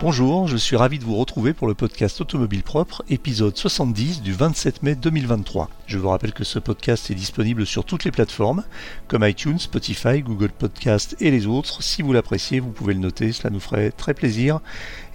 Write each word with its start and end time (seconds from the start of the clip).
Bonjour, 0.00 0.48
je 0.48 0.56
suis 0.56 0.76
ravi 0.76 0.98
de 0.98 1.04
vous 1.04 1.16
retrouver 1.16 1.52
pour 1.52 1.66
le 1.66 1.74
podcast 1.74 2.22
Automobile 2.22 2.62
Propre, 2.62 3.04
épisode 3.10 3.54
70 3.54 4.22
du 4.22 4.32
27 4.32 4.82
mai 4.82 4.94
2023. 4.94 5.68
Je 5.86 5.98
vous 5.98 6.08
rappelle 6.08 6.32
que 6.32 6.42
ce 6.42 6.58
podcast 6.58 7.10
est 7.10 7.14
disponible 7.14 7.66
sur 7.66 7.84
toutes 7.84 8.04
les 8.04 8.10
plateformes, 8.10 8.64
comme 9.08 9.28
iTunes, 9.28 9.58
Spotify, 9.58 10.22
Google 10.22 10.52
Podcast 10.58 11.16
et 11.20 11.30
les 11.30 11.46
autres. 11.46 11.82
Si 11.82 12.00
vous 12.00 12.14
l'appréciez, 12.14 12.60
vous 12.60 12.70
pouvez 12.70 12.94
le 12.94 13.00
noter, 13.00 13.30
cela 13.32 13.50
nous 13.50 13.60
ferait 13.60 13.90
très 13.90 14.14
plaisir 14.14 14.60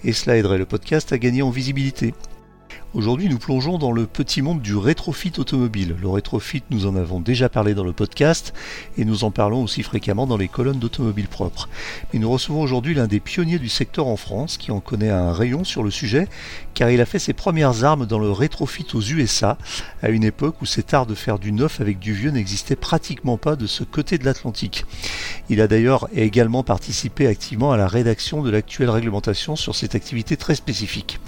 et 0.04 0.12
cela 0.12 0.36
aiderait 0.36 0.56
le 0.56 0.66
podcast 0.66 1.12
à 1.12 1.18
gagner 1.18 1.42
en 1.42 1.50
visibilité. 1.50 2.14
Aujourd'hui, 2.96 3.28
nous 3.28 3.38
plongeons 3.38 3.76
dans 3.76 3.92
le 3.92 4.06
petit 4.06 4.40
monde 4.40 4.62
du 4.62 4.74
rétrofit 4.74 5.34
automobile. 5.36 5.96
Le 6.00 6.08
rétrofit, 6.08 6.62
nous 6.70 6.86
en 6.86 6.96
avons 6.96 7.20
déjà 7.20 7.50
parlé 7.50 7.74
dans 7.74 7.84
le 7.84 7.92
podcast 7.92 8.54
et 8.96 9.04
nous 9.04 9.22
en 9.22 9.30
parlons 9.30 9.62
aussi 9.62 9.82
fréquemment 9.82 10.26
dans 10.26 10.38
les 10.38 10.48
colonnes 10.48 10.78
d'automobile 10.78 11.28
propre. 11.28 11.68
Mais 12.10 12.18
nous 12.18 12.30
recevons 12.30 12.62
aujourd'hui 12.62 12.94
l'un 12.94 13.06
des 13.06 13.20
pionniers 13.20 13.58
du 13.58 13.68
secteur 13.68 14.06
en 14.06 14.16
France 14.16 14.56
qui 14.56 14.70
en 14.70 14.80
connaît 14.80 15.10
un 15.10 15.34
rayon 15.34 15.62
sur 15.62 15.82
le 15.82 15.90
sujet 15.90 16.26
car 16.72 16.88
il 16.88 17.02
a 17.02 17.04
fait 17.04 17.18
ses 17.18 17.34
premières 17.34 17.84
armes 17.84 18.06
dans 18.06 18.18
le 18.18 18.30
rétrofit 18.30 18.86
aux 18.94 19.02
USA 19.02 19.58
à 20.02 20.08
une 20.08 20.24
époque 20.24 20.62
où 20.62 20.64
cet 20.64 20.94
art 20.94 21.04
de 21.04 21.14
faire 21.14 21.38
du 21.38 21.52
neuf 21.52 21.82
avec 21.82 21.98
du 21.98 22.14
vieux 22.14 22.30
n'existait 22.30 22.76
pratiquement 22.76 23.36
pas 23.36 23.56
de 23.56 23.66
ce 23.66 23.84
côté 23.84 24.16
de 24.16 24.24
l'Atlantique. 24.24 24.86
Il 25.50 25.60
a 25.60 25.68
d'ailleurs 25.68 26.08
également 26.14 26.62
participé 26.62 27.26
activement 27.26 27.72
à 27.72 27.76
la 27.76 27.88
rédaction 27.88 28.40
de 28.40 28.48
l'actuelle 28.48 28.88
réglementation 28.88 29.54
sur 29.54 29.74
cette 29.74 29.94
activité 29.94 30.38
très 30.38 30.54
spécifique. 30.54 31.20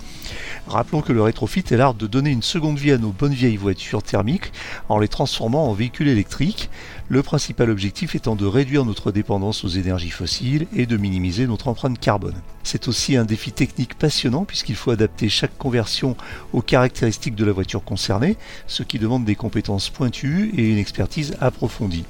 Rappelons 0.68 1.00
que 1.00 1.14
le 1.14 1.22
rétrofit 1.22 1.64
est 1.70 1.76
l'art 1.78 1.94
de 1.94 2.06
donner 2.06 2.30
une 2.30 2.42
seconde 2.42 2.78
vie 2.78 2.92
à 2.92 2.98
nos 2.98 3.08
bonnes 3.08 3.32
vieilles 3.32 3.56
voitures 3.56 4.02
thermiques 4.02 4.52
en 4.90 4.98
les 4.98 5.08
transformant 5.08 5.70
en 5.70 5.72
véhicules 5.72 6.08
électriques, 6.08 6.68
le 7.08 7.22
principal 7.22 7.70
objectif 7.70 8.14
étant 8.14 8.36
de 8.36 8.44
réduire 8.44 8.84
notre 8.84 9.10
dépendance 9.10 9.64
aux 9.64 9.68
énergies 9.68 10.10
fossiles 10.10 10.66
et 10.76 10.84
de 10.84 10.98
minimiser 10.98 11.46
notre 11.46 11.68
empreinte 11.68 11.98
carbone. 11.98 12.34
C'est 12.64 12.86
aussi 12.86 13.16
un 13.16 13.24
défi 13.24 13.50
technique 13.50 13.94
passionnant 13.94 14.44
puisqu'il 14.44 14.76
faut 14.76 14.90
adapter 14.90 15.30
chaque 15.30 15.56
conversion 15.56 16.18
aux 16.52 16.60
caractéristiques 16.60 17.34
de 17.34 17.46
la 17.46 17.52
voiture 17.52 17.82
concernée, 17.82 18.36
ce 18.66 18.82
qui 18.82 18.98
demande 18.98 19.24
des 19.24 19.36
compétences 19.36 19.88
pointues 19.88 20.52
et 20.54 20.68
une 20.68 20.78
expertise 20.78 21.34
approfondie. 21.40 22.04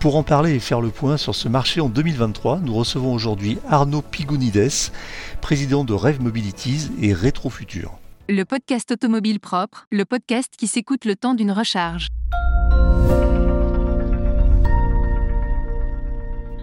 Pour 0.00 0.16
en 0.16 0.22
parler 0.22 0.54
et 0.54 0.60
faire 0.60 0.80
le 0.80 0.88
point 0.88 1.18
sur 1.18 1.34
ce 1.34 1.46
marché 1.46 1.82
en 1.82 1.90
2023, 1.90 2.60
nous 2.60 2.72
recevons 2.72 3.12
aujourd'hui 3.12 3.58
Arnaud 3.68 4.00
Pigounides, 4.00 4.70
président 5.42 5.84
de 5.84 5.92
Rêve 5.92 6.22
Mobilities 6.22 6.90
et 7.02 7.12
Rétrofutur. 7.12 7.98
Le 8.26 8.44
podcast 8.44 8.92
automobile 8.92 9.40
propre, 9.40 9.86
le 9.92 10.06
podcast 10.06 10.54
qui 10.56 10.68
s'écoute 10.68 11.04
le 11.04 11.16
temps 11.16 11.34
d'une 11.34 11.52
recharge. 11.52 12.08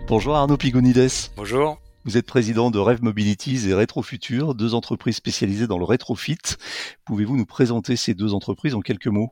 Bonjour 0.08 0.36
Arnaud 0.36 0.58
Pigounides. 0.58 1.30
Bonjour. 1.36 1.80
Vous 2.08 2.16
êtes 2.16 2.26
président 2.26 2.72
de 2.72 2.80
Rêve 2.80 3.04
Mobilities 3.04 3.68
et 3.68 3.74
Rétrofutur, 3.74 4.56
deux 4.56 4.74
entreprises 4.74 5.18
spécialisées 5.18 5.68
dans 5.68 5.78
le 5.78 5.84
rétrofit. 5.84 6.38
Pouvez-vous 7.06 7.36
nous 7.36 7.46
présenter 7.46 7.98
ces 7.98 8.14
deux 8.14 8.34
entreprises 8.34 8.76
en 8.76 8.80
quelques 8.80 9.08
mots? 9.08 9.30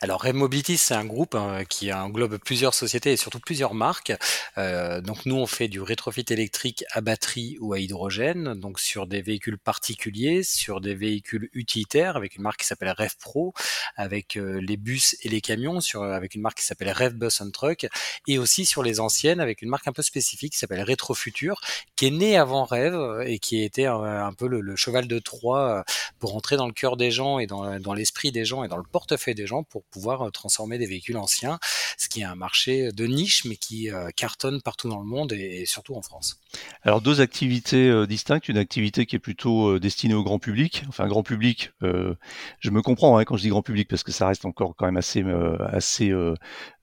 Alors 0.00 0.20
Rêve 0.20 0.36
Mobilities, 0.36 0.78
c'est 0.78 0.94
un 0.94 1.04
groupe 1.04 1.34
hein, 1.34 1.64
qui 1.68 1.92
englobe 1.92 2.38
plusieurs 2.38 2.74
sociétés 2.74 3.10
et 3.10 3.16
surtout 3.16 3.40
plusieurs 3.40 3.74
marques. 3.74 4.12
Euh, 4.56 5.00
donc 5.00 5.26
nous, 5.26 5.34
on 5.34 5.46
fait 5.46 5.66
du 5.66 5.80
rétrofit 5.80 6.24
électrique 6.30 6.84
à 6.92 7.00
batterie 7.00 7.56
ou 7.60 7.72
à 7.72 7.80
hydrogène, 7.80 8.54
donc 8.54 8.78
sur 8.78 9.08
des 9.08 9.20
véhicules 9.20 9.58
particuliers, 9.58 10.44
sur 10.44 10.80
des 10.80 10.94
véhicules 10.94 11.50
utilitaires 11.54 12.16
avec 12.16 12.36
une 12.36 12.42
marque 12.42 12.60
qui 12.60 12.66
s'appelle 12.68 12.94
Rêve 12.96 13.16
Pro, 13.18 13.52
avec 13.96 14.36
euh, 14.36 14.60
les 14.60 14.76
bus 14.76 15.16
et 15.22 15.28
les 15.28 15.40
camions, 15.40 15.80
sur, 15.80 16.04
avec 16.04 16.36
une 16.36 16.42
marque 16.42 16.58
qui 16.58 16.64
s'appelle 16.64 16.90
Rêve 16.90 17.14
Bus 17.14 17.40
and 17.40 17.50
Truck, 17.50 17.88
et 18.28 18.38
aussi 18.38 18.64
sur 18.64 18.84
les 18.84 19.00
anciennes 19.00 19.40
avec 19.40 19.60
une 19.60 19.70
marque 19.70 19.88
un 19.88 19.92
peu 19.92 20.02
spécifique 20.02 20.52
qui 20.52 20.58
s'appelle 20.60 20.82
Rétrofutur, 20.82 21.60
qui 21.96 22.06
est 22.06 22.11
né 22.12 22.36
avant 22.36 22.64
Rêve 22.64 22.94
euh, 22.94 23.24
et 23.26 23.38
qui 23.38 23.62
était 23.62 23.86
un, 23.86 24.32
peu 24.32 24.46
le, 24.46 24.76
cheval 24.76 25.06
de 25.06 25.18
Troie 25.18 25.78
euh, 25.78 25.82
pour 26.18 26.36
entrer 26.36 26.56
dans 26.56 26.66
le 26.66 26.72
cœur 26.72 26.96
des 26.96 27.10
gens 27.10 27.38
et 27.38 27.46
dans, 27.46 27.94
l'esprit 27.94 28.32
des 28.32 28.44
gens 28.44 28.64
et 28.64 28.68
dans 28.68 28.76
le 28.76 28.82
portefeuille 28.82 29.34
des 29.34 29.46
gens 29.46 29.62
pour 29.62 29.84
pouvoir 29.84 30.22
euh, 30.22 30.30
transformer 30.30 30.78
des 30.78 30.86
véhicules 30.86 31.16
anciens, 31.16 31.58
ce 31.98 32.08
qui 32.08 32.20
est 32.20 32.24
un 32.24 32.34
marché 32.34 32.90
de 32.92 33.06
niche 33.06 33.44
mais 33.44 33.56
qui 33.56 33.90
cartonne 34.16 34.60
partout 34.62 34.88
dans 34.88 35.00
le 35.00 35.06
monde 35.06 35.32
et, 35.32 35.64
surtout 35.66 35.94
en 35.94 36.02
France. 36.02 36.38
Alors 36.82 37.00
deux 37.00 37.20
activités 37.20 38.06
distinctes, 38.06 38.48
une 38.48 38.58
activité 38.58 39.06
qui 39.06 39.16
est 39.16 39.20
plutôt 39.20 39.78
destinée 39.78 40.14
au 40.14 40.22
grand 40.22 40.38
public, 40.38 40.84
enfin 40.88 41.06
grand 41.06 41.22
public, 41.22 41.70
je 41.80 42.70
me 42.70 42.82
comprends 42.82 43.18
hein, 43.18 43.24
quand 43.24 43.36
je 43.36 43.42
dis 43.42 43.48
grand 43.48 43.62
public 43.62 43.88
parce 43.88 44.02
que 44.02 44.12
ça 44.12 44.26
reste 44.26 44.44
encore 44.44 44.74
quand 44.76 44.86
même 44.86 44.96
assez 44.96 45.22
assez 45.70 46.10
euh, 46.10 46.34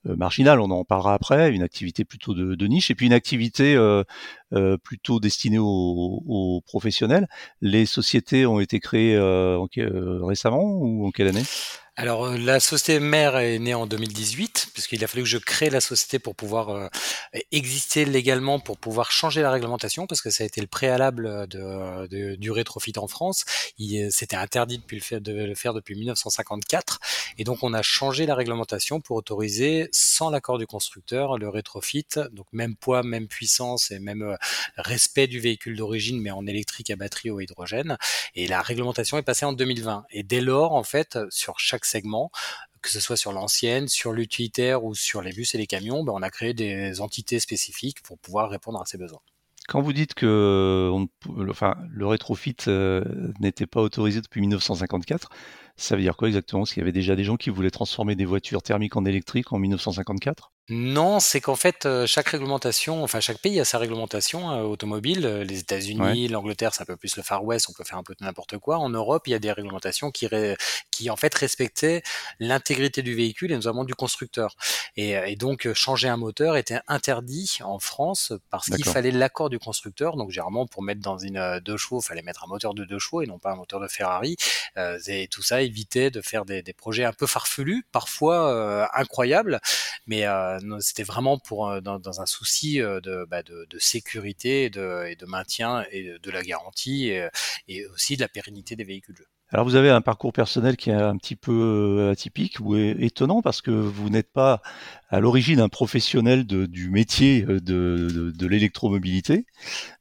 marginal, 0.06 0.60
on 0.60 0.70
en 0.72 0.84
parlera 0.86 1.14
après, 1.14 1.52
une 1.52 1.64
activité 1.64 2.06
plutôt 2.06 2.34
de, 2.34 2.68
niche, 2.68 2.92
et 2.92 2.96
puis 2.96 3.06
une 3.06 3.14
activité 3.14 3.76
euh, 3.76 4.04
euh, 4.54 4.78
plutôt 4.78 5.20
destinée 5.20 5.58
aux, 5.60 6.62
professionnels. 6.66 7.28
Les 7.62 7.86
sociétés 7.86 8.46
ont 8.46 8.60
été 8.60 8.80
créées 8.80 9.18
récemment 10.22 10.64
ou 10.64 11.08
en 11.08 11.12
quelle 11.12 11.28
année? 11.28 11.44
Alors 12.00 12.28
euh, 12.28 12.38
la 12.38 12.62
société 12.62 13.02
mère 13.02 13.36
est 13.36 13.60
née 13.60 13.74
en 13.74 13.86
2018 13.86 14.70
puisqu'il 14.74 15.04
a 15.04 15.08
fallu 15.08 15.24
que 15.24 15.30
je 15.30 15.38
crée 15.38 15.70
la 15.70 15.82
société 15.82 16.18
pour 16.18 16.34
pouvoir 16.34 16.70
euh, 16.70 16.88
exister 17.52 18.06
légalement 18.06 18.58
pour 18.58 18.78
pouvoir 18.78 19.12
changer 19.12 19.42
la 19.42 19.52
réglementation 19.52 20.08
parce 20.08 20.22
que 20.22 20.30
ça 20.30 20.46
a 20.46 20.48
été 20.48 20.62
le 20.62 20.68
préalable 20.68 21.46
de, 21.50 22.36
du 22.38 22.52
rétrofit 22.52 22.94
en 22.96 23.08
France. 23.08 23.44
C'était 24.12 24.38
interdit 24.38 24.78
depuis 24.78 24.96
le 24.96 25.04
fait 25.04 25.20
de 25.20 25.34
le 25.34 25.56
faire 25.56 25.74
depuis 25.74 25.94
1954 25.96 27.00
et 27.38 27.44
donc 27.44 27.64
on 27.64 27.74
a 27.74 27.82
changé 27.82 28.26
la 28.26 28.36
réglementation 28.36 29.02
pour 29.02 29.18
autoriser 29.18 29.90
sans 29.92 30.30
l'accord 30.30 30.58
du 30.58 30.68
constructeur 30.68 31.38
le 31.38 31.50
rétrofit. 31.50 32.06
Donc 32.32 32.46
même 32.54 32.78
poids, 32.78 33.04
même 33.04 33.28
puissance 33.28 33.92
et 33.92 34.00
même 34.00 34.22
euh, 34.22 34.38
respect 34.78 35.28
du 35.28 35.42
véhicule 35.42 35.76
d'origine 35.76 36.22
mais 36.22 36.32
en 36.32 36.48
électrique 36.48 36.92
à 36.92 36.96
batterie 36.96 37.30
ou 37.30 37.40
à 37.40 37.44
hydrogène. 37.44 37.98
Et 38.36 38.48
la 38.48 38.62
réglementation 38.62 39.18
est 39.18 39.24
passée 39.24 39.46
en 39.46 39.52
2020 39.52 40.06
et 40.12 40.24
dès 40.24 40.40
lors 40.40 40.72
en 40.72 40.84
fait 40.84 41.20
sur 41.30 41.60
chaque 41.60 41.89
segment, 41.90 42.32
que 42.82 42.90
ce 42.90 43.00
soit 43.00 43.18
sur 43.18 43.34
l'ancienne, 43.34 43.88
sur 43.88 44.14
l'utilitaire 44.14 44.84
ou 44.84 44.96
sur 44.96 45.22
les 45.22 45.34
bus 45.34 45.54
et 45.56 45.58
les 45.58 45.68
camions, 45.68 46.04
ben 46.04 46.14
on 46.16 46.22
a 46.22 46.30
créé 46.30 46.54
des 46.54 47.02
entités 47.02 47.40
spécifiques 47.40 48.02
pour 48.02 48.18
pouvoir 48.20 48.50
répondre 48.50 48.82
à 48.82 48.86
ces 48.86 48.98
besoins. 48.98 49.22
Quand 49.68 49.82
vous 49.82 49.94
dites 49.94 50.16
que 50.16 50.92
le 51.28 52.08
rétrofit 52.08 52.56
euh, 52.68 53.04
n'était 53.40 53.68
pas 53.68 53.82
autorisé 53.82 54.20
depuis 54.20 54.42
1954, 54.42 55.30
ça 55.80 55.96
veut 55.96 56.02
dire 56.02 56.16
quoi 56.18 56.28
exactement? 56.28 56.62
Parce 56.62 56.74
qu'il 56.74 56.82
y 56.82 56.84
avait 56.84 56.92
déjà 56.92 57.16
des 57.16 57.24
gens 57.24 57.38
qui 57.38 57.50
voulaient 57.50 57.72
transformer 57.72 58.16
des 58.16 58.26
voitures 58.26 58.62
thermiques 58.62 58.96
en 58.96 59.06
électriques 59.06 59.52
en 59.54 59.60
1954 59.60 60.52
non, 60.70 61.20
c'est 61.20 61.42
qu'en 61.42 61.56
fait, 61.56 61.88
euh, 61.88 62.06
chaque 62.06 62.28
réglementation, 62.28 63.04
enfin 63.04 63.20
chaque 63.20 63.40
pays 63.40 63.60
a 63.60 63.66
sa 63.66 63.80
réglementation 63.80 64.52
euh, 64.52 64.62
automobile. 64.62 65.26
Euh, 65.26 65.44
les 65.44 65.60
États-Unis, 65.60 66.28
l'Angleterre, 66.28 66.76
c'est 66.76 66.84
un 66.84 66.86
peu 66.86 66.96
plus 66.96 67.18
le 67.18 67.24
Far 67.24 67.44
West, 67.44 67.68
on 67.70 67.74
peut 67.74 67.84
faire 67.84 67.98
un 67.98 68.04
peu 68.04 68.14
n'importe 68.22 68.60
quoi. 68.60 68.78
En 68.78 68.90
Europe, 68.90 69.28
il 69.28 69.32
y 69.32 69.34
a 69.34 69.40
des 69.40 69.52
réglementations 69.52 70.12
qui, 70.12 70.28
qui 70.92 71.10
en 71.10 71.16
fait 71.16 71.34
respectaient 71.34 72.04
l'intégrité 72.40 73.02
du 73.02 73.16
véhicule 73.16 73.52
et 73.52 73.56
notamment 73.56 73.84
du 73.84 73.96
constructeur. 73.96 74.56
Et, 74.96 75.36
donc, 75.36 75.72
changer 75.74 76.08
un 76.08 76.18
moteur 76.18 76.56
était 76.56 76.82
interdit 76.88 77.60
en 77.64 77.80
France 77.80 78.34
parce 78.52 78.68
qu'il 78.68 78.86
fallait 78.86 79.12
l'accord 79.12 79.50
du 79.50 79.58
constructeur. 79.58 80.18
Donc, 80.18 80.30
généralement, 80.30 80.68
pour 80.68 80.84
mettre 80.84 81.02
dans 81.02 81.18
une 81.18 81.60
deux 81.66 81.78
chevaux, 81.78 82.00
il 82.00 82.06
fallait 82.06 82.22
mettre 82.22 82.44
un 82.44 82.48
moteur 82.48 82.76
de 82.76 82.84
deux 82.84 83.00
chevaux 83.00 83.22
et 83.24 83.26
non 83.26 83.40
pas 83.40 83.52
un 83.54 83.56
moteur 83.56 83.80
de 83.80 83.88
Ferrari. 83.88 84.36
et 85.08 85.28
tout 85.30 85.42
ça 85.42 85.64
évitait 85.70 86.12
de 86.12 86.22
faire 86.22 86.46
des, 86.46 86.64
projets 86.74 87.06
un 87.06 87.14
peu 87.14 87.28
farfelus, 87.28 87.86
parfois 87.92 88.90
incroyables, 88.98 89.60
mais 90.08 90.26
c'était 90.80 91.04
vraiment 91.04 91.38
pour 91.38 91.70
euh, 91.70 91.82
dans, 91.82 92.22
un 92.22 92.26
souci 92.26 92.82
euh, 92.82 93.00
bah, 93.28 93.44
de, 93.44 93.68
sécurité 93.78 94.66
et 94.66 94.70
de, 94.70 95.26
maintien 95.26 95.84
et 95.92 96.18
de 96.22 96.32
la 96.32 96.44
garantie 96.44 97.12
et, 97.68 97.86
aussi 97.94 98.16
de 98.16 98.22
la 98.22 98.28
pérennité 98.28 98.76
des 98.76 98.84
véhicules. 98.84 99.26
Alors 99.52 99.66
vous 99.66 99.76
avez 99.76 99.90
un 99.90 100.02
parcours 100.02 100.32
personnel 100.32 100.78
qui 100.78 100.92
est 100.92 100.94
un 100.94 101.18
petit 101.18 101.36
peu 101.36 101.52
euh, 101.52 102.12
atypique 102.12 102.60
ou 102.60 102.76
étonnant 102.76 103.42
parce 103.42 103.62
que 103.62 103.72
vous 103.72 104.10
n'êtes 104.10 104.32
pas 104.32 104.62
à 105.10 105.20
l'origine 105.20 105.60
un 105.60 105.70
professionnel 105.70 106.46
du 106.46 106.90
métier 106.92 107.42
de, 107.42 108.32
de, 108.36 108.48
l'électromobilité. 108.48 109.48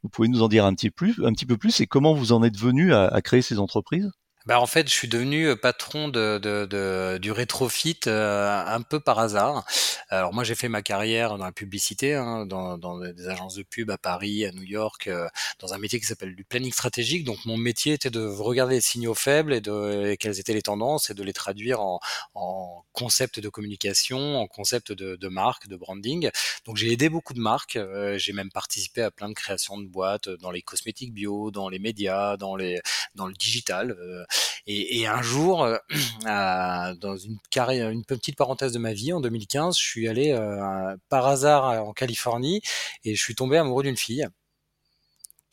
Vous 0.02 0.10
pouvez 0.10 0.28
nous 0.28 0.42
en 0.42 0.48
dire 0.48 0.66
un 0.66 0.74
petit, 0.74 0.90
plus, 0.90 1.24
un 1.24 1.32
petit 1.32 1.46
peu 1.46 1.56
plus 1.56 1.80
et 1.80 1.86
comment 1.86 2.12
vous 2.12 2.32
en 2.32 2.42
êtes 2.42 2.58
venu 2.58 2.92
à 2.92 3.20
créer 3.22 3.40
ces 3.40 3.58
entreprises? 3.58 4.10
Bah 4.48 4.60
en 4.60 4.66
fait, 4.66 4.88
je 4.88 4.94
suis 4.94 5.08
devenu 5.08 5.46
euh, 5.48 5.56
patron 5.56 6.08
de, 6.08 6.38
de, 6.38 6.64
de 6.64 7.18
du 7.20 7.32
rétrofit 7.32 8.00
euh, 8.06 8.64
un 8.66 8.80
peu 8.80 8.98
par 8.98 9.18
hasard. 9.18 9.66
Alors 10.08 10.32
moi, 10.32 10.42
j'ai 10.42 10.54
fait 10.54 10.70
ma 10.70 10.80
carrière 10.80 11.36
dans 11.36 11.44
la 11.44 11.52
publicité, 11.52 12.14
hein, 12.14 12.46
dans, 12.46 12.78
dans, 12.78 12.98
des 12.98 13.28
agences 13.28 13.56
de 13.56 13.62
pub 13.62 13.90
à 13.90 13.98
Paris, 13.98 14.46
à 14.46 14.52
New 14.52 14.62
York, 14.62 15.08
euh, 15.08 15.28
dans 15.58 15.74
un 15.74 15.78
métier 15.78 16.00
qui 16.00 16.06
s'appelle 16.06 16.34
du 16.34 16.44
planning 16.44 16.72
stratégique. 16.72 17.24
Donc 17.24 17.44
mon 17.44 17.58
métier 17.58 17.92
était 17.92 18.08
de 18.08 18.24
regarder 18.24 18.76
les 18.76 18.80
signaux 18.80 19.12
faibles 19.12 19.52
et 19.52 19.60
de 19.60 20.16
quelles 20.18 20.40
étaient 20.40 20.54
les 20.54 20.62
tendances 20.62 21.10
et 21.10 21.14
de 21.14 21.22
les 21.22 21.34
traduire 21.34 21.82
en, 21.82 22.00
en 22.34 22.86
concept 22.92 23.40
de 23.40 23.50
communication, 23.50 24.38
en 24.38 24.46
concept 24.46 24.92
de, 24.92 25.16
de 25.16 25.28
marque, 25.28 25.68
de 25.68 25.76
branding. 25.76 26.30
Donc 26.64 26.78
j'ai 26.78 26.90
aidé 26.90 27.10
beaucoup 27.10 27.34
de 27.34 27.40
marques. 27.40 27.78
j'ai 28.16 28.32
même 28.32 28.50
participé 28.50 29.02
à 29.02 29.10
plein 29.10 29.28
de 29.28 29.34
créations 29.34 29.76
de 29.76 29.86
boîtes 29.86 30.30
dans 30.30 30.50
les 30.50 30.62
cosmétiques 30.62 31.12
bio, 31.12 31.50
dans 31.50 31.68
les 31.68 31.78
médias, 31.78 32.38
dans 32.38 32.56
les 32.56 32.80
dans 33.14 33.26
le 33.26 33.34
digital. 33.34 33.94
Et, 34.66 35.06
un 35.06 35.22
jour, 35.22 35.64
euh, 35.64 35.78
dans 37.00 37.16
une, 37.16 37.38
carrière, 37.50 37.88
une 37.88 38.04
petite 38.04 38.36
parenthèse 38.36 38.72
de 38.72 38.78
ma 38.78 38.92
vie, 38.92 39.12
en 39.12 39.20
2015, 39.20 39.76
je 39.78 39.82
suis 39.82 40.08
allé 40.08 40.32
euh, 40.32 40.96
par 41.08 41.26
hasard 41.26 41.86
en 41.86 41.92
Californie 41.92 42.60
et 43.04 43.14
je 43.14 43.22
suis 43.22 43.34
tombé 43.34 43.56
amoureux 43.56 43.82
d'une 43.82 43.96
fille 43.96 44.26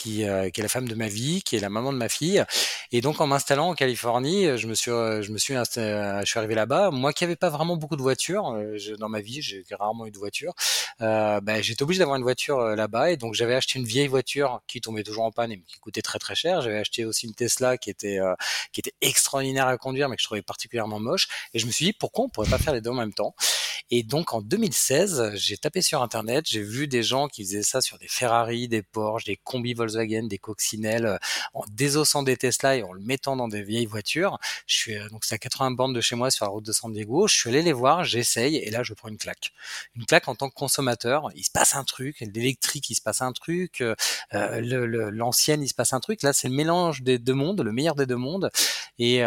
qui, 0.06 0.18
qui 0.54 0.60
est 0.60 0.64
la 0.64 0.70
femme 0.70 0.88
de 0.88 0.96
ma 0.96 1.08
vie, 1.08 1.42
qui 1.42 1.56
est 1.56 1.60
la 1.60 1.70
maman 1.70 1.92
de 1.92 1.98
ma 1.98 2.10
fille. 2.10 2.44
Et 2.92 3.02
donc 3.02 3.20
en 3.22 3.28
m'installant 3.28 3.70
en 3.70 3.74
Californie, 3.74 4.58
je 4.58 4.68
me 4.68 4.76
suis, 4.76 4.92
je 4.92 5.32
me 5.32 5.38
suis, 5.38 5.56
je 5.56 6.24
suis 6.26 6.38
arrivé 6.38 6.54
là-bas. 6.54 6.92
Moi 6.92 7.12
qui 7.12 7.24
n'avais 7.24 7.36
pas 7.36 7.50
vraiment 7.50 7.76
beaucoup 7.76 7.96
de 7.96 8.02
voitures 8.02 8.56
dans 9.00 9.10
ma 9.10 9.22
vie, 9.22 9.42
j'ai 9.42 9.64
rarement 9.72 10.06
eu 10.06 10.12
de 10.12 10.18
voiture. 10.18 10.54
Euh, 11.02 11.42
ben, 11.42 11.62
j'étais 11.62 11.84
obligé 11.84 12.00
d'avoir 12.00 12.18
une 12.18 12.24
voiture 12.24 12.60
là-bas 12.60 13.12
et 13.12 13.18
donc 13.18 13.34
j'avais 13.34 13.56
acheté 13.56 13.80
une 13.80 13.86
vieille 13.86 14.08
voiture 14.08 14.62
qui 14.68 14.80
tombait 14.80 15.04
toujours 15.04 15.26
en 15.26 15.32
panne 15.32 15.52
et 15.52 15.60
qui 15.60 15.80
coûtait 15.80 16.02
très 16.02 16.20
très 16.20 16.36
cher. 16.36 16.62
J'avais 16.62 16.78
acheté 16.78 17.06
aussi 17.06 17.26
une 17.26 17.34
Tesla 17.34 17.78
qui 17.78 17.90
était 17.90 18.20
qui 18.72 18.82
était 18.82 18.94
extraordinaire 19.02 19.68
à 19.68 19.78
conduire 19.78 20.08
mais 20.08 20.16
que 20.16 20.22
je 20.22 20.28
trouvais 20.28 20.44
particulièrement 20.44 21.00
moche. 21.00 21.28
Et 21.54 21.60
je 21.60 21.66
me 21.66 21.72
suis 21.72 21.86
dit 21.86 21.94
pourquoi 21.94 22.26
on 22.26 22.30
pourrait 22.30 22.50
pas 22.50 22.60
faire 22.60 22.74
les 22.74 22.82
deux 22.82 22.92
en 22.92 22.96
même 22.96 23.14
temps? 23.14 23.36
Et 23.92 24.04
donc 24.04 24.34
en 24.34 24.42
2016, 24.42 25.34
j'ai 25.36 25.58
tapé 25.58 25.82
sur 25.82 26.02
internet, 26.02 26.46
j'ai 26.48 26.62
vu 26.62 26.88
des 26.88 27.04
gens 27.04 27.28
qui 27.28 27.44
faisaient 27.44 27.62
ça 27.62 27.82
sur 27.82 28.00
des 28.00 28.08
Ferrari, 28.08 28.68
des 28.68 28.82
Porsche, 28.82 29.26
des 29.26 29.38
combis 29.38 29.74
Volkswagen, 29.74 29.95
des 29.96 30.38
coccinelles, 30.38 31.06
euh, 31.06 31.18
en 31.54 31.64
désossant 31.70 32.24
des 32.24 32.38
Tesla 32.38 32.76
et 32.76 32.84
en 32.84 32.94
le 32.94 33.02
mettant 33.02 33.36
dans 33.36 33.48
des 33.48 33.64
vieilles 33.64 33.86
voitures. 33.86 34.38
Je 34.68 34.76
suis 34.76 34.96
euh, 34.96 35.10
donc 35.10 35.26
c'est 35.26 35.36
à 35.36 35.38
80 35.38 35.72
bornes 35.72 35.94
de 35.94 36.02
chez 36.02 36.16
moi 36.16 36.32
sur 36.32 36.46
la 36.46 36.52
route 36.52 36.66
de 36.66 36.72
San 36.72 36.92
Diego. 36.92 37.28
Je 37.28 37.36
suis 37.36 37.50
allé 37.50 37.62
les 37.62 37.74
voir, 37.74 38.04
j'essaye 38.04 38.58
et 38.58 38.70
là 38.70 38.84
je 38.84 38.94
prends 38.94 39.10
une 39.10 39.18
claque. 39.18 39.52
Une 39.96 40.06
claque 40.06 40.28
en 40.28 40.36
tant 40.36 40.50
que 40.50 40.56
consommateur. 40.56 41.30
Il 41.36 41.44
se 41.44 41.52
passe 41.52 41.76
un 41.76 41.84
truc, 41.84 42.20
l'électrique 42.22 42.90
il 42.90 42.96
se 42.96 43.02
passe 43.02 43.22
un 43.22 43.32
truc, 43.32 43.82
euh, 43.82 43.96
l'ancienne 44.32 45.64
il 45.64 45.70
se 45.70 45.74
passe 45.74 45.94
un 45.94 46.00
truc. 46.00 46.24
Là 46.24 46.34
c'est 46.34 46.50
le 46.50 46.56
mélange 46.56 47.02
des 47.02 47.20
deux 47.20 47.34
mondes, 47.34 47.62
le 47.62 47.72
meilleur 47.72 47.96
des 47.96 48.06
deux 48.06 48.16
mondes. 48.16 48.50
Et, 49.00 49.24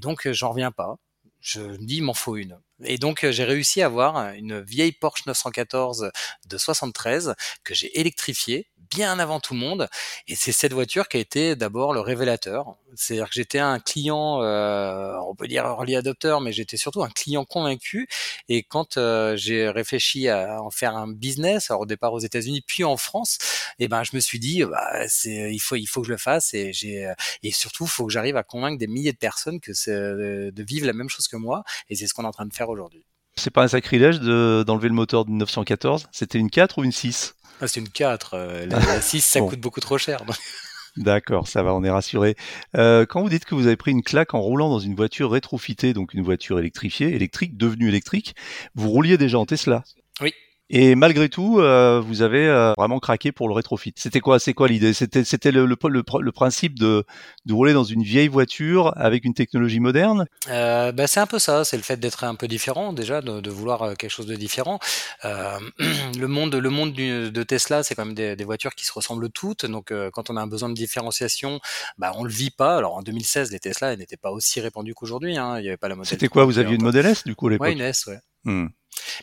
donc 0.00 0.28
j'en 0.30 0.50
reviens 0.50 0.72
pas 0.72 0.96
je 1.42 1.60
me 1.60 1.76
dis, 1.78 1.96
il 1.96 2.04
m'en 2.04 2.14
faut 2.14 2.36
une. 2.36 2.56
Et 2.84 2.98
donc, 2.98 3.26
j'ai 3.28 3.44
réussi 3.44 3.82
à 3.82 3.86
avoir 3.86 4.32
une 4.32 4.60
vieille 4.60 4.92
Porsche 4.92 5.26
914 5.26 6.10
de 6.48 6.58
73 6.58 7.34
que 7.64 7.74
j'ai 7.74 7.98
électrifiée 7.98 8.68
bien 8.94 9.18
avant 9.18 9.40
tout 9.40 9.54
le 9.54 9.60
monde. 9.60 9.88
Et 10.28 10.34
c'est 10.34 10.52
cette 10.52 10.72
voiture 10.72 11.08
qui 11.08 11.16
a 11.16 11.20
été 11.20 11.56
d'abord 11.56 11.92
le 11.92 12.00
révélateur. 12.00 12.76
C'est-à-dire 12.94 13.28
que 13.28 13.34
j'étais 13.34 13.58
un 13.58 13.78
client, 13.78 14.42
euh, 14.42 15.14
on 15.26 15.34
peut 15.34 15.48
dire 15.48 15.64
early 15.64 15.96
adopter, 15.96 16.36
mais 16.42 16.52
j'étais 16.52 16.76
surtout 16.76 17.02
un 17.02 17.08
client 17.08 17.44
convaincu. 17.44 18.08
Et 18.48 18.62
quand 18.62 18.96
euh, 18.96 19.36
j'ai 19.36 19.68
réfléchi 19.68 20.28
à 20.28 20.62
en 20.62 20.70
faire 20.70 20.96
un 20.96 21.08
business, 21.08 21.70
alors 21.70 21.82
au 21.82 21.86
départ 21.86 22.12
aux 22.12 22.20
États-Unis, 22.20 22.62
puis 22.66 22.84
en 22.84 22.96
France, 22.96 23.38
et 23.78 23.84
eh 23.84 23.88
ben 23.88 24.02
je 24.04 24.14
me 24.14 24.20
suis 24.20 24.38
dit, 24.38 24.64
bah, 24.64 25.08
c'est, 25.08 25.52
il 25.52 25.58
faut, 25.60 25.76
il 25.76 25.86
faut 25.86 26.02
que 26.02 26.06
je 26.06 26.12
le 26.12 26.18
fasse. 26.18 26.54
Et 26.54 26.72
j'ai, 26.72 27.10
et 27.42 27.50
surtout, 27.52 27.86
faut 27.86 28.06
que 28.06 28.12
j'arrive 28.12 28.36
à 28.36 28.42
convaincre 28.42 28.78
des 28.78 28.86
milliers 28.86 29.12
de 29.12 29.18
personnes 29.18 29.60
que 29.60 29.72
c'est 29.72 29.92
de 29.92 30.62
vivre 30.62 30.86
la 30.86 30.92
même 30.92 31.08
chose 31.08 31.28
que 31.28 31.36
moi. 31.36 31.64
Et 31.88 31.96
c'est 31.96 32.06
ce 32.06 32.14
qu'on 32.14 32.24
est 32.24 32.26
en 32.26 32.32
train 32.32 32.46
de 32.46 32.54
faire 32.54 32.68
aujourd'hui. 32.68 33.04
C'est 33.36 33.50
pas 33.50 33.62
un 33.62 33.68
sacrilège 33.68 34.20
d'enlever 34.20 34.88
le 34.88 34.94
moteur 34.94 35.24
de 35.24 35.30
914 35.30 36.06
C'était 36.12 36.38
une 36.38 36.50
4 36.50 36.78
ou 36.78 36.84
une 36.84 36.92
6 36.92 37.34
ah, 37.62 37.68
c'est 37.68 37.78
une 37.78 37.88
4. 37.88 38.34
Euh, 38.34 38.66
la, 38.66 39.00
6, 39.00 39.20
ça 39.20 39.40
coûte 39.40 39.60
beaucoup 39.60 39.80
trop 39.80 39.96
cher. 39.96 40.24
D'accord, 40.96 41.46
ça 41.46 41.62
va, 41.62 41.72
on 41.74 41.84
est 41.84 41.90
rassuré. 41.90 42.36
Euh, 42.76 43.06
quand 43.06 43.22
vous 43.22 43.28
dites 43.28 43.44
que 43.44 43.54
vous 43.54 43.66
avez 43.66 43.76
pris 43.76 43.92
une 43.92 44.02
claque 44.02 44.34
en 44.34 44.40
roulant 44.40 44.68
dans 44.68 44.80
une 44.80 44.96
voiture 44.96 45.30
rétrofitée, 45.30 45.94
donc 45.94 46.12
une 46.12 46.22
voiture 46.22 46.58
électrifiée, 46.58 47.14
électrique, 47.14 47.56
devenue 47.56 47.88
électrique, 47.88 48.34
vous 48.74 48.90
rouliez 48.90 49.16
déjà 49.16 49.38
en 49.38 49.46
Tesla? 49.46 49.84
Oui. 50.20 50.34
Et 50.74 50.94
malgré 50.94 51.28
tout, 51.28 51.60
euh, 51.60 52.00
vous 52.00 52.22
avez 52.22 52.48
euh, 52.48 52.72
vraiment 52.78 52.98
craqué 52.98 53.30
pour 53.30 53.46
le 53.46 53.52
rétrofit. 53.52 53.92
C'était 53.94 54.20
quoi 54.20 54.38
C'est 54.38 54.54
quoi 54.54 54.68
l'idée? 54.68 54.94
C'était 54.94 55.22
c'était 55.22 55.52
le, 55.52 55.66
le, 55.66 55.76
le, 55.86 56.32
principe 56.32 56.78
de, 56.78 57.04
de 57.44 57.52
rouler 57.52 57.74
dans 57.74 57.84
une 57.84 58.02
vieille 58.02 58.28
voiture 58.28 58.94
avec 58.96 59.26
une 59.26 59.34
technologie 59.34 59.80
moderne? 59.80 60.24
Euh, 60.48 60.90
bah, 60.90 61.06
C'est 61.06 61.20
un 61.20 61.26
peu 61.26 61.38
ça. 61.38 61.66
C'est 61.66 61.76
le 61.76 61.82
fait 61.82 61.98
d'être 61.98 62.24
un 62.24 62.34
peu 62.36 62.48
différent 62.48 62.94
déjà, 62.94 63.20
de, 63.20 63.42
de, 63.42 63.50
vouloir 63.50 63.82
euh, 63.82 63.94
quelque 63.96 64.10
chose 64.10 64.24
de 64.24 64.34
différent. 64.34 64.78
Euh, 65.26 65.58
le 66.18 66.26
monde, 66.26 66.54
le 66.54 66.70
monde 66.70 66.94
du, 66.94 67.30
de 67.30 67.42
Tesla, 67.42 67.82
c'est 67.82 67.94
quand 67.94 68.06
même 68.06 68.14
des, 68.14 68.34
des, 68.34 68.44
voitures 68.44 68.74
qui 68.74 68.86
se 68.86 68.94
ressemblent 68.94 69.28
toutes. 69.28 69.66
Donc 69.66 69.92
quand 70.12 70.30
on 70.30 70.38
a 70.38 70.40
un 70.40 70.46
besoin 70.46 70.70
de 70.70 70.74
différenciation, 70.74 71.60
bah, 71.98 72.14
on 72.16 72.24
le 72.24 72.30
vit 72.30 72.50
pas. 72.50 72.78
Alors 72.78 72.94
en 72.94 73.02
2016, 73.02 73.52
les 73.52 73.60
Tesla 73.60 73.94
n'étaient 73.94 74.16
pas 74.16 74.30
aussi 74.30 74.58
répandus 74.58 74.94
qu'aujourd'hui. 74.94 75.36
Hein. 75.36 75.58
Il 75.58 75.66
y 75.66 75.68
avait 75.68 75.76
pas 75.76 75.90
la 75.90 75.96
modèle. 75.96 76.08
C'était 76.08 76.28
quoi? 76.28 76.46
Vous 76.46 76.58
aviez 76.58 76.76
une 76.76 76.82
Model 76.82 77.04
S 77.04 77.24
du 77.24 77.34
coup 77.34 77.48
à 77.48 77.50
l'époque 77.50 77.66
Ouais, 77.66 77.74
une 77.74 77.82
S, 77.82 78.06
ouais. 78.06 78.18
Hmm. 78.44 78.68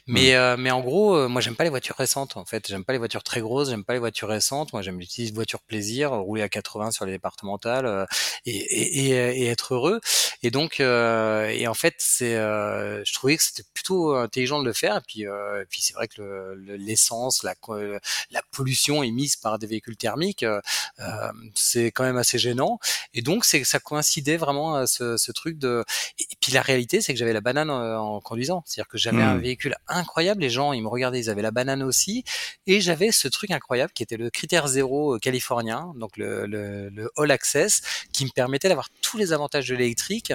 Mais, 0.08 0.36
euh, 0.36 0.56
mais 0.58 0.72
en 0.72 0.82
gros, 0.82 1.16
euh, 1.16 1.28
moi 1.28 1.42
j'aime 1.42 1.56
pas 1.56 1.64
les 1.64 1.70
voitures 1.70 1.96
récentes 1.96 2.38
en 2.38 2.46
fait. 2.46 2.68
J'aime 2.68 2.84
pas 2.84 2.94
les 2.94 3.00
voitures 3.00 3.24
très 3.24 3.42
grosses, 3.42 3.70
j'aime 3.70 3.84
pas 3.84 3.94
les 3.94 4.00
voitures 4.00 4.30
récentes. 4.30 4.74
Moi 4.74 4.82
j'aime 4.82 5.00
les 5.00 5.32
voitures 5.32 5.62
plaisir, 5.62 6.12
rouler 6.12 6.42
à 6.42 6.50
80 6.50 6.92
sur 6.92 7.06
les 7.06 7.12
départementales 7.12 7.86
euh, 7.86 8.06
et, 8.46 8.58
et, 8.58 9.44
et, 9.44 9.48
être 9.48 9.76
heureux. 9.76 10.00
Et 10.42 10.52
donc, 10.52 10.80
et 10.80 11.68
en 11.68 11.74
fait, 11.74 11.96
c'est, 11.98 12.36
je 12.36 13.14
trouvais 13.14 13.36
que 13.36 13.44
c'était 13.44 13.68
plutôt 13.74 14.16
intelligent 14.16 14.60
de 14.60 14.66
le 14.66 14.74
faire. 14.74 14.98
Et 14.98 15.02
puis, 15.06 15.26
puis 15.70 15.82
c'est 15.82 15.94
vrai 15.94 16.08
que 16.08 16.56
l'essence, 16.66 17.44
la, 17.44 17.56
la 18.32 18.42
pollution 18.52 19.04
émise 19.04 19.36
par 19.36 19.60
des 19.60 19.68
véhicules 19.68 19.98
thermiques, 19.98 20.46
c'est 21.56 21.92
quand 21.92 22.04
même 22.04 22.18
assez 22.18 22.38
gênant. 22.38 22.80
Et 23.14 23.22
donc, 23.22 23.44
c'est 23.44 23.64
ça 23.66 23.80
coïncidait 23.80 24.38
vraiment 24.38 24.76
à 24.76 24.88
ce, 24.88 25.18
ce 25.18 25.32
truc 25.34 25.58
de. 25.58 25.84
Et, 26.20 26.26
puis 26.40 26.54
la 26.54 26.62
réalité, 26.62 27.02
c'est 27.02 27.14
que 27.14 27.20
j'avais 27.20 27.34
la 27.34 27.42
banane 27.42 27.70
en, 27.70 28.22
conduisant, 28.22 28.64
c'est-à-dire 28.66 28.88
que 28.88 28.98
j'avais 28.98 29.22
un 29.22 29.36
mmh. 29.36 29.42
Incroyable. 29.88 30.42
Les 30.42 30.50
gens, 30.50 30.74
ils 30.74 30.82
me 30.82 30.88
regardaient, 30.88 31.20
ils 31.20 31.30
avaient 31.30 31.42
la 31.42 31.52
banane 31.52 31.84
aussi. 31.84 32.24
Et 32.68 32.82
j'avais 32.82 33.12
ce 33.12 33.28
truc 33.28 33.52
incroyable 33.52 33.92
qui 33.94 34.04
était 34.04 34.18
le 34.18 34.30
critère 34.30 34.68
zéro 34.68 35.16
euh, 35.16 35.20
californien, 35.20 35.94
donc 35.96 36.18
le, 36.18 37.10
All 37.18 37.32
Access, 37.32 37.82
qui 38.14 38.26
me 38.26 38.32
permettait 38.32 38.70
d'avoir 38.70 38.90
tous 39.02 39.18
les 39.18 39.34
avantages 39.34 39.68
de 39.68 39.76
l'électrique 39.76 40.34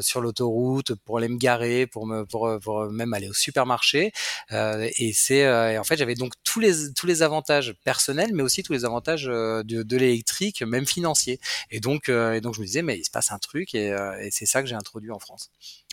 sur 0.00 0.20
l'autoroute 0.20 0.94
pour 1.04 1.18
aller 1.18 1.28
me 1.28 1.36
garer, 1.36 1.86
pour 1.86 2.06
me 2.06 2.24
pour, 2.24 2.90
même 2.90 3.14
aller 3.14 3.28
au 3.28 3.32
supermarché. 3.32 4.12
Euh, 4.50 4.88
et 4.98 5.12
c'est 5.12 5.44
euh, 5.44 5.78
en 5.78 5.84
fait 5.84 5.96
j'avais 5.96 6.14
donc 6.14 6.32
tous 6.42 6.58
les 6.58 6.92
tous 6.94 7.06
les 7.06 7.22
avantages 7.22 7.74
personnels, 7.84 8.30
mais 8.34 8.42
aussi 8.42 8.62
tous 8.62 8.72
les 8.72 8.84
avantages 8.84 9.24
de, 9.24 9.62
de 9.62 9.96
l'électrique, 9.96 10.62
même 10.62 10.86
financiers. 10.86 11.38
Et 11.70 11.80
donc 11.80 12.08
et 12.08 12.40
donc 12.40 12.54
je 12.54 12.60
me 12.60 12.66
disais 12.66 12.82
mais 12.82 12.98
il 12.98 13.04
se 13.04 13.10
passe 13.10 13.30
un 13.30 13.38
truc 13.38 13.74
et 13.74 13.94
c'est 14.30 14.46
ça 14.46 14.62
que 14.62 14.68
j'ai 14.68 14.74
introduit 14.74 15.10
en 15.10 15.18
France 15.18 15.50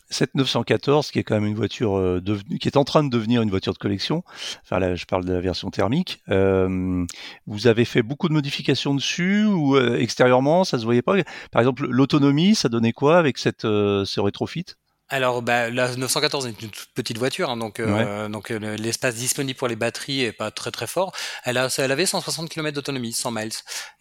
cette 0.09 0.35
914, 0.35 1.11
qui 1.11 1.19
est 1.19 1.23
quand 1.23 1.35
même 1.35 1.45
une 1.45 1.55
voiture 1.55 1.97
euh, 1.97 2.21
qui 2.59 2.67
est 2.67 2.77
en 2.77 2.83
train 2.83 3.03
de 3.03 3.09
devenir 3.09 3.41
une 3.41 3.49
voiture 3.49 3.73
de 3.73 3.77
collection. 3.77 4.23
Enfin 4.63 4.79
là, 4.79 4.95
je 4.95 5.05
parle 5.05 5.25
de 5.25 5.33
la 5.33 5.41
version 5.41 5.69
thermique. 5.71 6.21
Euh, 6.29 7.05
vous 7.47 7.67
avez 7.67 7.85
fait 7.85 8.03
beaucoup 8.03 8.27
de 8.29 8.33
modifications 8.33 8.93
dessus 8.93 9.45
ou 9.45 9.75
euh, 9.75 9.97
extérieurement, 9.97 10.63
ça 10.63 10.79
se 10.79 10.85
voyait 10.85 11.01
pas? 11.01 11.15
Par 11.51 11.61
exemple, 11.61 11.87
l'autonomie, 11.87 12.55
ça 12.55 12.69
donnait 12.69 12.93
quoi 12.93 13.17
avec 13.17 13.37
cette 13.37 13.63
ce 13.63 14.19
rétrofit? 14.19 14.65
Alors, 15.07 15.43
bah, 15.43 15.69
la 15.69 15.95
914 15.95 16.47
est 16.47 16.49
une 16.49 16.69
toute 16.69 16.87
petite 16.95 17.19
voiture, 17.19 17.51
hein, 17.51 17.57
donc, 17.57 17.79
euh, 17.79 18.27
donc 18.27 18.49
euh, 18.49 18.75
l'espace 18.75 19.13
disponible 19.13 19.55
pour 19.55 19.67
les 19.67 19.75
batteries 19.75 20.21
est 20.21 20.31
pas 20.31 20.49
très 20.49 20.71
très 20.71 20.87
fort. 20.87 21.13
Elle, 21.43 21.59
a, 21.59 21.67
elle 21.77 21.91
avait 21.91 22.07
160 22.07 22.49
km 22.49 22.73
d'autonomie, 22.73 23.13
100 23.13 23.29
miles, 23.29 23.51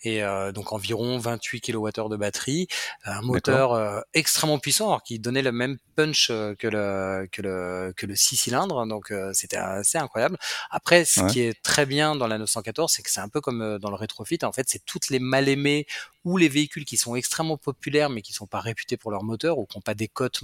et 0.02 0.22
euh, 0.22 0.50
donc 0.50 0.72
environ 0.72 1.18
28 1.18 1.60
kWh 1.60 2.08
de 2.08 2.16
batterie, 2.16 2.68
un 3.04 3.20
moteur 3.20 4.02
extrêmement 4.14 4.58
puissant, 4.58 4.86
alors 4.86 5.02
qui 5.02 5.18
donnait 5.18 5.42
le 5.42 5.52
même 5.52 5.76
punch 5.94 6.28
que 6.28 6.68
le 6.68 7.28
que 7.30 7.42
le 7.42 7.92
que 7.94 8.06
le 8.06 8.16
6 8.16 8.36
cylindres, 8.36 8.86
donc 8.86 9.12
c'était 9.34 9.58
assez 9.58 9.98
incroyable. 9.98 10.38
Après, 10.70 11.04
ce 11.04 11.20
qui 11.30 11.40
est 11.42 11.62
très 11.62 11.84
bien 11.84 12.16
dans 12.16 12.26
la 12.26 12.38
914, 12.38 12.90
c'est 12.90 13.02
que 13.02 13.10
c'est 13.10 13.20
un 13.20 13.28
peu 13.28 13.42
comme 13.42 13.78
dans 13.78 13.90
le 13.90 13.96
rétrofit. 13.96 14.38
En 14.42 14.52
fait, 14.52 14.66
c'est 14.68 14.84
toutes 14.86 15.10
les 15.10 15.18
mal 15.18 15.50
aimées 15.50 15.86
ou 16.24 16.38
les 16.38 16.48
véhicules 16.48 16.86
qui 16.86 16.96
sont 16.96 17.14
extrêmement 17.14 17.58
populaires 17.58 18.08
mais 18.08 18.22
qui 18.22 18.32
sont 18.32 18.46
pas 18.46 18.60
réputés 18.60 18.96
pour 18.96 19.10
leur 19.10 19.22
moteur 19.22 19.58
ou 19.58 19.66
qui 19.66 19.76
n'ont 19.76 19.82
pas 19.82 19.94
des 19.94 20.08
cotes 20.08 20.40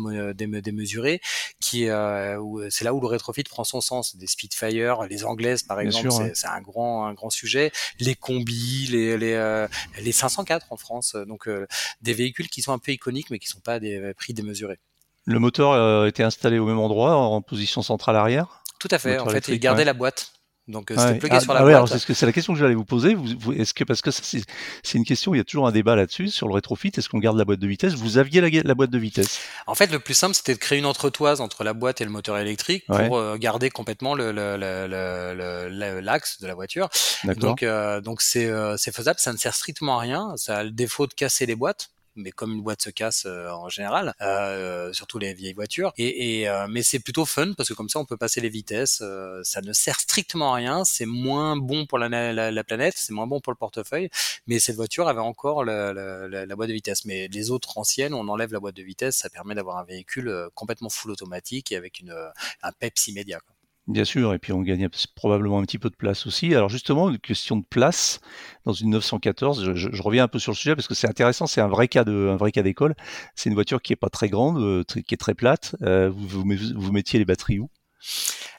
démesurées, 0.58 1.20
qui 1.60 1.88
euh, 1.88 2.68
c'est 2.70 2.84
là 2.84 2.94
où 2.94 3.00
le 3.00 3.06
rétrofit 3.06 3.44
prend 3.44 3.64
son 3.64 3.80
sens. 3.80 4.16
Des 4.16 4.26
Spitfire, 4.26 5.02
les 5.08 5.24
anglaises 5.24 5.62
par 5.62 5.80
exemple, 5.80 6.10
c'est 6.34 6.46
un 6.46 6.60
grand 6.60 7.06
un 7.06 7.14
grand 7.14 7.30
sujet. 7.30 7.72
Les 7.98 8.14
combis, 8.14 8.88
les 8.90 9.16
les, 9.16 9.34
euh, 9.34 9.68
les 10.00 10.12
504 10.12 10.66
en 10.70 10.76
France, 10.76 11.16
donc 11.26 11.48
euh, 11.48 11.66
des 12.02 12.14
véhicules 12.14 12.48
qui 12.48 12.62
sont 12.62 12.72
un 12.72 12.78
peu 12.78 12.92
iconiques 12.92 13.30
mais 13.30 13.38
qui 13.38 13.48
sont 13.48 13.60
pas 13.60 13.80
des 13.80 14.12
prix 14.14 14.34
démesurés. 14.34 14.78
Le 15.26 15.38
moteur 15.38 16.06
était 16.06 16.22
installé 16.22 16.58
au 16.58 16.66
même 16.66 16.78
endroit, 16.78 17.14
en 17.14 17.42
position 17.42 17.82
centrale 17.82 18.16
arrière? 18.16 18.62
Tout 18.78 18.88
à 18.90 18.98
fait. 18.98 19.18
En 19.18 19.26
fait, 19.26 19.48
il 19.48 19.60
gardait 19.60 19.84
la 19.84 19.92
boîte. 19.92 20.32
Donc 20.68 20.90
euh, 20.90 20.96
c'était 20.96 21.28
ah, 21.30 21.40
sur 21.40 21.52
la 21.52 21.60
ah 21.60 21.82
boîte. 21.82 21.98
c'est, 21.98 22.14
c'est 22.14 22.26
la 22.26 22.32
question 22.32 22.52
que 22.52 22.58
j'allais 22.58 22.74
vous 22.74 22.84
poser. 22.84 23.14
Vous, 23.14 23.52
est-ce 23.52 23.74
que 23.74 23.84
parce 23.84 24.02
que 24.02 24.10
c'est, 24.10 24.42
c'est 24.82 24.98
une 24.98 25.04
question, 25.04 25.34
il 25.34 25.38
y 25.38 25.40
a 25.40 25.44
toujours 25.44 25.66
un 25.66 25.72
débat 25.72 25.96
là-dessus 25.96 26.28
sur 26.28 26.48
le 26.48 26.54
rétrofit. 26.54 26.92
Est-ce 26.96 27.08
qu'on 27.08 27.18
garde 27.18 27.36
la 27.36 27.44
boîte 27.44 27.58
de 27.58 27.66
vitesse? 27.66 27.94
Vous 27.94 28.18
aviez 28.18 28.40
la, 28.40 28.48
la, 28.48 28.74
boîte 28.74 28.90
de 28.90 28.98
vitesse? 28.98 29.40
En 29.66 29.74
fait, 29.74 29.90
le 29.90 29.98
plus 29.98 30.14
simple, 30.14 30.34
c'était 30.34 30.54
de 30.54 30.58
créer 30.58 30.78
une 30.78 30.86
entretoise 30.86 31.40
entre 31.40 31.64
la 31.64 31.72
boîte 31.72 32.00
et 32.00 32.04
le 32.04 32.10
moteur 32.10 32.38
électrique 32.38 32.84
pour 32.86 33.16
euh, 33.16 33.36
garder 33.36 33.70
complètement 33.70 34.14
le, 34.14 34.32
le, 34.32 34.56
le, 34.56 36.00
l'axe 36.00 36.40
de 36.40 36.46
la 36.46 36.54
voiture. 36.54 36.88
Donc 37.24 37.62
euh, 37.62 38.00
donc 38.00 38.22
c'est 38.22 38.46
euh, 38.46 38.76
c'est 38.76 38.94
faisable. 38.94 39.18
Ça 39.18 39.32
ne 39.32 39.38
sert 39.38 39.54
strictement 39.54 39.98
à 39.98 40.00
rien. 40.00 40.34
Ça 40.36 40.58
a 40.58 40.64
le 40.64 40.70
défaut 40.70 41.06
de 41.06 41.14
casser 41.14 41.46
les 41.46 41.56
boîtes 41.56 41.90
mais 42.16 42.30
comme 42.32 42.52
une 42.52 42.62
boîte 42.62 42.82
se 42.82 42.90
casse 42.90 43.24
euh, 43.26 43.48
en 43.50 43.68
général, 43.68 44.14
euh, 44.20 44.92
surtout 44.92 45.18
les 45.18 45.34
vieilles 45.34 45.52
voitures. 45.54 45.92
Et, 45.96 46.40
et 46.40 46.48
euh, 46.48 46.66
mais 46.68 46.82
c'est 46.82 46.98
plutôt 47.00 47.24
fun 47.24 47.52
parce 47.56 47.68
que 47.68 47.74
comme 47.74 47.88
ça 47.88 47.98
on 47.98 48.04
peut 48.04 48.16
passer 48.16 48.40
les 48.40 48.48
vitesses. 48.48 49.02
ça 49.42 49.60
ne 49.62 49.72
sert 49.72 49.98
strictement 50.00 50.52
à 50.52 50.56
rien. 50.56 50.84
C'est 50.84 51.06
moins 51.06 51.56
bon 51.56 51.86
pour 51.86 51.98
la, 51.98 52.08
la, 52.08 52.50
la 52.50 52.64
planète, 52.64 52.94
c'est 52.96 53.12
moins 53.12 53.26
bon 53.26 53.40
pour 53.40 53.52
le 53.52 53.56
portefeuille. 53.56 54.10
Mais 54.46 54.58
cette 54.58 54.76
voiture 54.76 55.08
avait 55.08 55.20
encore 55.20 55.64
la, 55.64 55.92
la, 55.92 56.56
boîte 56.56 56.68
de 56.68 56.74
vitesse. 56.74 57.04
Mais 57.04 57.28
les 57.28 57.50
autres 57.50 57.78
anciennes, 57.78 58.14
on 58.14 58.28
enlève 58.28 58.52
la 58.52 58.60
boîte 58.60 58.76
de 58.76 58.82
vitesse, 58.82 59.16
ça 59.16 59.30
permet 59.30 59.54
d'avoir 59.54 59.78
un 59.78 59.84
véhicule 59.84 60.48
complètement 60.54 60.90
full 60.90 61.10
automatique 61.10 61.72
et 61.72 61.76
avec 61.76 62.00
une, 62.00 62.14
un 62.62 62.72
peps 62.72 63.08
immédiat. 63.08 63.40
Quoi. 63.40 63.54
Bien 63.86 64.04
sûr, 64.04 64.34
et 64.34 64.38
puis 64.38 64.52
on 64.52 64.62
gagne 64.62 64.88
probablement 65.16 65.58
un 65.58 65.62
petit 65.62 65.78
peu 65.78 65.90
de 65.90 65.96
place 65.96 66.26
aussi. 66.26 66.54
Alors 66.54 66.68
justement, 66.68 67.10
une 67.10 67.18
question 67.18 67.56
de 67.56 67.64
place 67.68 68.20
dans 68.64 68.72
une 68.72 68.90
914, 68.90 69.74
je, 69.74 70.02
reviens 70.02 70.24
un 70.24 70.28
peu 70.28 70.38
sur 70.38 70.52
le 70.52 70.56
sujet 70.56 70.76
parce 70.76 70.86
que 70.86 70.94
c'est 70.94 71.08
intéressant, 71.08 71.46
c'est 71.46 71.60
un 71.60 71.68
vrai 71.68 71.88
cas 71.88 72.04
de, 72.04 72.12
vrai 72.38 72.52
cas 72.52 72.62
d'école. 72.62 72.94
C'est 73.34 73.48
une 73.48 73.54
voiture 73.54 73.82
qui 73.82 73.92
est 73.92 73.96
pas 73.96 74.10
très 74.10 74.28
grande, 74.28 74.58
euh, 74.58 74.84
qui 74.84 75.14
est 75.14 75.16
très 75.18 75.34
plate. 75.34 75.74
Euh, 75.82 76.08
vous, 76.10 76.44
vous 76.76 76.92
mettiez 76.92 77.18
les 77.18 77.24
batteries 77.24 77.58
où? 77.58 77.70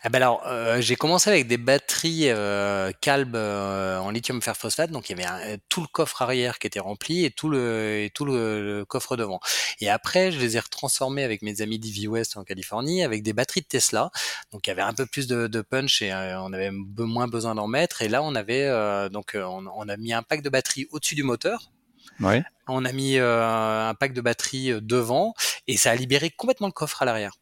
Ah 0.03 0.09
ben 0.09 0.17
alors, 0.17 0.43
euh, 0.47 0.81
j'ai 0.81 0.95
commencé 0.95 1.29
avec 1.29 1.47
des 1.47 1.57
batteries 1.57 2.29
euh, 2.29 2.91
Calb 3.01 3.35
euh, 3.35 3.97
en 3.99 4.09
lithium 4.09 4.41
fer 4.41 4.57
phosphate, 4.57 4.91
donc 4.91 5.09
il 5.09 5.19
y 5.19 5.23
avait 5.23 5.59
tout 5.69 5.81
le 5.81 5.87
coffre 5.87 6.21
arrière 6.21 6.59
qui 6.59 6.67
était 6.67 6.79
rempli 6.79 7.25
et 7.25 7.31
tout 7.31 7.49
le 7.49 8.03
et 8.03 8.09
tout 8.09 8.25
le, 8.25 8.83
coffre 8.87 9.15
devant. 9.15 9.39
Et 9.79 9.89
après, 9.89 10.31
je 10.31 10.39
les 10.39 10.57
ai 10.57 10.59
retransformés 10.59 11.23
avec 11.23 11.41
mes 11.41 11.61
amis 11.61 11.79
d'Ivy 11.79 12.07
West 12.07 12.37
en 12.37 12.43
Californie 12.43 13.03
avec 13.03 13.23
des 13.23 13.33
batteries 13.33 13.61
de 13.61 13.67
Tesla, 13.67 14.11
donc 14.51 14.65
il 14.65 14.69
y 14.69 14.73
avait 14.73 14.81
un 14.81 14.93
peu 14.93 15.05
plus 15.05 15.27
de, 15.27 15.47
de 15.47 15.61
punch 15.61 16.01
et 16.01 16.13
on 16.13 16.53
avait 16.53 16.71
moins 16.71 17.27
besoin 17.27 17.55
d'en 17.55 17.67
mettre. 17.67 18.01
Et 18.01 18.07
là, 18.07 18.23
on 18.23 18.35
avait 18.35 18.69
donc 19.09 19.33
on, 19.35 19.65
on, 19.67 19.89
a 19.89 19.97
mis 19.97 20.13
un 20.13 20.23
pack 20.23 20.41
de 20.41 20.49
batteries 20.49 20.87
au-dessus 20.91 21.15
du 21.15 21.23
moteur. 21.23 21.71
Ouais. 22.19 22.43
On 22.67 22.85
a 22.85 22.91
mis 22.91 23.17
un 23.17 23.93
pack 23.99 24.13
de 24.13 24.21
batteries 24.21 24.81
devant 24.81 25.33
et 25.67 25.77
ça 25.77 25.91
a 25.91 25.95
libéré 25.95 26.29
complètement 26.29 26.67
le 26.67 26.73
coffre 26.73 27.01
à 27.01 27.05
l'arrière. 27.05 27.33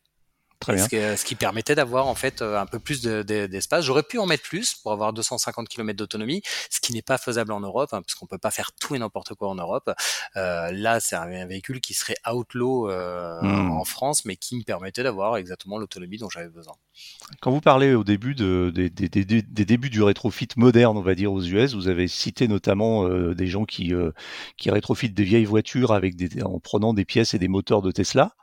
Très 0.59 0.75
bien. 0.75 1.15
Ce, 1.15 1.23
qui 1.23 1.35
permettait 1.35 1.73
d'avoir 1.73 2.07
en 2.07 2.15
fait 2.15 2.41
euh, 2.41 2.59
un 2.59 2.65
peu 2.65 2.79
plus 2.79 3.01
d'espace. 3.01 3.85
J'aurais 3.85 4.03
pu 4.03 4.17
en 4.17 4.25
mettre 4.25 4.43
plus 4.43 4.75
pour 4.75 4.91
avoir 4.91 5.13
250 5.13 5.69
km 5.69 5.97
d'autonomie, 5.97 6.41
ce 6.69 6.81
qui 6.81 6.91
n'est 6.91 7.01
pas 7.01 7.17
faisable 7.17 7.53
en 7.53 7.61
Europe, 7.61 7.93
hein, 7.93 8.01
parce 8.01 8.15
qu'on 8.15 8.25
peut 8.25 8.37
pas 8.37 8.51
faire 8.51 8.73
tout 8.73 8.93
et 8.93 8.99
n'importe 8.99 9.35
quoi 9.35 9.47
en 9.47 9.55
Europe. 9.55 9.89
Euh, 10.35 10.71
là, 10.73 10.99
c'est 10.99 11.15
un, 11.15 11.45
véhicule 11.45 11.79
qui 11.79 11.93
serait 11.93 12.17
outlaw 12.29 12.89
euh, 12.89 13.41
hmm. 13.41 13.71
en 13.71 13.85
France, 13.85 14.25
mais 14.25 14.35
qui 14.35 14.57
me 14.57 14.63
permettait 14.63 15.03
d'avoir 15.03 15.37
exactement 15.37 15.77
l'autonomie 15.77 16.17
dont 16.17 16.29
j'avais 16.29 16.49
besoin. 16.49 16.73
Quand 17.39 17.51
vous 17.51 17.61
parlez 17.61 17.93
au 17.93 18.03
début 18.03 18.35
de, 18.35 18.69
des, 18.75 18.89
débuts 18.89 19.89
du 19.89 20.03
rétrofit 20.03 20.49
moderne, 20.57 20.97
on 20.97 21.01
va 21.01 21.15
dire 21.15 21.31
aux 21.31 21.41
US, 21.41 21.73
vous 21.73 21.87
avez 21.87 22.09
cité 22.09 22.49
notamment 22.49 23.07
des 23.07 23.47
gens 23.47 23.63
qui, 23.63 23.93
qui 24.57 24.69
rétrofitent 24.69 25.13
des 25.13 25.23
vieilles 25.23 25.45
voitures 25.45 25.93
avec 25.93 26.15
en 26.43 26.59
prenant 26.59 26.93
des 26.93 27.05
pièces 27.05 27.33
et 27.33 27.39
des 27.39 27.47
moteurs 27.47 27.81
de 27.81 27.91
Tesla. 27.91 28.35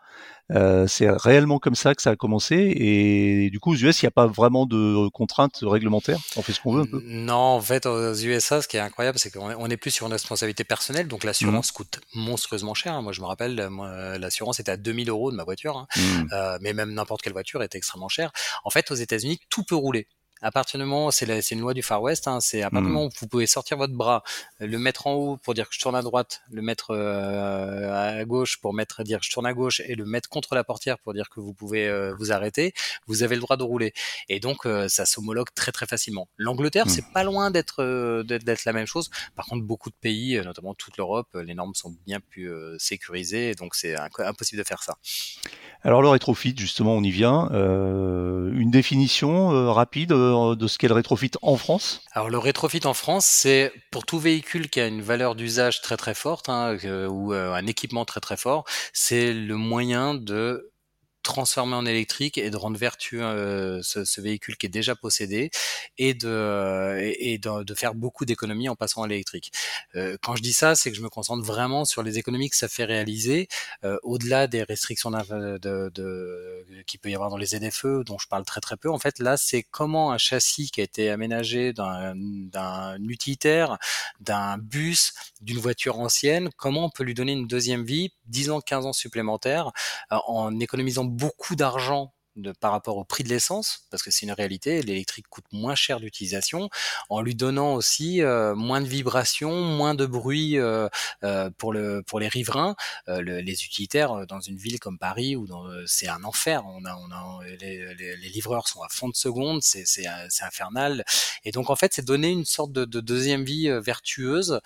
Euh, 0.53 0.87
c'est 0.87 1.11
réellement 1.11 1.59
comme 1.59 1.75
ça 1.75 1.95
que 1.95 2.03
ça 2.03 2.11
a 2.11 2.17
commencé. 2.17 2.55
Et 2.77 3.51
du 3.51 3.59
coup, 3.59 3.73
aux 3.73 3.77
US, 3.77 4.01
il 4.01 4.05
n'y 4.05 4.09
a 4.09 4.13
pas 4.13 4.27
vraiment 4.27 4.67
de 4.67 5.09
contraintes 5.09 5.59
réglementaires? 5.63 6.21
On 6.37 6.43
fait 6.43 6.53
ce 6.53 6.61
qu'on 6.61 6.75
veut 6.75 6.83
un 6.83 6.87
peu? 6.87 7.03
Non, 7.05 7.35
en 7.35 7.61
fait, 7.61 7.87
aux 7.87 8.15
USA, 8.15 8.63
ce 8.63 8.69
qui 8.69 8.77
est 8.77 8.81
incroyable, 8.81 9.19
c'est 9.19 9.31
qu'on 9.31 9.69
est 9.69 9.77
plus 9.77 9.91
sur 9.91 10.07
une 10.07 10.13
responsabilité 10.13 10.65
personnelle. 10.65 11.09
Donc 11.09 11.25
l'assurance 11.25 11.71
mmh. 11.71 11.75
coûte 11.75 12.01
monstrueusement 12.15 12.75
cher. 12.75 13.01
Moi, 13.03 13.13
je 13.13 13.21
me 13.21 13.27
rappelle, 13.27 13.57
l'assurance 14.21 14.61
était 14.61 14.73
à 14.73 14.77
2000 14.77 15.11
euros 15.11 15.31
de 15.31 15.37
ma 15.37 15.45
voiture. 15.45 15.77
Hein. 15.77 15.87
Mmh. 15.97 16.29
Euh, 16.33 16.59
mais 16.61 16.73
même 16.73 16.93
n'importe 16.93 17.23
quelle 17.23 17.33
voiture 17.33 17.63
était 17.63 17.79
extrêmement 17.79 18.09
chère. 18.09 18.31
En 18.65 18.71
fait, 18.71 18.91
aux 18.91 18.95
États-Unis, 18.95 19.41
tout 19.51 19.65
peut 19.65 19.75
rouler 19.75 20.07
à 20.47 20.53
partir 20.53 20.79
du 20.79 20.87
moment, 20.87 21.11
c'est 21.11 21.51
une 21.51 21.61
loi 21.61 21.75
du 21.75 21.83
Far 21.83 22.01
West, 22.01 22.29
hein, 22.29 22.39
c'est 22.41 22.63
à 22.63 22.71
partir 22.71 22.83
du 22.83 22.87
mmh. 22.87 22.93
moment 22.93 23.07
où 23.07 23.11
vous 23.21 23.27
pouvez 23.27 23.49
sortir 23.49 23.77
votre 23.79 23.95
bras, 23.95 24.23
le 24.61 24.79
mettre 24.79 25.09
en 25.09 25.15
haut 25.15 25.37
pour 25.39 25.55
dire 25.55 25.69
que 25.69 25.75
je 25.75 25.81
tourne 25.81 25.97
à 25.97 26.03
droite, 26.03 26.43
le 26.53 26.63
mettre 26.63 26.93
euh, 26.93 28.21
à 28.21 28.25
gauche 28.25 28.59
pour 28.59 28.73
mettre 28.73 29.03
dire 29.03 29.19
que 29.19 29.27
je 29.27 29.31
tourne 29.33 29.47
à 29.47 29.53
gauche 29.53 29.81
et 29.85 29.97
le 29.97 30.05
mettre 30.05 30.29
contre 30.29 30.55
la 30.55 30.63
portière 30.63 31.01
pour 31.01 31.15
dire 31.15 31.31
que 31.31 31.41
vous 31.41 31.53
pouvez 31.53 31.89
euh, 31.89 32.15
vous 32.17 32.31
arrêter, 32.31 32.75
vous 33.09 33.25
avez 33.25 33.35
le 33.35 33.41
droit 33.41 33.57
de 33.57 33.65
rouler. 33.65 33.93
Et 34.29 34.39
donc 34.39 34.67
euh, 34.67 34.87
ça 34.87 35.05
s'homologue 35.05 35.49
très 35.53 35.73
très 35.73 35.87
facilement. 35.87 36.29
L'Angleterre, 36.37 36.87
mmh. 36.87 36.91
c'est 36.91 37.13
pas 37.13 37.25
loin 37.25 37.51
d'être 37.51 38.23
d'être 38.23 38.65
la 38.67 38.73
même 38.73 38.87
chose. 38.87 39.11
Par 39.35 39.47
contre, 39.47 39.65
beaucoup 39.65 39.91
de 39.91 39.97
pays, 40.01 40.41
notamment 40.45 40.75
toute 40.75 40.97
l'Europe, 40.97 41.27
les 41.35 41.55
normes 41.57 41.75
sont 41.75 41.97
bien 42.07 42.21
plus 42.21 42.53
sécurisées, 42.79 43.55
donc 43.55 43.75
c'est 43.75 43.97
impossible 44.19 44.63
de 44.63 44.67
faire 44.67 44.85
ça. 44.85 44.97
Alors 45.83 46.03
le 46.03 46.09
rétrofit, 46.09 46.55
justement, 46.57 46.95
on 46.95 47.03
y 47.03 47.11
vient. 47.11 47.49
une 47.51 48.71
définition 48.71 49.73
rapide 49.73 50.13
de 50.57 50.67
ce 50.67 50.79
qu'est 50.79 50.89
le 50.89 50.95
rétrofit 50.95 51.31
en 51.43 51.57
France 51.57 52.01
Alors 52.13 52.31
le 52.31 52.39
rétrofit 52.39 52.85
en 52.85 52.95
France, 52.95 53.27
c'est 53.27 53.73
pour 53.91 54.05
tout 54.05 54.19
véhicule 54.19 54.69
qui 54.69 54.81
a 54.81 54.87
une 54.87 55.03
valeur 55.03 55.35
d'usage 55.35 55.81
très 55.81 55.97
très 55.97 56.15
forte 56.15 56.49
hein, 56.49 56.77
ou 57.09 57.33
euh, 57.33 57.53
un 57.53 57.67
équipement 57.67 58.05
très 58.05 58.21
très 58.21 58.37
fort, 58.37 58.65
c'est 58.93 59.33
le 59.33 59.57
moyen 59.57 60.15
de 60.15 60.73
transformer 61.27 61.75
en 61.75 61.85
électrique 61.85 62.39
et 62.39 62.51
de 62.51 62.57
rendre 62.57 62.79
vertueux 62.79 63.23
euh, 63.23 63.83
ce, 63.83 64.21
véhicule 64.21 64.57
qui 64.57 64.67
est 64.67 64.71
déjà 64.71 64.95
possédé 64.95 65.51
et 65.99 66.15
de, 66.15 67.75
faire 67.77 67.95
beaucoup 67.95 68.25
d'économies 68.25 68.69
en 68.69 68.77
passant 68.77 69.03
à 69.03 69.09
l'électrique. 69.09 69.53
Euh, 69.97 70.17
quand 70.23 70.37
je 70.37 70.43
dis 70.43 70.53
ça, 70.53 70.77
c'est 70.77 70.91
que 70.91 70.97
je 70.97 71.03
me 71.03 71.09
concentre 71.09 71.45
vraiment 71.45 71.85
sur 71.85 72.03
les 72.03 72.19
économies 72.19 72.49
que 72.49 72.57
ça 72.57 72.69
fait 72.69 72.85
réaliser, 72.85 73.49
euh, 73.85 73.99
au-delà 74.05 74.47
des 74.47 74.63
restrictions 74.63 75.11
de, 75.11 75.59
de, 75.59 76.56
qu'il 76.85 77.01
peut 77.01 77.11
y 77.11 77.15
avoir 77.15 77.31
dans 77.31 77.37
les 77.37 77.47
ZFE, 77.47 78.05
dont 78.05 78.19
je 78.19 78.29
parle 78.29 78.45
très 78.45 78.61
très 78.61 78.77
peu. 78.77 78.91
En 78.91 78.99
fait, 78.99 79.19
là, 79.19 79.37
c'est 79.37 79.63
comment 79.63 80.13
un 80.13 80.19
châssis 80.19 80.71
qui 80.71 80.81
a 80.81 80.85
été 80.85 81.11
aménagé 81.11 81.73
d'un 81.73 82.97
utilitaire, 83.09 83.79
d'un 84.21 84.59
bus, 84.59 85.13
d'une 85.41 85.59
voiture 85.59 85.99
ancienne, 86.01 86.51
comment 86.57 86.87
on 86.87 86.91
peut 86.91 87.05
lui 87.05 87.15
donner 87.15 87.33
une 87.33 87.47
deuxième 87.47 87.85
vie, 87.85 88.13
10 88.27 88.51
ans, 88.51 88.61
15 88.61 88.87
ans 88.87 88.93
supplémentaires, 88.93 89.71
en 90.11 90.59
économisant 90.59 91.05
beaucoup 91.05 91.57
d'argent 91.57 92.13
de, 92.37 92.53
par 92.53 92.73
rapport 92.73 92.97
au 92.97 93.05
prix 93.05 93.25
de 93.25 93.29
l'essence, 93.29 93.87
parce 93.91 94.03
que 94.03 94.11
c'est 94.11 94.27
une 94.27 94.33
réalité, 94.33 94.83
l'électrique 94.83 95.27
coûte 95.29 95.45
moins 95.53 95.75
cher 95.75 96.01
d'utilisation, 96.01 96.69
en 97.09 97.21
lui 97.21 97.35
donnant 97.35 97.75
aussi 97.75 98.23
euh, 98.23 98.55
moins 98.55 98.81
de 98.81 98.87
vibrations, 98.87 99.63
moins 99.63 99.95
de 99.95 100.07
bruit 100.07 100.59
euh, 100.59 100.89
euh, 101.25 101.51
pour, 101.59 101.73
le, 101.73 102.03
pour 102.03 102.21
les 102.21 102.29
riverains. 102.29 102.77
les 103.09 103.65
utilitaires 103.65 104.27
dans 104.27 104.41
une 104.41 104.57
ville 104.57 104.79
comme 104.79 104.99
Paris, 104.99 105.37
où 105.37 105.47
c'est 105.87 106.09
un 106.09 106.25
enfer, 106.25 106.65
on 106.67 106.85
a, 106.85 106.95
on 106.97 107.11
a, 107.13 107.41
les, 107.61 107.95
les, 107.95 108.29
livreurs 108.29 108.69
sont 108.69 108.83
à 108.83 108.89
fond 108.89 109.09
de 109.09 109.17
seconde, 109.17 109.63
c'est 109.63 110.07
infernal. 110.43 111.05
Et 111.45 111.51
donc 111.53 111.71
en 111.71 111.77
fait, 111.77 111.93
c'est 111.95 112.05
donner 112.05 112.29
une 112.29 112.45
sorte 112.45 112.73
de, 112.73 112.85
de 112.85 113.01
deuxième 113.01 113.45
vie 113.45 113.69
vertueuse 113.81 114.61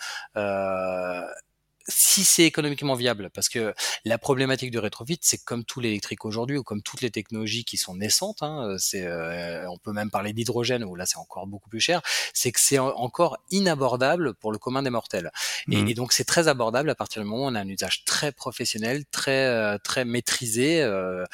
si 1.88 2.24
c'est 2.24 2.44
économiquement 2.44 2.94
viable, 2.94 3.30
parce 3.30 3.48
que 3.48 3.74
la 4.04 4.18
problématique 4.18 4.70
du 4.70 4.78
rétrofit, 4.78 5.18
c'est 5.22 5.42
comme 5.44 5.64
tout 5.64 5.80
l'électrique 5.80 6.24
aujourd'hui 6.24 6.58
ou 6.58 6.62
comme 6.62 6.82
toutes 6.82 7.00
les 7.00 7.10
technologies 7.10 7.64
qui 7.64 7.76
sont 7.76 7.94
naissantes, 7.94 8.42
hein, 8.42 8.76
c'est, 8.78 9.06
euh, 9.06 9.68
on 9.68 9.78
peut 9.78 9.92
même 9.92 10.10
parler 10.10 10.32
d'hydrogène 10.32 10.84
où 10.84 10.94
là 10.94 11.06
c'est 11.06 11.18
encore 11.18 11.46
beaucoup 11.46 11.68
plus 11.68 11.80
cher, 11.80 12.02
c'est 12.34 12.52
que 12.52 12.60
c'est 12.60 12.78
encore 12.78 13.38
inabordable 13.50 14.34
pour 14.34 14.52
le 14.52 14.58
commun 14.58 14.82
des 14.82 14.90
mortels. 14.90 15.30
Et, 15.70 15.76
mmh. 15.76 15.94
donc 15.94 16.12
c'est 16.12 16.24
très 16.24 16.48
abordable 16.48 16.90
à 16.90 16.94
partir 16.94 17.22
du 17.22 17.28
moment 17.28 17.44
où 17.44 17.48
on 17.48 17.54
a 17.54 17.60
un 17.60 17.68
usage 17.68 18.04
très 18.04 18.32
professionnel, 18.32 19.04
très 19.10 19.46
euh, 19.46 19.78
très 19.78 20.04
maîtrisé. 20.04 20.82
Euh, 20.82 21.24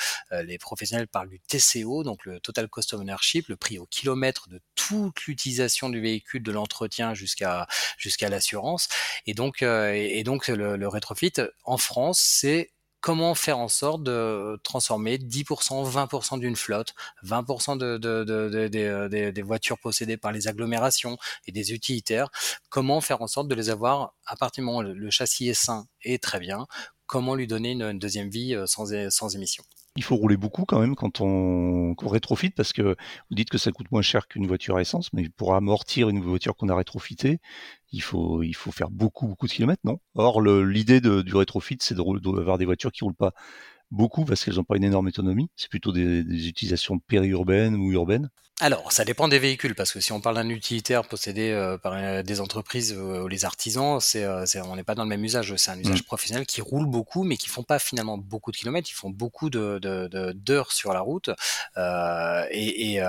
les 0.44 0.58
professionnels 0.58 1.08
parlent 1.08 1.28
du 1.28 1.40
TCO, 1.40 2.02
donc 2.02 2.24
le 2.24 2.40
total 2.40 2.68
cost 2.68 2.94
of 2.94 3.00
ownership, 3.00 3.48
le 3.48 3.56
prix 3.56 3.78
au 3.78 3.86
kilomètre 3.86 4.48
de 4.48 4.60
toute 4.74 5.22
l'utilisation 5.26 5.88
du 5.88 6.00
véhicule, 6.00 6.42
de 6.42 6.52
l'entretien 6.52 7.14
jusqu'à 7.14 7.66
jusqu'à 7.98 8.28
l'assurance. 8.28 8.88
Et 9.26 9.34
donc 9.34 9.62
et 9.62 10.22
donc 10.24 10.45
le, 10.52 10.88
rétrofit 10.88 11.32
en 11.64 11.76
France, 11.76 12.20
c'est 12.20 12.70
comment 13.00 13.34
faire 13.36 13.58
en 13.58 13.68
sorte 13.68 14.02
de 14.02 14.58
transformer 14.64 15.18
10%, 15.18 15.88
20% 15.88 16.40
d'une 16.40 16.56
flotte, 16.56 16.94
20% 17.24 17.78
de, 17.78 17.98
de, 17.98 19.30
des 19.30 19.42
voitures 19.42 19.78
possédées 19.78 20.16
par 20.16 20.32
les 20.32 20.48
agglomérations 20.48 21.16
et 21.46 21.52
des 21.52 21.72
utilitaires, 21.72 22.30
comment 22.68 23.00
faire 23.00 23.22
en 23.22 23.28
sorte 23.28 23.46
de 23.48 23.54
les 23.54 23.70
avoir 23.70 24.14
à 24.26 24.34
partir 24.34 24.62
du 24.62 24.66
moment 24.66 24.78
où 24.78 24.82
le, 24.82 25.10
châssis 25.10 25.48
est 25.48 25.54
sain 25.54 25.86
et 26.02 26.18
très 26.18 26.40
bien, 26.40 26.66
comment 27.06 27.34
lui 27.34 27.46
donner 27.46 27.72
une, 27.72 27.98
deuxième 27.98 28.28
vie 28.28 28.54
euh, 28.54 28.66
sans, 28.66 29.34
émission 29.34 29.64
il 29.98 30.04
faut 30.04 30.16
rouler 30.16 30.36
beaucoup 30.36 30.66
quand 30.66 30.78
même 30.78 30.94
quand 30.94 31.22
on, 31.22 31.94
rétrofite 32.06 32.54
parce 32.54 32.74
que 32.74 32.82
vous 32.82 33.34
dites 33.34 33.48
que 33.48 33.56
ça 33.56 33.72
coûte 33.72 33.90
moins 33.90 34.02
cher 34.02 34.28
qu'une 34.28 34.46
voiture 34.46 34.76
à 34.76 34.82
essence, 34.82 35.10
mais 35.14 35.30
pour 35.30 35.54
amortir 35.54 36.10
une 36.10 36.20
voiture 36.20 36.54
qu'on 36.54 36.68
a 36.68 36.76
rétrofitée, 36.76 37.40
il 37.92 38.02
faut, 38.02 38.42
faire 38.72 38.90
beaucoup, 38.90 39.26
beaucoup 39.26 39.46
de 39.46 39.52
kilomètres, 39.52 39.80
non? 39.84 39.98
Or, 40.14 40.42
l'idée 40.42 41.00
du 41.00 41.34
rétrofit, 41.34 41.78
c'est 41.80 41.94
d'avoir 41.94 42.58
des 42.58 42.66
voitures 42.66 42.92
qui 42.92 43.04
roulent 43.04 43.14
pas 43.14 43.32
beaucoup 43.90 44.26
parce 44.26 44.44
qu'elles 44.44 44.56
n'ont 44.56 44.64
pas 44.64 44.76
une 44.76 44.84
énorme 44.84 45.06
autonomie. 45.06 45.48
C'est 45.56 45.70
plutôt 45.70 45.92
des 45.92 46.20
utilisations 46.46 46.98
périurbaines 46.98 47.74
ou 47.74 47.90
urbaines. 47.92 48.28
Alors, 48.58 48.90
ça 48.90 49.04
dépend 49.04 49.28
des 49.28 49.38
véhicules, 49.38 49.74
parce 49.74 49.92
que 49.92 50.00
si 50.00 50.12
on 50.12 50.22
parle 50.22 50.36
d'un 50.36 50.48
utilitaire 50.48 51.06
possédé 51.06 51.50
euh, 51.50 51.76
par 51.76 51.92
euh, 51.92 52.22
des 52.22 52.40
entreprises 52.40 52.94
euh, 52.96 53.24
ou 53.24 53.28
les 53.28 53.44
artisans, 53.44 54.00
c'est, 54.00 54.26
on 54.26 54.76
n'est 54.76 54.82
pas 54.82 54.94
dans 54.94 55.02
le 55.02 55.10
même 55.10 55.22
usage. 55.22 55.54
C'est 55.56 55.70
un 55.70 55.78
usage 55.78 56.00
mmh. 56.00 56.04
professionnel 56.04 56.46
qui 56.46 56.62
roule 56.62 56.86
beaucoup, 56.86 57.22
mais 57.24 57.36
qui 57.36 57.50
font 57.50 57.64
pas 57.64 57.78
finalement 57.78 58.16
beaucoup 58.16 58.52
de 58.52 58.56
kilomètres. 58.56 58.88
Ils 58.90 58.94
font 58.94 59.10
beaucoup 59.10 59.50
de, 59.50 59.78
d'heures 60.32 60.72
sur 60.72 60.94
la 60.94 61.00
route, 61.00 61.28
et, 61.76 62.94
et, 62.94 63.02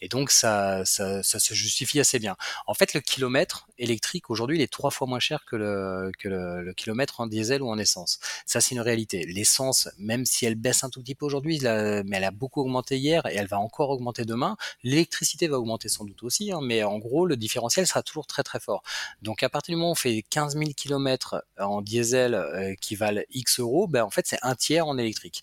et, 0.00 0.08
donc 0.08 0.32
ça, 0.32 0.84
ça, 0.84 1.22
ça, 1.22 1.38
se 1.38 1.54
justifie 1.54 2.00
assez 2.00 2.18
bien. 2.18 2.36
En 2.66 2.74
fait, 2.74 2.92
le 2.92 3.00
kilomètre 3.00 3.68
électrique 3.78 4.28
aujourd'hui, 4.28 4.58
il 4.58 4.62
est 4.62 4.72
trois 4.72 4.90
fois 4.90 5.06
moins 5.06 5.20
cher 5.20 5.44
que 5.44 5.54
le, 5.54 6.10
que 6.18 6.28
le, 6.28 6.72
kilomètre 6.74 7.20
en 7.20 7.28
diesel 7.28 7.62
ou 7.62 7.70
en 7.70 7.78
essence. 7.78 8.18
Ça, 8.44 8.60
c'est 8.60 8.74
une 8.74 8.80
réalité. 8.80 9.24
L'essence, 9.24 9.88
même 9.98 10.24
si 10.24 10.46
elle 10.46 10.56
baisse 10.56 10.82
un 10.82 10.90
tout 10.90 11.00
petit 11.00 11.14
peu 11.14 11.26
aujourd'hui, 11.26 11.60
mais 11.62 12.16
elle 12.16 12.24
a 12.24 12.32
beaucoup 12.32 12.60
augmenté 12.60 12.98
hier 12.98 13.24
et 13.26 13.36
elle 13.36 13.46
va 13.46 13.60
encore 13.60 13.90
augmenter 13.90 14.24
demain 14.24 14.56
L'électricité 14.82 15.48
va 15.48 15.58
augmenter 15.58 15.88
sans 15.88 16.04
doute 16.04 16.22
aussi, 16.22 16.52
hein, 16.52 16.60
mais 16.62 16.82
en 16.82 16.98
gros, 16.98 17.26
le 17.26 17.36
différentiel 17.36 17.86
sera 17.86 18.02
toujours 18.02 18.26
très 18.26 18.42
très 18.42 18.60
fort. 18.60 18.82
Donc 19.22 19.42
à 19.42 19.48
partir 19.48 19.72
du 19.72 19.76
moment 19.76 19.90
où 19.90 19.92
on 19.92 19.94
fait 19.94 20.22
15 20.30 20.56
000 20.56 20.70
km 20.76 21.44
en 21.58 21.82
diesel 21.82 22.34
euh, 22.34 22.74
qui 22.80 22.96
valent 22.96 23.22
X 23.30 23.60
euros, 23.60 23.86
ben, 23.86 24.02
en 24.02 24.10
fait 24.10 24.26
c'est 24.26 24.38
un 24.42 24.54
tiers 24.54 24.86
en 24.86 24.98
électrique. 24.98 25.40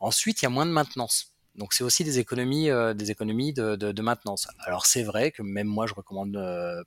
Ensuite, 0.00 0.42
il 0.42 0.44
y 0.44 0.46
a 0.46 0.50
moins 0.50 0.66
de 0.66 0.70
maintenance. 0.70 1.32
Donc 1.58 1.74
c'est 1.74 1.82
aussi 1.82 2.04
des 2.04 2.20
économies, 2.20 2.70
des 2.94 3.10
économies 3.10 3.52
de, 3.52 3.74
de, 3.74 4.02
maintenance. 4.02 4.46
Alors 4.60 4.86
c'est 4.86 5.02
vrai 5.02 5.32
que 5.32 5.42
même 5.42 5.66
moi 5.66 5.88
je 5.88 5.94
recommande 5.94 6.32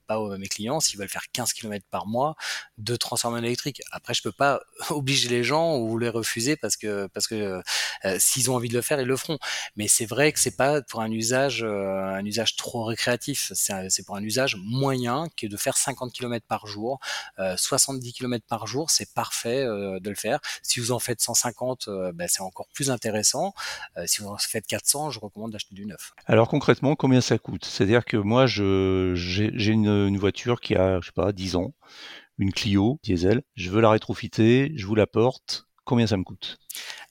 pas 0.06 0.14
à 0.14 0.38
mes 0.38 0.48
clients 0.48 0.80
s'ils 0.80 0.98
veulent 0.98 1.10
faire 1.10 1.26
15 1.30 1.52
km 1.52 1.84
par 1.90 2.06
mois 2.06 2.36
de 2.78 2.96
transformer 2.96 3.38
en 3.40 3.42
électrique. 3.42 3.82
Après 3.92 4.14
je 4.14 4.22
peux 4.22 4.32
pas 4.32 4.62
obliger 4.90 5.28
les 5.28 5.44
gens 5.44 5.76
ou 5.76 5.98
les 5.98 6.08
refuser 6.08 6.56
parce 6.56 6.78
que 6.78 7.06
parce 7.08 7.26
que 7.26 7.60
s'ils 8.18 8.50
ont 8.50 8.54
envie 8.54 8.70
de 8.70 8.74
le 8.74 8.80
faire 8.80 8.98
ils 8.98 9.06
le 9.06 9.16
feront. 9.16 9.38
Mais 9.76 9.88
c'est 9.88 10.06
vrai 10.06 10.32
que 10.32 10.40
c'est 10.40 10.56
pas 10.56 10.80
pour 10.80 11.02
un 11.02 11.10
usage 11.10 11.62
un 11.62 12.24
usage 12.24 12.56
trop 12.56 12.84
récréatif. 12.84 13.52
C'est 13.54 14.06
pour 14.06 14.16
un 14.16 14.22
usage 14.22 14.56
moyen 14.56 15.26
que 15.36 15.46
de 15.46 15.56
faire 15.58 15.76
50 15.76 16.12
km 16.14 16.46
par 16.46 16.66
jour, 16.66 16.98
70 17.38 18.12
km 18.14 18.46
par 18.48 18.66
jour, 18.66 18.90
c'est 18.90 19.12
parfait 19.12 19.64
de 19.64 20.08
le 20.08 20.16
faire. 20.16 20.40
Si 20.62 20.80
vous 20.80 20.92
en 20.92 20.98
faites 20.98 21.20
150, 21.20 21.90
ben, 22.14 22.26
c'est 22.26 22.40
encore 22.40 22.68
plus 22.72 22.90
intéressant. 22.90 23.52
si 24.06 24.22
vous 24.22 24.28
en 24.28 24.38
faites 24.38 24.61
400, 24.62 25.10
je 25.10 25.20
recommande 25.20 25.52
d'acheter 25.52 25.74
du 25.74 25.86
neuf. 25.86 26.12
Alors 26.26 26.48
concrètement, 26.48 26.96
combien 26.96 27.20
ça 27.20 27.38
coûte? 27.38 27.64
C'est-à-dire 27.64 28.04
que 28.04 28.16
moi, 28.16 28.46
j'ai 28.46 29.72
une, 29.72 29.86
une, 29.86 30.18
voiture 30.18 30.60
qui 30.60 30.74
a, 30.74 31.00
je 31.00 31.06
sais 31.06 31.12
pas, 31.12 31.32
10 31.32 31.56
ans, 31.56 31.74
une 32.38 32.52
Clio 32.52 32.98
diesel. 33.02 33.42
Je 33.54 33.70
veux 33.70 33.80
la 33.80 33.90
rétrofiter, 33.90 34.72
je 34.76 34.86
vous 34.86 34.94
la 34.94 35.06
porte. 35.06 35.66
Combien 35.84 36.06
ça 36.06 36.16
me 36.16 36.22
coûte? 36.22 36.58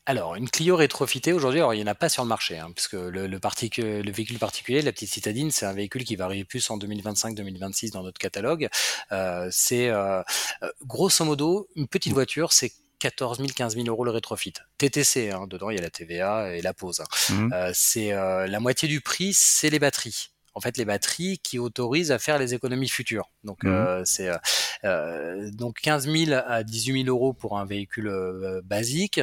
Alors, 0.08 0.36
une 0.36 0.50
Clio 0.50 0.75
rétrofitée 0.75 1.31
aujourd'hui, 1.31 1.60
alors 1.60 1.74
il 1.74 1.77
n'y 1.77 1.84
en 1.84 1.91
a 1.91 1.96
pas 1.96 2.10
sur 2.10 2.24
le 2.24 2.29
marché, 2.29 2.58
hein, 2.58 2.72
puisque 2.74 2.93
le, 2.93 3.27
le, 3.27 3.27
le, 3.27 4.12
véhicule 4.12 4.39
particulier, 4.39 4.81
la 4.81 4.91
petite 4.91 5.12
citadine, 5.12 5.51
c'est 5.51 5.65
un 5.65 5.74
véhicule 5.74 6.03
qui 6.03 6.15
va 6.15 6.25
arriver 6.25 6.43
plus 6.43 6.67
en 6.72 6.77
2025-2026 6.79 7.91
dans 7.91 8.01
notre 8.01 8.17
catalogue. 8.17 8.67
Euh, 9.12 9.48
c'est 9.51 9.89
euh, 9.89 10.24
euh, 10.63 10.72
grosso 10.86 11.24
modo 11.24 11.67
une 11.75 11.88
petite 11.88 12.13
voiture, 12.13 12.51
c'est 12.51 12.72
14 13.01 13.39
000, 13.39 13.50
15 13.55 13.75
000 13.75 13.88
euros 13.88 14.05
le 14.05 14.12
rétrofit. 14.12 14.53
TTC, 14.77 15.31
hein, 15.31 15.48
dedans 15.48 15.72
il 15.72 15.75
y 15.75 15.79
a 15.79 15.81
la 15.81 15.89
TVA 15.89 16.55
et 16.55 16.62
la 16.62 16.74
pause. 16.74 17.01
Hein. 17.01 17.34
Mmh. 17.34 17.53
Euh, 17.53 17.72
c'est 17.74 18.13
euh, 18.13 18.46
la 18.46 18.60
moitié 18.60 18.88
du 18.88 19.01
prix, 19.01 19.34
c'est 19.34 19.72
les 19.72 19.79
batteries 19.79 20.30
en 20.53 20.62
fait 20.62 20.77
les 20.77 20.86
batteries 20.86 21.39
qui 21.39 21.60
autorisent 21.60 22.12
à 22.12 22.20
faire 22.20 22.38
les 22.38 22.53
économies 22.53 22.89
futures. 22.89 23.29
Donc 23.43 23.63
mmh. 23.63 23.67
euh, 23.67 24.05
c'est 24.05 24.27
euh, 24.27 24.38
euh 24.84 25.51
donc 25.51 25.79
15 25.81 26.10
000 26.10 26.39
à 26.46 26.63
18 26.63 27.05
000 27.05 27.15
euros 27.15 27.34
pour 27.34 27.58
un 27.58 27.65
véhicule 27.65 28.08
euh, 28.08 28.62
basique. 28.63 29.22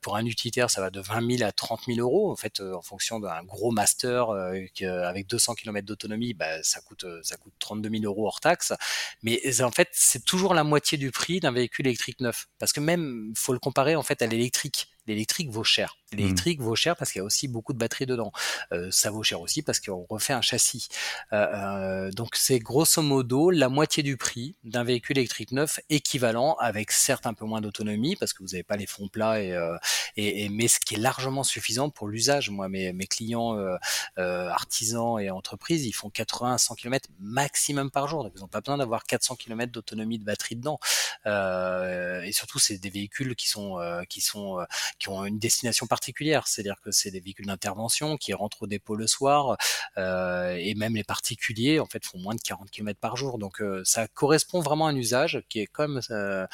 Pour 0.00 0.16
un 0.16 0.26
utilitaire, 0.26 0.70
ça 0.70 0.80
va 0.80 0.90
de 0.90 1.00
20 1.00 1.36
000 1.36 1.48
à 1.48 1.52
30 1.52 1.82
000 1.86 2.00
euros. 2.00 2.32
En 2.32 2.36
fait, 2.36 2.60
en 2.60 2.82
fonction 2.82 3.20
d'un 3.20 3.44
gros 3.44 3.70
master 3.70 4.30
avec 4.30 5.28
200 5.28 5.54
km 5.54 5.86
d'autonomie, 5.86 6.34
bah, 6.34 6.60
ça 6.64 6.80
coûte 6.80 7.06
ça 7.22 7.36
coûte 7.36 7.52
32 7.60 7.88
000 7.88 8.02
euros 8.02 8.26
hors 8.26 8.40
taxe. 8.40 8.72
Mais 9.22 9.40
en 9.62 9.70
fait, 9.70 9.88
c'est 9.92 10.24
toujours 10.24 10.52
la 10.54 10.64
moitié 10.64 10.98
du 10.98 11.12
prix 11.12 11.38
d'un 11.38 11.52
véhicule 11.52 11.86
électrique 11.86 12.20
neuf. 12.20 12.48
Parce 12.58 12.72
que 12.72 12.80
même, 12.80 13.32
faut 13.36 13.52
le 13.52 13.60
comparer 13.60 13.94
en 13.94 14.02
fait 14.02 14.20
à 14.20 14.26
l'électrique 14.26 14.88
l'électrique 15.08 15.50
vaut 15.50 15.64
cher. 15.64 15.96
Mmh. 16.12 16.16
L'électrique 16.16 16.60
vaut 16.60 16.74
cher 16.74 16.96
parce 16.96 17.12
qu'il 17.12 17.20
y 17.20 17.22
a 17.22 17.24
aussi 17.24 17.48
beaucoup 17.48 17.72
de 17.72 17.78
batteries 17.78 18.06
dedans. 18.06 18.32
Euh, 18.72 18.90
ça 18.90 19.10
vaut 19.10 19.22
cher 19.22 19.40
aussi 19.40 19.62
parce 19.62 19.80
qu'on 19.80 20.06
refait 20.08 20.32
un 20.32 20.40
châssis. 20.40 20.88
Euh, 21.32 21.46
euh, 21.52 22.10
donc 22.12 22.36
c'est 22.36 22.58
grosso 22.58 23.02
modo 23.02 23.50
la 23.50 23.68
moitié 23.68 24.02
du 24.02 24.16
prix 24.16 24.54
d'un 24.64 24.84
véhicule 24.84 25.18
électrique 25.18 25.52
neuf 25.52 25.80
équivalent 25.90 26.54
avec 26.60 26.92
certes 26.92 27.26
un 27.26 27.34
peu 27.34 27.44
moins 27.44 27.60
d'autonomie 27.60 28.16
parce 28.16 28.32
que 28.32 28.42
vous 28.42 28.50
n'avez 28.50 28.62
pas 28.62 28.76
les 28.76 28.86
fonds 28.86 29.08
plats 29.08 29.40
et, 29.40 29.54
et, 30.16 30.48
mais 30.48 30.68
ce 30.68 30.78
qui 30.80 30.94
est 30.94 30.98
largement 30.98 31.42
suffisant 31.42 31.90
pour 31.90 32.08
l'usage. 32.08 32.50
Moi, 32.50 32.68
mes, 32.68 32.92
mes 32.92 33.06
clients 33.06 33.58
artisans 34.16 35.18
et 35.20 35.30
entreprises, 35.30 35.84
ils 35.86 35.92
font 35.92 36.10
80 36.10 36.54
à 36.54 36.58
100 36.58 36.74
km 36.74 37.08
maximum 37.20 37.90
par 37.90 38.08
jour. 38.08 38.24
Donc 38.24 38.32
ils 38.36 38.40
n'ont 38.40 38.48
pas 38.48 38.60
besoin 38.60 38.78
d'avoir 38.78 39.04
400 39.04 39.36
km 39.36 39.72
d'autonomie 39.72 40.18
de 40.18 40.24
batterie 40.24 40.56
dedans. 40.56 40.78
et 41.26 42.32
surtout, 42.32 42.58
c'est 42.58 42.78
des 42.78 42.90
véhicules 42.90 43.34
qui 43.36 43.48
sont 43.48 43.78
qui 44.08 44.20
sont 44.20 44.58
qui 44.98 45.08
ont 45.08 45.24
une 45.24 45.38
destination 45.38 45.86
particulière, 45.86 46.46
c'est-à-dire 46.46 46.76
que 46.82 46.90
c'est 46.90 47.10
des 47.10 47.20
véhicules 47.20 47.46
d'intervention 47.46 48.16
qui 48.16 48.34
rentrent 48.34 48.62
au 48.62 48.66
dépôt 48.66 48.96
le 48.96 49.06
soir, 49.06 49.56
euh, 49.96 50.56
et 50.58 50.74
même 50.74 50.94
les 50.94 51.04
particuliers 51.04 51.80
en 51.80 51.86
fait 51.86 52.04
font 52.04 52.18
moins 52.18 52.34
de 52.34 52.40
40 52.40 52.70
km 52.70 52.98
par 53.00 53.16
jour. 53.16 53.38
Donc 53.38 53.60
euh, 53.60 53.82
ça 53.84 54.08
correspond 54.08 54.60
vraiment 54.60 54.86
à 54.86 54.90
un 54.90 54.96
usage 54.96 55.42
qui 55.48 55.60
est 55.60 55.66
comme 55.66 56.00
euh, 56.10 56.46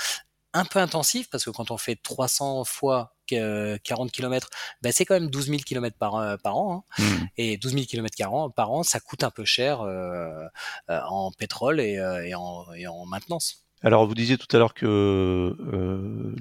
un 0.53 0.64
peu 0.64 0.79
intensif 0.79 1.29
parce 1.31 1.45
que 1.45 1.51
quand 1.51 1.71
on 1.71 1.79
fait 1.79 1.97
300 1.97 2.64
fois 2.64 3.16
40 3.27 4.12
km, 4.12 4.51
ben 4.83 4.92
c'est 4.92 5.05
quand 5.05 5.14
même 5.14 5.31
12 5.31 5.47
000 5.47 5.59
km 5.66 5.97
par, 5.97 6.38
par 6.40 6.57
an. 6.57 6.85
Hein. 6.99 7.03
Mmh. 7.03 7.27
Et 7.38 7.57
12 7.57 7.73
000 7.73 7.85
km 7.87 8.16
par 8.16 8.35
an, 8.35 8.51
par 8.51 8.71
an, 8.71 8.83
ça 8.83 9.01
coûte 9.01 9.25
un 9.25 9.31
peu 9.31 9.45
cher 9.45 9.81
euh, 9.81 10.47
en 10.88 11.33
pétrole 11.33 11.81
et, 11.81 11.95
et, 12.27 12.35
en, 12.35 12.73
et 12.75 12.87
en 12.87 13.07
maintenance. 13.07 13.63
Alors, 13.85 14.07
vous 14.07 14.14
disiez 14.14 14.38
tout 14.38 14.47
à 14.57 14.59
l'heure 14.59 14.73
que 14.73 14.87
euh, 14.87 16.35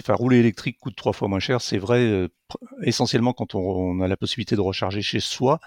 enfin, 0.00 0.14
rouler 0.14 0.38
électrique 0.38 0.78
coûte 0.80 0.96
trois 0.96 1.12
fois 1.12 1.28
moins 1.28 1.38
cher. 1.38 1.60
C'est 1.60 1.78
vrai, 1.78 2.00
euh, 2.00 2.28
essentiellement 2.82 3.32
quand 3.32 3.54
on, 3.54 4.00
a 4.00 4.08
la 4.08 4.16
possibilité 4.16 4.56
de 4.56 4.60
recharger 4.60 5.00
chez 5.00 5.20
soi, 5.20 5.60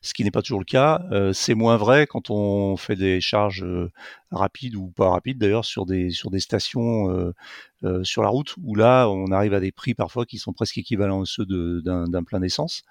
ce 0.00 0.14
qui 0.14 0.22
n'est 0.22 0.30
pas 0.30 0.42
toujours 0.42 0.60
le 0.60 0.64
cas. 0.64 1.02
Euh, 1.10 1.32
c'est 1.32 1.54
moins 1.54 1.76
vrai 1.76 2.06
quand 2.06 2.30
on 2.30 2.76
fait 2.76 2.96
des 2.96 3.20
charges 3.20 3.64
euh, 3.64 3.90
rapides 4.30 4.76
ou 4.76 4.88
pas 4.88 5.10
rapides 5.10 5.38
d'ailleurs 5.38 5.64
sur 5.64 5.86
des 5.86 6.10
sur 6.10 6.30
des 6.30 6.40
stations 6.40 7.10
euh, 7.82 8.04
sur 8.04 8.22
la 8.22 8.28
route 8.28 8.54
où 8.62 8.74
là 8.74 9.08
on 9.08 9.32
arrive 9.32 9.54
à 9.54 9.60
des 9.60 9.72
prix 9.72 9.94
parfois 9.94 10.26
qui 10.26 10.38
sont 10.38 10.52
presque 10.52 10.78
équivalents 10.78 11.22
à 11.22 11.26
ceux 11.26 11.46
d'un 11.46 12.24
plein 12.24 12.40
d'essence. 12.40 12.82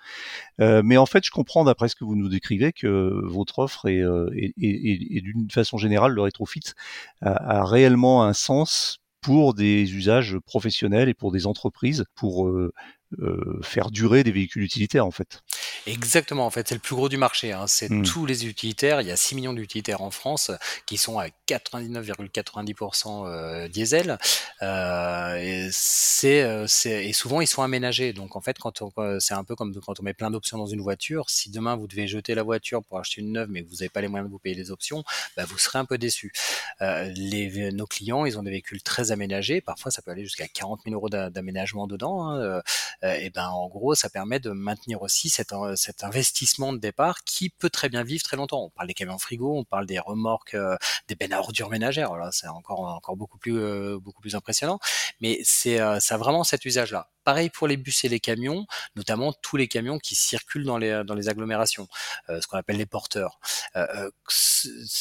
mais 0.60 0.98
en 0.98 1.06
fait, 1.06 1.24
je 1.24 1.32
comprends 1.32 1.64
d'après 1.64 1.90
ce 1.90 1.96
que 1.96 2.04
vous 2.04 2.16
nous 2.16 2.30
décrivez 2.30 2.74
que 2.74 3.22
votre 3.26 3.60
offre 3.60 3.88
est, 3.88 4.04
et 4.36 5.22
d'une 5.22 5.50
façon 5.52 5.78
générale 5.78 6.14
le 6.14 6.22
rétrofit 6.22 6.74
a, 7.22 7.60
a 7.60 7.66
réellement 7.66 8.24
un 8.24 8.34
sens 8.34 9.00
pour 9.22 9.54
des 9.54 9.94
usages 9.94 10.38
professionnels 10.40 11.10
et 11.10 11.14
pour 11.14 11.32
des 11.32 11.46
entreprises, 11.46 12.06
pour 12.16 12.48
euh, 12.48 12.74
faire 13.64 13.92
durer 13.92 14.24
des 14.24 14.32
véhicules 14.32 14.64
utilitaires 14.64 15.06
en 15.06 15.12
fait. 15.12 15.42
Exactement, 15.86 16.46
en 16.46 16.50
fait, 16.50 16.68
c'est 16.68 16.76
le 16.76 16.82
plus 16.82 16.96
gros 16.96 17.10
du 17.10 17.18
marché. 17.18 17.52
Hein. 17.52 17.66
C'est 17.68 17.90
mmh. 17.90 18.04
tous 18.04 18.26
les 18.26 18.46
utilitaires. 18.46 19.02
Il 19.02 19.08
y 19.08 19.12
a 19.12 19.16
6 19.16 19.36
millions 19.36 19.54
d'utilitaires 19.54 20.02
en 20.02 20.12
France 20.12 20.52
qui 20.86 20.98
sont 20.98 21.20
à 21.20 21.28
99,90% 21.48 23.26
euh, 23.26 23.68
diesel. 23.68 24.18
Euh, 24.62 25.36
et, 25.38 25.70
c'est, 25.72 26.44
euh, 26.44 26.68
c'est, 26.68 27.06
et 27.06 27.14
souvent, 27.14 27.42
ils 27.42 27.48
sont 27.48 27.64
aménagés. 27.64 28.14
Donc, 28.14 28.36
en 28.36 28.42
fait, 28.42 28.60
quand 28.60 28.82
on, 28.82 28.92
c'est 29.20 29.34
un 29.34 29.44
peu 29.44 29.56
comme 29.56 29.74
quand 29.80 30.00
on 30.00 30.04
met 30.04 30.14
plein 30.14 30.32
d'options 30.32 30.58
dans 30.58 30.68
une 30.68 30.82
voiture. 30.82 31.30
Si 31.30 31.50
demain, 31.50 31.76
vous 31.76 31.88
devez 31.88 32.08
jeter 32.08 32.36
la 32.36 32.44
voiture 32.44 32.84
pour 32.84 33.00
acheter 33.00 33.22
une 33.22 33.32
neuve, 33.32 33.50
mais 33.50 33.64
que 33.64 33.70
vous 33.70 33.78
n'avez 33.78 33.90
pas 33.90 34.02
les 34.02 34.08
moyens 34.08 34.30
de 34.30 34.32
vous 34.32 34.40
payer 34.40 34.56
les 34.56 34.72
options, 34.72 35.04
bah, 35.38 35.46
vous 35.46 35.58
serez 35.58 35.80
un 35.80 35.86
peu 35.86 35.98
déçu. 35.98 36.32
Euh, 36.82 37.12
les, 37.16 37.72
nos 37.72 37.88
clients, 37.88 38.26
ils 38.26 38.38
ont 38.38 38.44
des 38.44 38.52
véhicules 38.52 38.84
très 38.84 39.12
aménagés. 39.12 39.62
Parfois, 39.62 39.92
ça 39.92 40.02
peut 40.02 40.12
aller 40.12 40.24
jusqu'à 40.24 40.48
40 40.48 40.82
000 40.86 40.96
euros 40.96 41.10
d'aménagement 41.10 41.88
dedans. 41.88 42.30
Hein. 42.30 42.62
Et 43.04 43.30
ben, 43.30 43.48
en 43.50 43.68
gros, 43.68 43.96
ça 43.96 44.10
permet 44.10 44.40
de 44.40 44.52
maintenir 44.52 45.02
aussi 45.02 45.30
cette 45.30 45.54
cet 45.76 46.04
investissement 46.04 46.74
de 46.74 46.78
départ 46.78 47.24
qui 47.24 47.50
peut 47.50 47.70
très 47.70 47.90
bien 47.90 48.04
vivre 48.04 48.24
très 48.24 48.38
longtemps. 48.38 48.64
On 48.64 48.70
parle 48.70 48.88
des 48.88 48.94
camions 48.94 49.18
frigo, 49.18 49.58
on 49.58 49.64
parle 49.64 49.86
des 49.86 50.00
remorques, 50.00 50.54
euh, 50.56 50.78
des 51.08 51.16
bennes 51.16 51.34
à 51.34 51.40
ordures 51.40 51.70
ménagères. 51.70 52.10
Voilà, 52.10 52.32
c'est 52.32 52.48
encore 52.48 52.82
encore 52.82 53.16
beaucoup 53.16 53.38
plus 53.38 53.58
euh, 53.58 54.00
beaucoup 54.00 54.22
plus 54.22 54.36
impressionnant. 54.36 54.80
Mais 55.22 55.40
c'est 55.44 55.80
euh, 55.80 56.00
ça 56.00 56.16
a 56.16 56.18
vraiment 56.18 56.44
cet 56.44 56.66
usage-là. 56.66 57.10
Pareil 57.24 57.50
pour 57.50 57.68
les 57.68 57.78
bus 57.78 58.04
et 58.06 58.10
les 58.10 58.20
camions, 58.20 58.66
notamment 58.96 59.34
tous 59.34 59.58
les 59.58 59.68
camions 59.68 60.00
qui 60.00 60.16
circulent 60.16 60.66
dans 60.66 60.78
les 60.78 61.04
dans 61.06 61.16
les 61.16 61.30
agglomérations, 61.30 61.88
ce 62.28 62.46
qu'on 62.48 62.58
appelle 62.58 62.78
les 62.78 62.86
porteurs. 62.86 63.40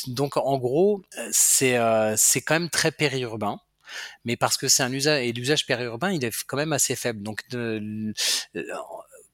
donc 0.08 0.36
en 0.36 0.58
gros, 0.58 1.02
c'est 1.30 1.78
c'est 2.16 2.42
quand 2.42 2.54
même 2.54 2.70
très 2.70 2.92
périurbain 2.92 3.60
mais 4.24 4.36
parce 4.36 4.56
que 4.56 4.68
c'est 4.68 4.82
un 4.82 4.92
usage 4.92 5.22
et 5.24 5.32
l'usage 5.32 5.66
périurbain 5.66 6.12
il 6.12 6.24
est 6.24 6.34
quand 6.46 6.56
même 6.56 6.72
assez 6.72 6.96
faible 6.96 7.22
donc 7.22 7.48
de, 7.50 8.12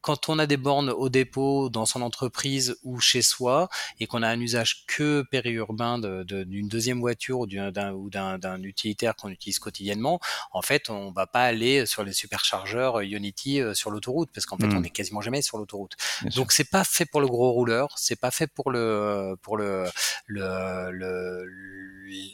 quand 0.05 0.29
on 0.29 0.39
a 0.39 0.47
des 0.47 0.59
bornes 0.59 0.91
au 0.91 1.09
dépôt, 1.09 1.71
dans 1.71 1.87
son 1.87 2.03
entreprise 2.03 2.77
ou 2.83 3.01
chez 3.01 3.23
soi, 3.23 3.71
et 3.99 4.07
qu'on 4.07 4.23
a 4.23 4.29
un 4.29 4.39
usage 4.39 4.85
que 4.87 5.23
périurbain 5.31 5.99
d'une 5.99 6.69
deuxième 6.69 7.01
voiture 7.01 7.41
ou 7.41 7.47
d'un 8.11 8.63
utilitaire 8.63 9.17
qu'on 9.17 9.31
utilise 9.31 9.59
quotidiennement, 9.59 10.21
en 10.53 10.61
fait, 10.61 10.91
on 10.91 11.11
va 11.11 11.27
pas 11.27 11.45
aller 11.45 11.87
sur 11.87 12.05
les 12.05 12.13
superchargeurs 12.13 13.01
Unity 13.01 13.63
euh, 13.63 13.73
sur 13.73 13.91
l'autoroute, 13.91 14.29
parce 14.35 14.45
qu'en 14.45 14.59
fait, 14.59 14.67
on 14.67 14.81
hmm. 14.81 14.85
est 14.85 14.91
quasiment 14.91 15.23
jamais 15.23 15.41
sur 15.41 15.57
l'autoroute. 15.57 15.95
Donc, 16.37 16.53
c'est 16.53 16.69
pas 16.69 16.85
fait 16.85 17.07
pour 17.07 17.23
le 17.23 17.27
gros 17.27 17.53
rouleur, 17.53 17.95
c'est 17.97 18.21
pas 18.21 18.31
fait 18.31 18.47
pour 18.47 18.71
le 18.71 19.37
pour 19.41 19.57
le, 19.57 19.87
le, 20.27 20.91
le, 20.93 21.47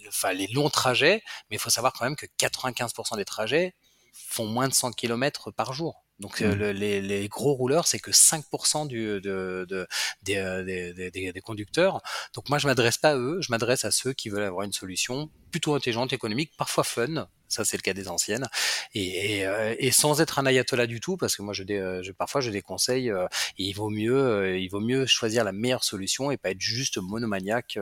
enfin, 0.09 0.33
les 0.33 0.47
longs 0.49 0.71
trajets, 0.71 1.23
mais 1.51 1.57
il 1.57 1.59
faut 1.59 1.71
savoir 1.71 1.93
quand 1.93 2.05
même 2.05 2.17
que 2.17 2.27
95% 2.39 3.17
des 3.17 3.25
trajets 3.25 3.75
font 4.13 4.47
moins 4.47 4.69
de 4.69 4.75
100 4.75 4.93
km 4.93 5.51
par 5.51 5.73
jour. 5.73 6.05
Donc 6.21 6.43
euh, 6.43 6.55
mmh. 6.55 6.77
les, 6.77 7.01
les, 7.01 7.29
gros 7.29 7.55
rouleurs, 7.55 7.87
c'est 7.87 7.99
que 7.99 8.11
5% 8.11 8.87
du, 8.87 9.07
de, 9.07 9.67
de, 9.67 9.87
euh, 10.29 10.65
des, 10.65 10.93
des, 10.93 11.11
des, 11.11 11.33
des, 11.33 11.41
conducteurs. 11.41 12.03
Donc 12.35 12.51
moi, 12.51 12.59
je 12.59 12.67
m'adresse 12.67 12.99
pas 12.99 13.13
à 13.13 13.17
eux, 13.17 13.41
je 13.41 13.51
m'adresse 13.51 13.87
à 13.87 13.91
ceux 13.91 14.13
qui 14.13 14.29
veulent 14.29 14.45
avoir 14.45 14.67
une 14.67 14.73
solution 14.73 15.31
plutôt 15.51 15.75
intelligente, 15.75 16.13
économique, 16.13 16.53
parfois 16.59 16.85
fun. 16.85 17.27
Ça, 17.49 17.65
c'est 17.65 17.79
le 17.79 17.83
cas 17.83 17.95
des 17.95 18.09
anciennes. 18.09 18.47
Et, 18.95 19.39
et, 19.39 19.47
euh, 19.47 19.75
et, 19.79 19.91
sans 19.91 20.21
être 20.21 20.39
un 20.39 20.45
ayatollah 20.47 20.87
du 20.87 21.01
tout, 21.01 21.17
parce 21.17 21.37
que 21.37 21.43
moi, 21.43 21.55
je, 21.55 21.65
je 21.65 22.13
parfois, 22.13 22.43
je 22.43 22.51
déconseille. 22.51 23.09
et 23.09 23.65
il 23.65 23.73
vaut 23.73 23.91
mieux, 23.91 24.59
il 24.59 24.69
vaut 24.69 24.81
mieux 24.81 25.07
choisir 25.07 25.43
la 25.43 25.53
meilleure 25.53 25.85
solution 25.85 26.31
et 26.31 26.37
pas 26.37 26.51
être 26.51 26.61
juste 26.61 26.99
monomaniaque 26.99 27.79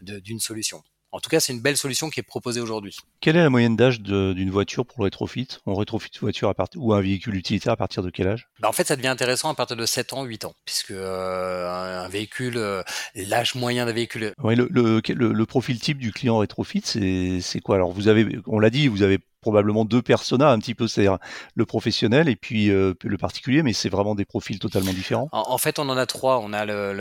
d'une 0.00 0.40
solution. 0.40 0.82
En 1.12 1.20
tout 1.20 1.30
cas, 1.30 1.40
c'est 1.40 1.52
une 1.52 1.60
belle 1.60 1.76
solution 1.76 2.10
qui 2.10 2.20
est 2.20 2.24
proposée 2.24 2.60
aujourd'hui. 2.60 2.96
Quelle 3.20 3.36
est 3.36 3.42
la 3.42 3.50
moyenne 3.50 3.76
d'âge 3.76 4.00
d'une 4.00 4.50
voiture 4.50 4.84
pour 4.84 4.98
le 4.98 5.04
rétrofit? 5.04 5.48
On 5.64 5.74
rétrofit 5.74 6.10
une 6.14 6.20
voiture 6.20 6.48
à 6.48 6.54
partir 6.54 6.82
ou 6.82 6.92
un 6.92 7.00
véhicule 7.00 7.34
utilitaire 7.36 7.72
à 7.72 7.76
partir 7.76 8.02
de 8.02 8.10
quel 8.10 8.28
âge? 8.28 8.48
Bah 8.60 8.68
En 8.68 8.72
fait, 8.72 8.86
ça 8.86 8.96
devient 8.96 9.08
intéressant 9.08 9.48
à 9.48 9.54
partir 9.54 9.76
de 9.76 9.86
7 9.86 10.12
ans, 10.12 10.24
8 10.24 10.44
ans, 10.44 10.54
puisque 10.64 10.90
euh, 10.90 12.04
un 12.04 12.08
véhicule, 12.08 12.56
euh, 12.56 12.82
l'âge 13.14 13.54
moyen 13.54 13.86
d'un 13.86 13.92
véhicule. 13.92 14.32
Oui, 14.42 14.56
le, 14.56 14.68
le, 14.70 15.00
le, 15.08 15.46
profil 15.46 15.80
type 15.80 15.98
du 15.98 16.12
client 16.12 16.38
rétrofit, 16.38 16.82
c'est 16.84 17.60
quoi? 17.60 17.76
Alors, 17.76 17.92
vous 17.92 18.08
avez, 18.08 18.38
on 18.46 18.58
l'a 18.58 18.70
dit, 18.70 18.88
vous 18.88 19.02
avez 19.02 19.18
probablement 19.46 19.84
deux 19.84 20.02
personas 20.02 20.50
un 20.50 20.58
petit 20.58 20.74
peu, 20.74 20.88
c'est-à-dire 20.88 21.18
le 21.54 21.64
professionnel 21.64 22.28
et 22.28 22.34
puis 22.34 22.68
euh, 22.68 22.94
le 23.04 23.16
particulier, 23.16 23.62
mais 23.62 23.72
c'est 23.72 23.88
vraiment 23.88 24.16
des 24.16 24.24
profils 24.24 24.58
totalement 24.58 24.92
différents. 24.92 25.28
En, 25.30 25.56
fait, 25.56 25.78
on 25.78 25.88
en 25.88 25.96
a 25.96 26.04
trois. 26.04 26.40
On 26.40 26.52
a 26.52 26.64
le, 26.64 26.92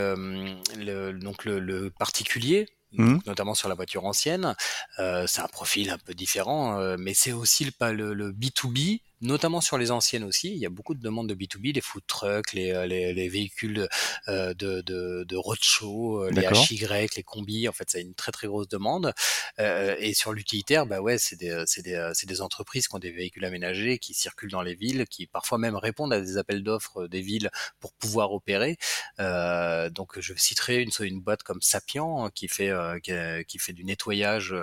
le 0.78 1.14
donc 1.14 1.44
le, 1.44 1.90
particulier, 1.90 2.68
Mmh. 2.98 3.20
notamment 3.26 3.56
sur 3.56 3.70
la 3.70 3.76
voiture 3.76 4.06
ancienne. 4.06 4.56
Euh, 5.00 5.26
c'est 5.28 5.42
un 5.42 5.48
profil 5.48 5.90
un 5.90 5.98
peu 5.98 6.14
différent, 6.14 6.80
euh, 6.80 6.96
mais 7.00 7.14
c'est 7.14 7.32
aussi 7.32 7.66
le, 7.66 7.92
le, 7.94 8.14
le 8.14 8.32
B2B 8.32 9.02
notamment 9.22 9.62
sur 9.62 9.78
les 9.78 9.92
anciennes 9.92 10.24
aussi. 10.24 10.52
Il 10.52 10.58
y 10.58 10.66
a 10.66 10.70
beaucoup 10.70 10.94
de 10.94 11.02
demandes 11.02 11.30
de 11.30 11.36
B2B, 11.36 11.74
les 11.74 11.82
food 11.82 12.04
trucks, 12.08 12.54
les, 12.54 12.72
euh, 12.72 12.86
les, 12.86 13.14
les 13.14 13.30
véhicules 13.30 13.88
euh, 14.28 14.54
de, 14.54 14.82
de, 14.82 15.24
de 15.28 15.36
roadshow, 15.36 16.24
euh, 16.24 16.32
les 16.32 16.42
HY, 16.42 17.08
les 17.16 17.24
combis. 17.24 17.68
En 17.68 17.72
fait, 17.72 17.90
ça 17.90 17.98
a 17.98 18.02
une 18.02 18.14
très 18.14 18.32
très 18.32 18.48
grosse 18.48 18.68
demande. 18.68 19.14
Euh, 19.60 19.96
et 20.00 20.14
sur 20.14 20.34
l'utilitaire, 20.34 20.86
bah 20.86 21.02
ouais, 21.02 21.18
c'est 21.18 21.36
des, 21.36 21.64
c'est 21.66 21.82
des, 21.82 22.12
c'est 22.14 22.28
des 22.28 22.42
entreprises 22.42 22.88
qui 22.88 22.96
ont 22.96 23.00
des 23.00 23.12
véhicules 23.12 23.46
aménagés, 23.46 23.98
qui 24.00 24.14
circulent 24.14 24.52
dans 24.52 24.62
les 24.62 24.76
villes, 24.76 25.06
qui 25.10 25.28
parfois 25.28 25.58
même 25.58 25.76
répondent 25.76 26.14
à 26.14 26.20
des 26.20 26.38
appels 26.38 26.64
d'offres 26.64 27.08
des 27.08 27.22
villes 27.22 27.50
pour 27.80 27.94
pouvoir 27.94 28.32
opérer. 28.34 28.78
Euh, 29.20 29.90
donc, 29.90 30.20
je 30.20 30.34
citerai 30.36 30.82
une, 30.82 30.92
une 31.00 31.22
boîte 31.22 31.44
comme 31.44 31.62
Sapient 31.62 32.30
qui 32.34 32.48
fait 32.48 32.72
qui, 33.04 33.12
qui, 33.48 33.60
fait 33.60 33.74
du 33.74 33.86
nettoyage 33.86 34.54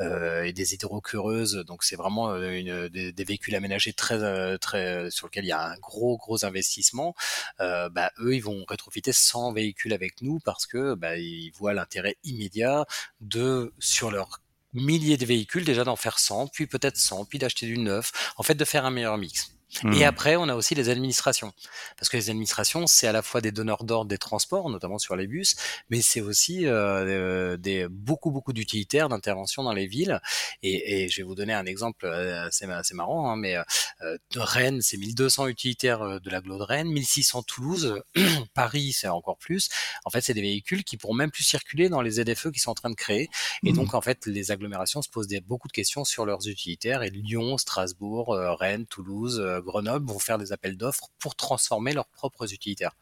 et 0.00 0.52
des 0.52 0.74
hydrocureuses. 0.74 1.64
Donc, 1.66 1.84
c'est 1.84 1.96
vraiment 1.96 2.36
une, 2.36 2.88
des, 2.88 3.12
des 3.12 3.24
véhicules 3.24 3.54
aménagés 3.54 3.92
très 4.02 4.22
euh, 4.22 4.58
très 4.58 5.10
sur 5.10 5.26
lequel 5.28 5.44
il 5.44 5.48
y 5.48 5.52
a 5.52 5.62
un 5.62 5.76
gros 5.78 6.16
gros 6.16 6.44
investissement, 6.44 7.14
euh, 7.60 7.88
bah, 7.88 8.10
eux 8.18 8.34
ils 8.34 8.42
vont 8.42 8.64
rétrofiter 8.68 9.12
100 9.12 9.52
véhicules 9.52 9.92
avec 9.92 10.20
nous 10.22 10.40
parce 10.40 10.66
que 10.66 10.94
bah, 10.94 11.16
ils 11.16 11.52
voient 11.52 11.72
l'intérêt 11.72 12.16
immédiat 12.24 12.84
de 13.20 13.72
sur 13.78 14.10
leur 14.10 14.40
milliers 14.72 15.16
de 15.16 15.26
véhicules 15.26 15.64
déjà 15.64 15.84
d'en 15.84 15.96
faire 15.96 16.18
100, 16.18 16.48
puis 16.48 16.66
peut-être 16.66 16.96
100, 16.96 17.26
puis 17.26 17.38
d'acheter 17.38 17.66
du 17.66 17.78
neuf, 17.78 18.10
en 18.36 18.42
fait 18.42 18.54
de 18.54 18.64
faire 18.64 18.84
un 18.86 18.90
meilleur 18.90 19.18
mix. 19.18 19.51
Et 19.84 19.86
mmh. 19.86 20.02
après, 20.02 20.36
on 20.36 20.48
a 20.48 20.54
aussi 20.54 20.74
les 20.74 20.90
administrations. 20.90 21.52
Parce 21.96 22.08
que 22.08 22.16
les 22.16 22.30
administrations, 22.30 22.86
c'est 22.86 23.06
à 23.06 23.12
la 23.12 23.22
fois 23.22 23.40
des 23.40 23.52
donneurs 23.52 23.84
d'ordre 23.84 24.08
des 24.08 24.18
transports, 24.18 24.68
notamment 24.68 24.98
sur 24.98 25.16
les 25.16 25.26
bus, 25.26 25.56
mais 25.88 26.02
c'est 26.02 26.20
aussi 26.20 26.66
euh, 26.66 27.56
des, 27.56 27.86
beaucoup, 27.88 28.30
beaucoup 28.30 28.52
d'utilitaires 28.52 29.08
d'intervention 29.08 29.62
dans 29.62 29.72
les 29.72 29.86
villes. 29.86 30.20
Et, 30.62 31.04
et, 31.04 31.08
je 31.08 31.18
vais 31.18 31.22
vous 31.22 31.34
donner 31.34 31.54
un 31.54 31.66
exemple 31.66 32.06
euh, 32.06 32.46
assez, 32.46 32.64
assez 32.66 32.94
marrant, 32.94 33.30
hein, 33.30 33.36
mais 33.36 33.56
euh, 33.56 34.16
de 34.32 34.40
Rennes, 34.40 34.80
c'est 34.82 34.96
1200 34.96 35.48
utilitaires 35.48 36.02
euh, 36.02 36.18
de 36.18 36.30
l'agglo 36.30 36.58
de 36.58 36.62
Rennes, 36.62 36.88
1600 36.88 37.42
Toulouse, 37.44 38.02
Paris, 38.54 38.92
c'est 38.92 39.08
encore 39.08 39.38
plus. 39.38 39.68
En 40.04 40.10
fait, 40.10 40.20
c'est 40.20 40.34
des 40.34 40.42
véhicules 40.42 40.84
qui 40.84 40.96
pourront 40.96 41.14
même 41.14 41.30
plus 41.30 41.44
circuler 41.44 41.88
dans 41.88 42.00
les 42.00 42.12
ZFE 42.12 42.50
qui 42.50 42.60
sont 42.60 42.70
en 42.70 42.74
train 42.74 42.90
de 42.90 42.94
créer. 42.94 43.28
Et 43.64 43.72
mmh. 43.72 43.76
donc, 43.76 43.94
en 43.94 44.00
fait, 44.00 44.26
les 44.26 44.50
agglomérations 44.50 45.02
se 45.02 45.08
posent 45.08 45.28
des, 45.28 45.40
beaucoup 45.40 45.68
de 45.68 45.72
questions 45.72 46.04
sur 46.04 46.26
leurs 46.26 46.48
utilitaires. 46.48 47.02
Et 47.02 47.10
Lyon, 47.10 47.58
Strasbourg, 47.58 48.36
Rennes, 48.58 48.86
Toulouse, 48.86 49.40
Grenoble 49.62 50.10
vont 50.10 50.18
faire 50.18 50.38
des 50.38 50.52
appels 50.52 50.76
d'offres 50.76 51.08
pour 51.18 51.34
transformer 51.34 51.92
leurs 51.92 52.08
propres 52.08 52.52
utilitaires. 52.52 52.96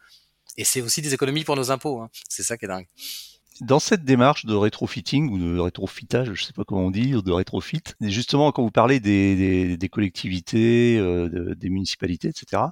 Et 0.57 0.65
c'est 0.65 0.81
aussi 0.81 1.03
des 1.03 1.15
économies 1.15 1.45
pour 1.45 1.57
nos 1.57 1.71
impôts. 1.71 2.01
Hein. 2.01 2.11
C'est 2.29 2.43
ça 2.43 2.57
qui 2.57 2.65
est 2.65 2.69
dingue. 2.69 2.87
Dans 3.61 3.79
cette 3.79 4.05
démarche 4.05 4.47
de 4.47 4.55
rétrofitting 4.55 5.31
ou 5.31 5.39
de 5.39 5.59
rétrofitage, 5.59 6.33
je 6.33 6.45
sais 6.45 6.53
pas 6.55 6.65
comment 6.65 6.87
on 6.87 6.91
dit, 6.91 7.15
ou 7.15 7.21
de 7.21 7.31
rétrofit, 7.31 7.83
justement 8.01 8.53
quand 8.53 8.63
vous 8.63 8.71
parlez 8.71 9.01
des, 9.01 9.89
collectivités, 9.91 10.97
euh, 10.99 11.55
des 11.55 11.69
municipalités, 11.69 12.29
etc. 12.29 12.63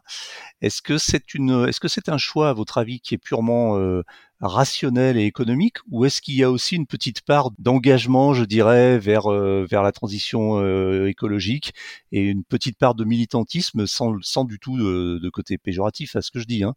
Est-ce 0.62 0.80
que 0.80 0.96
c'est 0.96 1.34
une, 1.34 1.68
est-ce 1.68 1.80
que 1.80 1.88
c'est 1.88 2.08
un 2.08 2.16
choix 2.18 2.48
à 2.48 2.52
votre 2.54 2.78
avis 2.78 3.00
qui 3.00 3.14
est 3.14 3.18
purement 3.18 3.76
euh, 3.76 4.02
rationnel 4.40 5.16
et 5.16 5.24
économique 5.24 5.78
ou 5.90 6.04
est-ce 6.04 6.22
qu'il 6.22 6.34
y 6.36 6.44
a 6.44 6.50
aussi 6.50 6.76
une 6.76 6.86
petite 6.86 7.22
part 7.22 7.50
d'engagement, 7.58 8.34
je 8.34 8.44
dirais, 8.44 8.98
vers 8.98 9.26
euh, 9.32 9.66
vers 9.68 9.82
la 9.82 9.92
transition 9.92 10.60
euh, 10.60 11.08
écologique 11.08 11.74
et 12.12 12.22
une 12.22 12.44
petite 12.44 12.78
part 12.78 12.94
de 12.94 13.04
militantisme 13.04 13.86
sans 13.86 14.14
sans 14.22 14.44
du 14.44 14.58
tout 14.58 14.78
de, 14.78 15.30
côté 15.30 15.58
péjoratif 15.58 16.16
à 16.16 16.22
ce 16.22 16.30
que 16.30 16.38
je 16.38 16.46
dis. 16.46 16.62
Hein? 16.62 16.74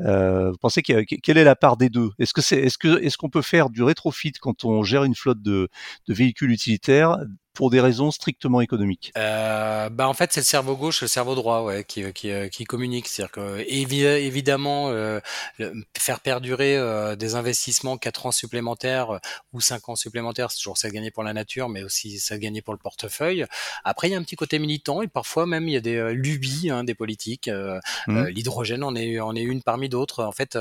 Euh, 0.00 0.50
vous 0.50 0.58
pensez 0.58 0.82
que, 0.82 1.02
quelle 1.02 1.38
est 1.38 1.44
la 1.44 1.56
part 1.56 1.76
des 1.76 1.88
deux? 1.88 2.10
Est-ce 2.18 2.32
que 2.32 2.40
c'est 2.40 2.58
est-ce 2.58 2.78
que 2.78 3.02
est-ce 3.02 3.16
qu'on 3.16 3.30
peut 3.30 3.42
faire 3.42 3.70
du 3.70 3.82
rétrofit 3.82 4.32
quand 4.32 4.64
on 4.64 4.82
gère 4.82 5.04
une 5.04 5.14
flotte 5.14 5.42
de, 5.42 5.68
de 6.06 6.14
véhicules 6.14 6.50
utilitaires 6.50 7.18
pour 7.58 7.70
des 7.70 7.80
raisons 7.80 8.12
strictement 8.12 8.60
économiques. 8.60 9.10
Euh, 9.18 9.88
bah 9.88 10.06
en 10.06 10.14
fait 10.14 10.32
c'est 10.32 10.38
le 10.38 10.44
cerveau 10.44 10.76
gauche 10.76 11.02
et 11.02 11.06
le 11.06 11.08
cerveau 11.08 11.34
droit 11.34 11.62
ouais 11.62 11.82
qui 11.82 12.12
qui, 12.12 12.30
euh, 12.30 12.46
qui 12.46 12.62
communique. 12.62 13.08
C'est-à-dire 13.08 13.32
que 13.32 13.64
évidemment 13.68 14.90
euh, 14.90 15.18
faire 15.98 16.20
perdurer 16.20 16.76
euh, 16.76 17.16
des 17.16 17.34
investissements 17.34 17.98
4 17.98 18.26
ans 18.26 18.30
supplémentaires 18.30 19.18
ou 19.52 19.60
5 19.60 19.88
ans 19.88 19.96
supplémentaires 19.96 20.52
c'est 20.52 20.58
toujours 20.58 20.78
ça 20.78 20.88
gagner 20.88 21.10
pour 21.10 21.24
la 21.24 21.32
nature 21.32 21.68
mais 21.68 21.82
aussi 21.82 22.20
ça 22.20 22.38
gagner 22.38 22.62
pour 22.62 22.74
le 22.74 22.78
portefeuille. 22.78 23.44
Après 23.82 24.06
il 24.06 24.12
y 24.12 24.14
a 24.14 24.18
un 24.18 24.22
petit 24.22 24.36
côté 24.36 24.60
militant 24.60 25.02
et 25.02 25.08
parfois 25.08 25.44
même 25.44 25.66
il 25.66 25.72
y 25.72 25.76
a 25.76 25.80
des 25.80 26.12
lubies 26.14 26.70
hein, 26.70 26.84
des 26.84 26.94
politiques 26.94 27.50
mmh. 28.06 28.26
l'hydrogène 28.26 28.84
en 28.84 28.94
est 28.94 29.18
en 29.18 29.34
est 29.34 29.42
une 29.42 29.62
parmi 29.62 29.88
d'autres. 29.88 30.22
En 30.22 30.32
fait 30.32 30.56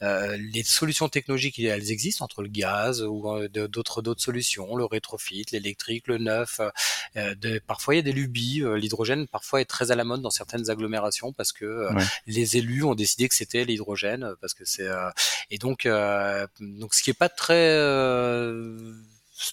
les 0.00 0.62
solutions 0.62 1.10
technologiques 1.10 1.58
elles 1.58 1.92
existent 1.92 2.24
entre 2.24 2.40
le 2.40 2.48
gaz 2.48 3.02
ou 3.02 3.26
d'autres 3.50 4.00
d'autres 4.00 4.22
solutions 4.22 4.76
le 4.76 4.86
rétrofit 4.86 5.44
l'électrique 5.52 6.06
le 6.06 6.16
neuf 6.16 6.37
euh, 7.16 7.34
euh, 7.44 7.60
parfois, 7.66 7.94
il 7.94 7.98
y 7.98 8.00
a 8.00 8.02
des 8.02 8.12
lubies. 8.12 8.62
Euh, 8.62 8.76
l'hydrogène, 8.76 9.26
parfois, 9.28 9.60
est 9.60 9.64
très 9.64 9.90
à 9.90 9.96
la 9.96 10.04
mode 10.04 10.22
dans 10.22 10.30
certaines 10.30 10.70
agglomérations 10.70 11.32
parce 11.32 11.52
que 11.52 11.88
les 12.26 12.56
élus 12.56 12.84
ont 12.84 12.94
décidé 12.94 13.28
que 13.28 13.34
c'était 13.34 13.64
l'hydrogène 13.64 14.34
parce 14.40 14.54
que 14.54 14.64
c'est 14.64 14.88
et 15.50 15.58
donc 15.58 15.88
donc 16.60 16.94
ce 16.94 17.02
qui 17.02 17.10
est 17.10 17.18
pas 17.18 17.28
très 17.28 17.78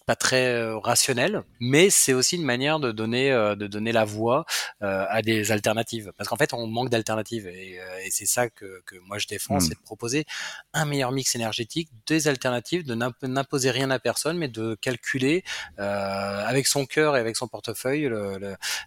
pas 0.05 0.15
très 0.15 0.47
euh, 0.47 0.77
rationnel, 0.77 1.43
mais 1.59 1.89
c'est 1.89 2.13
aussi 2.13 2.35
une 2.35 2.43
manière 2.43 2.79
de 2.79 2.91
donner 2.91 3.31
euh, 3.31 3.55
de 3.55 3.67
donner 3.67 3.91
la 3.91 4.05
voix 4.05 4.45
euh, 4.81 5.05
à 5.09 5.21
des 5.21 5.51
alternatives. 5.51 6.11
Parce 6.17 6.29
qu'en 6.29 6.37
fait, 6.37 6.53
on 6.53 6.67
manque 6.67 6.89
d'alternatives 6.89 7.47
et, 7.47 7.79
c'est 8.09 8.25
ça 8.25 8.49
que, 8.49 8.81
que 8.85 8.95
moi 9.07 9.17
je 9.17 9.27
défends, 9.27 9.57
hmm. 9.57 9.61
c'est 9.61 9.75
de 9.75 9.83
proposer 9.83 10.25
un 10.73 10.85
meilleur 10.85 11.11
mix 11.11 11.35
énergétique, 11.35 11.89
des 12.07 12.27
alternatives, 12.27 12.85
de 12.85 12.95
n'imposer 13.27 13.71
rien 13.71 13.89
à 13.91 13.99
personne, 13.99 14.37
mais 14.37 14.47
de 14.47 14.75
calculer 14.79 15.43
avec 15.77 16.67
son 16.67 16.85
cœur 16.85 17.17
et 17.17 17.19
avec 17.19 17.35
son 17.35 17.47
portefeuille 17.47 18.09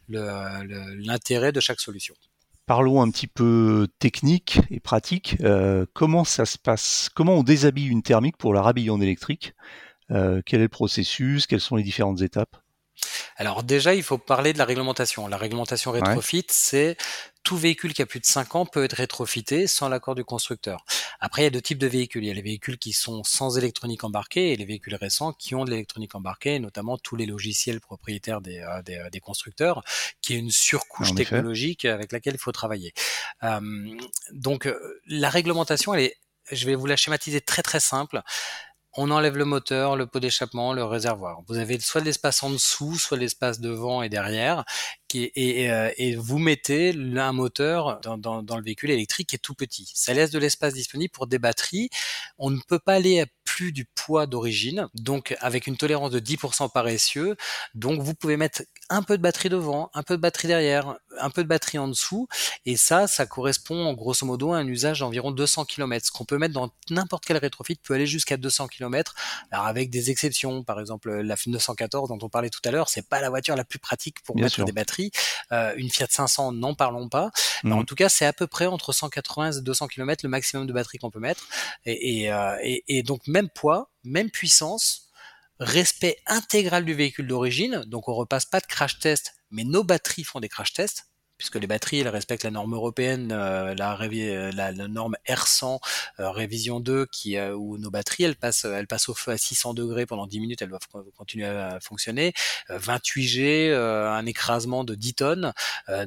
l'intérêt 0.09 1.53
de 1.53 1.61
chaque 1.61 1.81
solution. 1.81 2.15
Parlons 2.67 3.03
un 3.03 3.11
petit 3.11 3.27
peu 3.27 3.89
technique 3.99 4.61
et 4.71 4.81
pratique. 4.81 5.37
comment 5.95 6.25
ça 6.25 6.47
se 6.47 6.59
passe? 6.59 7.11
Comment 7.15 7.35
on 7.35 7.43
déshabille 7.43 7.89
une 7.89 8.03
thermique 8.03 8.37
pour 8.37 8.55
la 8.55 8.63
rhabiller 8.63 8.91
en 8.91 9.01
électrique? 9.01 9.55
Quel 10.09 10.61
est 10.61 10.65
le 10.65 10.69
processus? 10.69 11.47
Quelles 11.47 11.61
sont 11.61 11.77
les 11.77 11.83
différentes 11.83 12.21
étapes? 12.23 12.57
Alors 13.37 13.63
déjà, 13.63 13.95
il 13.95 14.03
faut 14.03 14.19
parler 14.19 14.53
de 14.53 14.59
la 14.59 14.65
réglementation. 14.65 15.29
La 15.29 15.37
réglementation 15.37 15.93
rétrofit, 15.93 16.47
c'est 16.49 16.97
tout 17.45 17.57
véhicule 17.57 17.95
qui 17.95 18.03
a 18.03 18.07
plus 18.07 18.21
de 18.21 18.27
5 18.27 18.57
ans 18.57 18.67
peut 18.67 18.85
être 18.85 18.95
rétrofité 18.95 19.67
sans 19.67 19.89
l'accord 19.89 20.15
du 20.15 20.25
constructeur. 20.25 20.85
Après, 21.21 21.43
il 21.43 21.45
y 21.45 21.47
a 21.47 21.51
deux 21.51 21.63
types 21.63 21.79
de 21.79 21.87
véhicules. 21.87 22.25
Il 22.25 22.29
y 22.29 22.31
a 22.31 22.35
les 22.35 22.43
véhicules 22.43 22.79
qui 22.79 22.93
sont 22.93 23.23
sans 23.25 23.57
électronique 23.57 24.05
embarquée 24.05 24.53
et 24.53 24.57
les 24.57 24.65
véhicules 24.65 24.97
récents 24.97 25.33
qui 25.33 25.55
ont 25.55 25.65
de 25.65 25.71
l'électronique 25.71 26.15
embarquée, 26.15 26.59
notamment 26.59 26.99
tous 26.99 27.17
les 27.17 27.27
logiciels 27.27 27.81
propriétaires 27.81 28.41
des, 28.41 28.59
euh, 28.59 28.83
euh, 28.89 29.11
des, 29.11 29.21
constructeurs, 29.21 29.83
qui 30.21 30.35
est 30.35 30.39
une 30.39 30.51
surcouche 30.51 31.15
technologique 31.15 31.85
avec 31.85 32.13
laquelle 32.13 32.35
il 32.35 32.41
faut 32.41 32.53
travailler. 32.53 32.93
donc, 34.33 34.69
la 35.07 35.31
réglementation, 35.31 35.95
elle 35.95 36.05
est, 36.05 36.17
je 36.51 36.67
vais 36.67 36.75
vous 36.75 36.87
la 36.87 36.97
schématiser 36.97 37.41
très 37.41 37.63
très 37.63 37.81
simple 37.81 38.23
on 39.01 39.13
enlève 39.13 39.37
le 39.37 39.45
moteur, 39.45 39.97
le 39.97 40.07
pot 40.07 40.19
d'échappement, 40.19 40.73
le 40.73 40.85
réservoir. 40.85 41.43
Vous 41.47 41.57
avez 41.57 41.79
soit 41.79 42.01
l'espace 42.01 42.43
en 42.43 42.51
dessous, 42.51 42.99
soit 42.99 43.17
l'espace 43.17 43.61
devant 43.61 44.03
et 44.03 44.09
derrière, 44.09 44.65
euh, 45.15 45.91
et, 45.97 46.17
vous 46.17 46.39
mettez 46.39 46.93
un 47.17 47.33
moteur 47.33 48.01
dans, 48.01 48.19
dans, 48.19 48.57
le 48.57 48.63
véhicule 48.63 48.91
électrique 48.91 49.29
qui 49.29 49.37
est 49.37 49.39
tout 49.39 49.55
petit. 49.55 49.91
Ça 49.95 50.13
laisse 50.15 50.33
de 50.33 50.39
l'espace 50.41 50.75
disponible 50.75 51.13
pour 51.13 51.29
des 51.29 51.39
batteries. 51.39 51.91
On 52.39 52.51
ne 52.51 52.59
peut 52.67 52.81
pas 52.81 52.95
aller 52.95 53.25
plus 53.49 53.73
du 53.73 53.87
poids 53.87 54.27
d'origine, 54.27 54.89
donc 54.93 55.35
avec 55.41 55.67
une 55.67 55.79
tolérance 55.79 56.11
de 56.11 56.21
10% 56.21 56.71
par 56.71 56.87
essieu. 56.87 57.35
Donc 57.75 58.03
vous 58.03 58.13
pouvez 58.13 58.37
mettre 58.37 58.63
un 58.91 59.03
peu 59.03 59.17
de 59.17 59.23
batterie 59.23 59.49
devant, 59.49 59.91
un 59.95 60.03
peu 60.03 60.19
de 60.19 60.21
batterie 60.21 60.49
derrière, 60.49 60.97
un 61.19 61.31
peu 61.31 61.43
de 61.43 61.49
batterie 61.49 61.79
en 61.79 61.89
dessous, 61.89 62.29
et 62.67 62.77
ça, 62.77 63.07
ça 63.07 63.25
correspond 63.25 63.87
en 63.87 63.95
grosso 63.95 64.27
modo 64.27 64.53
à 64.53 64.59
un 64.59 64.67
usage 64.67 65.01
d'environ 65.01 65.31
200 65.31 65.65
km. 65.65 66.07
Ce 66.07 66.13
qu'on 66.13 66.27
peut 66.27 66.37
mettre 66.37 66.53
dans 66.53 66.71
n'importe 66.91 67.25
quel 67.25 67.39
rétrofit 67.39 67.77
peut 67.77 67.95
aller 67.95 68.07
jusqu'à 68.07 68.37
200 68.37 68.69
km, 68.69 69.15
alors 69.51 69.67
avec 69.67 69.89
des 69.89 70.11
exceptions. 70.11 70.63
Par 70.63 70.79
exemple, 70.79 71.11
la 71.11 71.37
914 71.47 72.11
dont 72.11 72.19
on 72.21 72.29
parlait 72.29 72.51
tout 72.51 72.61
à 72.67 72.71
l'heure, 72.71 72.91
c'est 72.91 73.09
pas 73.09 73.23
la 73.23 73.31
voiture 73.31 73.57
la 73.57 73.65
plus 73.65 73.79
pratique 73.79 74.23
pour 74.25 74.37
mettre 74.37 74.63
des 74.63 74.73
batteries. 74.73 75.11
Euh, 75.53 75.73
une 75.77 75.89
Fiat 75.89 76.07
500, 76.11 76.53
n'en 76.53 76.75
parlons 76.75 77.09
pas. 77.09 77.31
Mais 77.65 77.73
en 77.73 77.81
mmh. 77.81 77.87
tout 77.87 77.95
cas, 77.95 78.11
c'est 78.11 78.27
à 78.27 78.35
peu 78.35 78.47
près 78.47 78.67
entre 78.67 78.93
180 78.93 79.53
et 79.53 79.61
200 79.63 79.89
km 79.89 80.21
le 80.25 80.29
maximum 80.29 80.67
de 80.67 80.73
batterie 80.73 80.99
qu'on 80.99 81.11
peut 81.11 81.19
mettre. 81.19 81.47
Et, 81.87 82.25
et, 82.25 82.33
euh, 82.33 82.57
et, 82.63 82.85
et 82.89 83.03
donc 83.03 83.27
même 83.27 83.38
poids, 83.47 83.93
même 84.03 84.31
puissance, 84.31 85.11
respect 85.61 86.17
intégral 86.27 86.85
du 86.85 86.95
véhicule 86.95 87.27
d'origine, 87.27 87.85
donc 87.87 88.09
on 88.09 88.15
repasse 88.15 88.47
pas 88.47 88.61
de 88.61 88.67
crash 88.67 88.99
test, 88.99 89.35
mais 89.51 89.65
nos 89.65 89.85
batteries 89.85 90.25
font 90.25 90.41
des 90.41 90.49
crash 90.49 90.73
tests 90.73 91.08
puisque 91.39 91.55
les 91.57 91.67
batteries 91.67 92.01
elles 92.01 92.09
respectent 92.09 92.45
la 92.45 92.51
norme 92.51 92.75
européenne, 92.75 93.31
euh, 93.33 93.75
la, 93.75 93.97
la, 94.53 94.73
la, 94.73 94.89
norme 94.89 95.17
R100 95.27 95.79
euh, 96.21 96.31
révision 96.31 96.81
2, 96.81 97.07
qui 97.07 97.37
euh, 97.37 97.55
où 97.55 97.79
nos 97.79 97.91
batteries 97.91 98.25
elles 98.25 98.37
passent 98.37 98.65
elles 98.65 98.89
passent 98.89 99.09
au 99.09 99.15
feu 99.15 99.31
à 99.31 99.39
600 99.39 99.73
degrés 99.75 100.05
pendant 100.05 100.27
10 100.27 100.41
minutes, 100.41 100.63
elles 100.63 100.69
doivent 100.69 100.89
continuer 101.17 101.47
à 101.47 101.79
fonctionner. 101.81 102.33
28G, 102.69 103.73
un 103.73 104.27
écrasement 104.27 104.85
de 104.85 104.95
10 104.95 105.15
tonnes, 105.15 105.53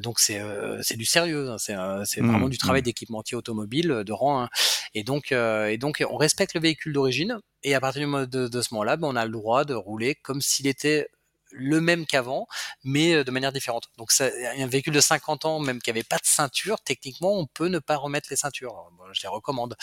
donc 0.02 0.20
c'est 0.20 0.42
c'est 0.82 0.98
du 0.98 1.06
sérieux, 1.06 1.52
hein. 1.52 1.58
c'est 1.58 1.76
c'est 2.06 2.22
mmh, 2.22 2.28
vraiment 2.28 2.50
du 2.50 2.58
travail 2.58 2.82
mmh. 2.82 2.86
d'équipementier 2.86 3.38
automobile 3.38 4.04
de 4.06 4.12
rang. 4.12 4.48
Et 4.94 5.04
donc 5.04 5.32
et 5.32 5.78
donc 5.78 6.04
on 6.10 6.18
respecte 6.18 6.54
le 6.54 6.60
véhicule 6.60 6.94
d'origine. 6.94 7.40
Et 7.64 7.76
à 7.76 7.80
partir 7.80 8.08
de, 8.08 8.48
de 8.48 8.62
ce 8.62 8.74
moment-là, 8.74 8.98
ben, 8.98 9.08
on 9.08 9.16
a 9.16 9.26
le 9.26 9.32
droit 9.32 9.66
de 9.66 9.76
rouler 9.76 10.16
comme 10.16 10.42
s'il 10.42 10.68
était 10.68 11.08
le 11.52 11.82
même 11.82 12.06
qu'avant, 12.06 12.48
mais 12.84 13.14
euh, 13.14 13.24
de 13.24 13.32
manière 13.32 13.52
différente. 13.52 13.90
Donc 13.98 14.12
ça, 14.12 14.30
un 14.58 14.68
véhicule 14.68 14.94
de 14.94 15.02
50 15.02 15.46
ans, 15.46 15.60
même 15.60 15.82
qui 15.82 15.90
avait 15.90 16.04
pas 16.04 16.18
de 16.18 16.26
ceinture, 16.26 16.82
techniquement, 16.82 17.38
on 17.38 17.46
peut 17.46 17.68
ne 17.68 17.80
pas 17.80 17.98
remettre 17.98 18.28
les 18.30 18.36
ceintures. 18.36 18.92
je 19.14 19.22
les 19.22 19.30
recommande. 19.30 19.76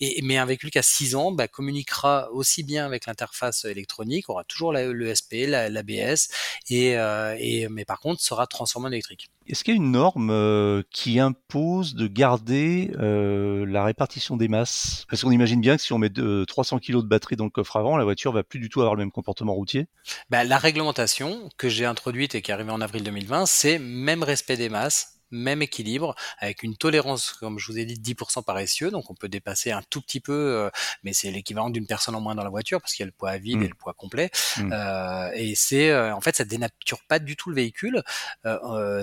Et, 0.00 0.20
mais 0.22 0.38
un 0.38 0.46
véhicule 0.46 0.70
qui 0.70 0.78
a 0.78 0.82
6 0.82 1.14
ans 1.14 1.32
bah, 1.32 1.48
communiquera 1.48 2.30
aussi 2.32 2.62
bien 2.62 2.84
avec 2.86 3.06
l'interface 3.06 3.64
électronique, 3.64 4.28
aura 4.28 4.44
toujours 4.44 4.72
l'ESP, 4.72 5.46
l'ABS, 5.46 6.28
et, 6.70 6.96
euh, 6.96 7.36
et, 7.38 7.68
mais 7.68 7.84
par 7.84 8.00
contre 8.00 8.20
sera 8.20 8.46
transformé 8.46 8.88
en 8.88 8.92
électrique. 8.92 9.30
Est-ce 9.46 9.62
qu'il 9.62 9.74
y 9.74 9.76
a 9.76 9.80
une 9.80 9.90
norme 9.90 10.30
euh, 10.30 10.82
qui 10.90 11.20
impose 11.20 11.94
de 11.94 12.06
garder 12.06 12.90
euh, 12.98 13.66
la 13.66 13.84
répartition 13.84 14.38
des 14.38 14.48
masses? 14.48 15.04
Parce 15.10 15.22
qu'on 15.22 15.30
imagine 15.30 15.60
bien 15.60 15.76
que 15.76 15.82
si 15.82 15.92
on 15.92 15.98
met 15.98 16.10
300 16.10 16.78
kg 16.78 16.96
de 16.96 17.00
batterie 17.02 17.36
dans 17.36 17.44
le 17.44 17.50
coffre 17.50 17.76
avant, 17.76 17.98
la 17.98 18.04
voiture 18.04 18.32
va 18.32 18.42
plus 18.42 18.58
du 18.58 18.70
tout 18.70 18.80
avoir 18.80 18.94
le 18.94 19.00
même 19.00 19.10
comportement 19.10 19.52
routier. 19.52 19.86
Bah, 20.30 20.44
la 20.44 20.56
réglementation 20.56 21.13
que 21.56 21.68
j'ai 21.68 21.84
introduite 21.84 22.34
et 22.34 22.42
qui 22.42 22.50
est 22.50 22.54
arrivée 22.54 22.72
en 22.72 22.80
avril 22.80 23.02
2020, 23.04 23.46
c'est 23.46 23.78
même 23.78 24.22
respect 24.22 24.56
des 24.56 24.68
masses, 24.68 25.14
même 25.30 25.62
équilibre, 25.62 26.14
avec 26.38 26.62
une 26.62 26.76
tolérance, 26.76 27.32
comme 27.32 27.58
je 27.58 27.70
vous 27.70 27.78
ai 27.78 27.84
dit, 27.84 27.98
de 27.98 28.02
10% 28.02 28.44
par 28.44 28.58
essieu. 28.58 28.90
Donc 28.90 29.10
on 29.10 29.14
peut 29.14 29.28
dépasser 29.28 29.70
un 29.70 29.82
tout 29.90 30.00
petit 30.00 30.20
peu, 30.20 30.32
euh, 30.32 30.70
mais 31.02 31.12
c'est 31.12 31.30
l'équivalent 31.30 31.70
d'une 31.70 31.86
personne 31.86 32.14
en 32.14 32.20
moins 32.20 32.34
dans 32.34 32.44
la 32.44 32.50
voiture 32.50 32.80
parce 32.80 32.94
qu'il 32.94 33.02
y 33.02 33.04
a 33.04 33.06
le 33.06 33.12
poids 33.12 33.30
à 33.30 33.38
vide 33.38 33.62
et 33.62 33.66
mmh. 33.66 33.68
le 33.68 33.74
poids 33.74 33.94
complet. 33.94 34.30
Mmh. 34.56 34.72
Euh, 34.72 35.30
et 35.34 35.54
c'est, 35.54 35.90
euh, 35.90 36.14
en 36.14 36.20
fait, 36.20 36.36
ça 36.36 36.44
dénature 36.44 37.00
pas 37.08 37.18
du 37.18 37.36
tout 37.36 37.50
le 37.50 37.56
véhicule. 37.56 38.02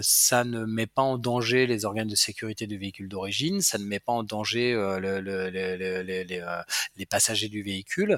ça 0.01 0.43
ne 0.43 0.65
met 0.65 0.87
pas 0.87 1.01
en 1.01 1.17
danger 1.17 1.65
les 1.67 1.85
organes 1.85 2.07
de 2.07 2.15
sécurité 2.15 2.67
du 2.67 2.77
véhicule 2.77 3.09
d'origine. 3.09 3.61
Ça 3.61 3.77
ne 3.77 3.85
met 3.85 3.99
pas 3.99 4.13
en 4.13 4.23
danger 4.23 4.73
le, 4.73 5.19
le, 5.19 5.49
les, 5.49 6.23
les, 6.23 7.05
passagers 7.05 7.49
du 7.49 7.63
véhicule. 7.63 8.17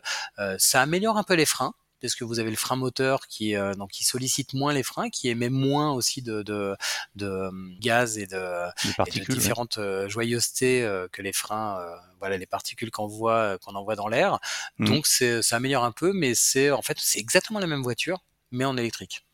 ça 0.57 0.81
améliore 0.81 1.17
un 1.17 1.23
peu 1.23 1.33
les 1.33 1.45
freins 1.45 1.73
parce 2.03 2.15
que 2.15 2.25
vous 2.25 2.39
avez 2.39 2.49
le 2.49 2.57
frein 2.57 2.75
moteur 2.75 3.27
qui 3.27 3.55
euh, 3.55 3.73
donc 3.75 3.91
qui 3.91 4.03
sollicite 4.03 4.53
moins 4.53 4.73
les 4.73 4.83
freins, 4.83 5.09
qui 5.09 5.29
émet 5.29 5.49
moins 5.49 5.93
aussi 5.93 6.21
de, 6.21 6.43
de, 6.43 6.75
de 7.15 7.27
euh, 7.27 7.51
gaz 7.79 8.17
et 8.17 8.27
de, 8.27 9.31
différentes 9.31 9.77
euh, 9.77 10.09
joyeusetés 10.09 10.85
que 11.13 11.21
les 11.21 11.31
freins, 11.31 11.79
voilà 12.19 12.37
les 12.37 12.45
particules 12.45 12.91
qu'on 12.91 13.07
voit 13.07 13.57
qu'on 13.59 13.75
envoie 13.75 13.95
dans 13.95 14.09
l'air. 14.09 14.39
Mmh. 14.79 14.85
Donc 14.85 15.07
c'est 15.07 15.41
ça 15.41 15.55
améliore 15.55 15.85
un 15.85 15.93
peu, 15.93 16.11
mais 16.13 16.35
c'est 16.35 16.71
en 16.71 16.81
fait 16.81 16.97
c'est 16.99 17.19
exactement 17.19 17.59
la 17.59 17.67
même 17.67 17.81
voiture 17.81 18.23
mais 18.51 18.65
en 18.65 18.77
électrique. 18.77 19.25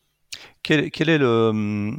Quelle, 0.62 1.08
est 1.08 1.18
le, 1.18 1.92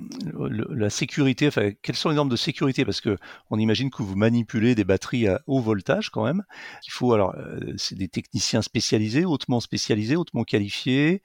la 0.74 0.90
sécurité 0.90 1.48
enfin, 1.48 1.72
Quelles 1.82 1.96
sont 1.96 2.10
les 2.10 2.16
normes 2.16 2.30
de 2.30 2.36
sécurité? 2.36 2.86
Parce 2.86 3.02
que 3.02 3.18
on 3.50 3.58
imagine 3.58 3.90
que 3.90 4.04
vous 4.04 4.16
manipulez 4.16 4.76
des 4.76 4.84
batteries 4.84 5.28
à 5.28 5.42
haut 5.48 5.60
voltage 5.60 6.10
quand 6.10 6.24
même. 6.24 6.44
Il 6.88 6.92
faut 6.92 7.14
alors, 7.14 7.36
euh, 7.36 7.60
c'est 7.78 7.98
des 7.98 8.08
techniciens 8.08 8.62
spécialisés, 8.62 9.26
hautement 9.26 9.60
spécialisés, 9.60 10.16
hautement 10.16 10.44
qualifiés. 10.44 11.22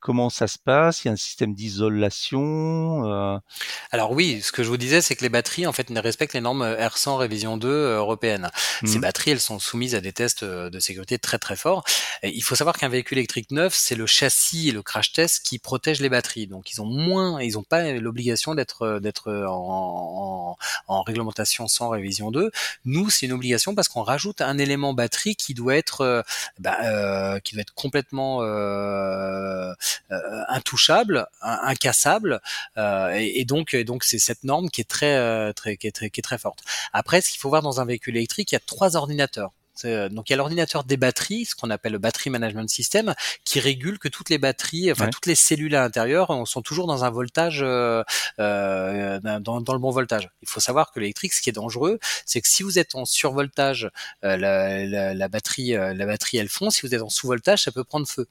Comment 0.00 0.30
ça 0.30 0.48
se 0.48 0.58
passe? 0.58 1.04
Il 1.04 1.08
y 1.08 1.10
a 1.10 1.12
un 1.12 1.16
système 1.16 1.54
d'isolation 1.54 3.04
euh... 3.04 3.38
Alors 3.90 4.12
oui, 4.12 4.40
ce 4.42 4.50
que 4.50 4.62
je 4.62 4.68
vous 4.68 4.76
disais, 4.76 5.02
c'est 5.02 5.14
que 5.14 5.22
les 5.22 5.28
batteries 5.28 5.66
en 5.66 5.72
fait 5.72 5.90
ne 5.90 6.00
respectent 6.00 6.34
les 6.34 6.40
normes 6.40 6.64
R100 6.64 7.16
révision 7.16 7.56
2 7.56 7.68
euh, 7.68 7.96
européennes. 7.98 8.50
Ces 8.84 8.98
mmh. 8.98 9.00
batteries, 9.00 9.30
elles 9.32 9.40
sont 9.40 9.58
soumises 9.58 9.94
à 9.94 10.00
des 10.00 10.12
tests 10.12 10.42
euh, 10.42 10.70
de 10.70 10.78
sécurité 10.78 11.18
très 11.18 11.38
très 11.38 11.56
forts. 11.56 11.84
Et 12.22 12.30
il 12.30 12.42
faut 12.42 12.54
savoir 12.54 12.78
qu'un 12.78 12.88
véhicule 12.88 13.18
électrique 13.18 13.50
neuf, 13.50 13.74
c'est 13.74 13.94
le 13.94 14.06
châssis 14.06 14.70
et 14.70 14.72
le 14.72 14.82
crash 14.82 15.12
test 15.12 15.44
qui 15.44 15.58
protègent 15.58 16.00
les 16.00 16.08
batteries. 16.08 16.46
Donc 16.46 16.72
ils 16.72 16.80
ont 16.80 16.86
moins, 16.86 17.40
ils 17.42 17.52
n'ont 17.54 17.62
pas 17.62 17.92
l'obligation 17.92 18.54
d'être 18.54 18.82
euh, 18.82 19.00
d'être 19.00 19.30
en, 19.30 20.56
en, 20.88 20.94
en, 20.94 21.02
réglementation 21.02 21.68
sans 21.68 21.90
révision 21.90 22.30
2. 22.30 22.50
Nous, 22.84 23.10
c'est 23.10 23.26
une 23.26 23.32
obligation 23.32 23.74
parce 23.74 23.88
qu'on 23.88 24.02
rajoute 24.02 24.40
un 24.40 24.58
élément 24.58 24.94
batterie 24.94 25.36
qui 25.36 25.54
doit 25.54 25.76
être 25.76 26.24
bah, 26.58 26.78
euh, 26.84 27.40
qui 27.40 27.54
doit 27.54 27.62
être 27.62 27.74
complètement 27.74 28.42
euh, 28.42 28.50
euh, 28.50 29.74
intouchable, 30.48 31.26
incassable, 31.42 32.40
euh, 32.76 33.10
et, 33.14 33.44
donc 33.44 33.76
donc 33.76 34.04
c'est 34.04 34.18
cette 34.18 34.44
norme 34.44 34.70
qui 34.70 34.80
est 34.80 34.88
très 34.88 35.16
euh, 35.16 35.52
très 35.52 35.76
qui 35.76 35.86
est 35.86 35.92
très 35.92 36.10
qui 36.10 36.20
est 36.20 36.22
très 36.22 36.38
forte. 36.38 36.60
Après, 36.92 37.20
ce 37.20 37.30
qu'il 37.30 37.40
faut 37.40 37.48
voir 37.48 37.62
dans 37.62 37.80
un 37.80 37.84
véhicule 37.84 38.16
électrique, 38.16 38.52
il 38.52 38.54
y 38.54 38.56
a 38.56 38.60
trois 38.60 38.96
ordinateurs. 38.96 39.52
Donc 39.82 40.28
il 40.28 40.32
y 40.32 40.34
a 40.34 40.36
l'ordinateur 40.36 40.84
des 40.84 40.98
batteries, 40.98 41.46
ce 41.46 41.54
qu'on 41.54 41.70
appelle 41.70 41.92
le 41.92 41.98
battery 41.98 42.28
management 42.28 42.68
system, 42.68 43.14
qui 43.46 43.60
régule 43.60 43.98
que 43.98 44.08
toutes 44.08 44.28
les 44.28 44.36
batteries, 44.36 44.92
enfin 44.92 45.08
toutes 45.08 45.24
les 45.24 45.34
cellules 45.34 45.74
à 45.74 45.80
l'intérieur 45.80 46.46
sont 46.46 46.60
toujours 46.60 46.86
dans 46.86 47.02
un 47.04 47.08
voltage, 47.08 47.62
euh, 47.62 48.02
dans, 48.38 49.62
dans, 49.62 49.72
le 49.72 49.78
bon 49.78 49.90
voltage. 49.90 50.28
Il 50.42 50.48
faut 50.50 50.60
savoir 50.60 50.92
que 50.92 51.00
l'électrique, 51.00 51.32
ce 51.32 51.40
qui 51.40 51.48
est 51.48 51.54
dangereux, 51.54 51.98
c'est 52.26 52.42
que 52.42 52.48
si 52.48 52.62
vous 52.62 52.78
êtes 52.78 52.94
en 52.94 53.06
survoltage, 53.06 53.90
euh, 54.22 54.36
la, 54.36 54.84
la, 54.84 55.14
la, 55.14 55.28
batterie, 55.28 55.70
la 55.70 56.04
batterie 56.04 56.36
elle 56.36 56.50
fond. 56.50 56.68
Si 56.68 56.82
vous 56.82 56.94
êtes 56.94 57.00
en 57.00 57.08
sous-voltage, 57.08 57.62
ça 57.62 57.72
peut 57.72 57.84
prendre 57.84 58.06
feu. 58.06 58.28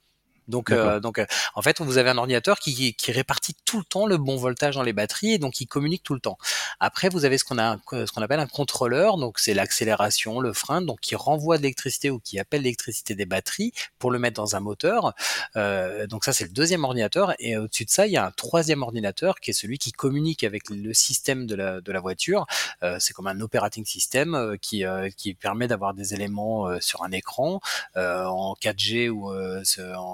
Donc, 0.49 0.71
euh, 0.71 0.99
donc, 0.99 1.19
euh, 1.19 1.25
en 1.55 1.61
fait, 1.61 1.79
vous 1.79 1.97
avez 1.97 2.09
un 2.09 2.17
ordinateur 2.17 2.59
qui, 2.59 2.93
qui, 2.93 3.11
répartit 3.11 3.55
tout 3.65 3.79
le 3.79 3.83
temps 3.83 4.05
le 4.05 4.17
bon 4.17 4.35
voltage 4.35 4.75
dans 4.75 4.83
les 4.83 4.93
batteries 4.93 5.33
et 5.33 5.37
donc 5.39 5.61
il 5.61 5.67
communique 5.67 6.03
tout 6.03 6.13
le 6.13 6.19
temps. 6.19 6.37
Après, 6.79 7.09
vous 7.09 7.25
avez 7.25 7.37
ce 7.37 7.43
qu'on 7.43 7.57
a, 7.57 7.77
ce 7.91 8.11
qu'on 8.11 8.21
appelle 8.21 8.39
un 8.39 8.47
contrôleur, 8.47 9.17
donc 9.17 9.39
c'est 9.39 9.53
l'accélération, 9.53 10.39
le 10.39 10.53
frein, 10.53 10.81
donc 10.81 10.99
qui 10.99 11.15
renvoie 11.15 11.57
de 11.57 11.63
l'électricité 11.63 12.09
ou 12.09 12.19
qui 12.19 12.39
appelle 12.39 12.63
l'électricité 12.63 13.15
des 13.15 13.25
batteries 13.25 13.73
pour 13.97 14.11
le 14.11 14.19
mettre 14.19 14.35
dans 14.35 14.55
un 14.55 14.59
moteur. 14.59 15.13
Euh, 15.55 16.07
donc 16.07 16.23
ça, 16.23 16.33
c'est 16.33 16.45
le 16.45 16.51
deuxième 16.51 16.83
ordinateur. 16.83 17.33
Et 17.39 17.57
au-dessus 17.57 17.85
de 17.85 17.89
ça, 17.89 18.07
il 18.07 18.13
y 18.13 18.17
a 18.17 18.25
un 18.25 18.31
troisième 18.31 18.83
ordinateur 18.83 19.39
qui 19.39 19.51
est 19.51 19.53
celui 19.53 19.77
qui 19.77 19.91
communique 19.91 20.43
avec 20.43 20.69
le 20.69 20.93
système 20.93 21.45
de 21.45 21.55
la, 21.55 21.81
de 21.81 21.91
la 21.91 21.99
voiture. 21.99 22.45
Euh, 22.83 22.97
c'est 22.99 23.13
comme 23.13 23.27
un 23.27 23.39
operating 23.41 23.85
system 23.85 24.35
euh, 24.35 24.55
qui, 24.61 24.85
euh, 24.85 25.09
qui 25.15 25.33
permet 25.33 25.67
d'avoir 25.67 25.93
des 25.93 26.13
éléments 26.13 26.79
sur 26.79 27.03
un 27.03 27.11
écran 27.11 27.59
en 27.95 28.55
4G 28.61 29.09
ou 29.09 29.31
en 29.31 30.13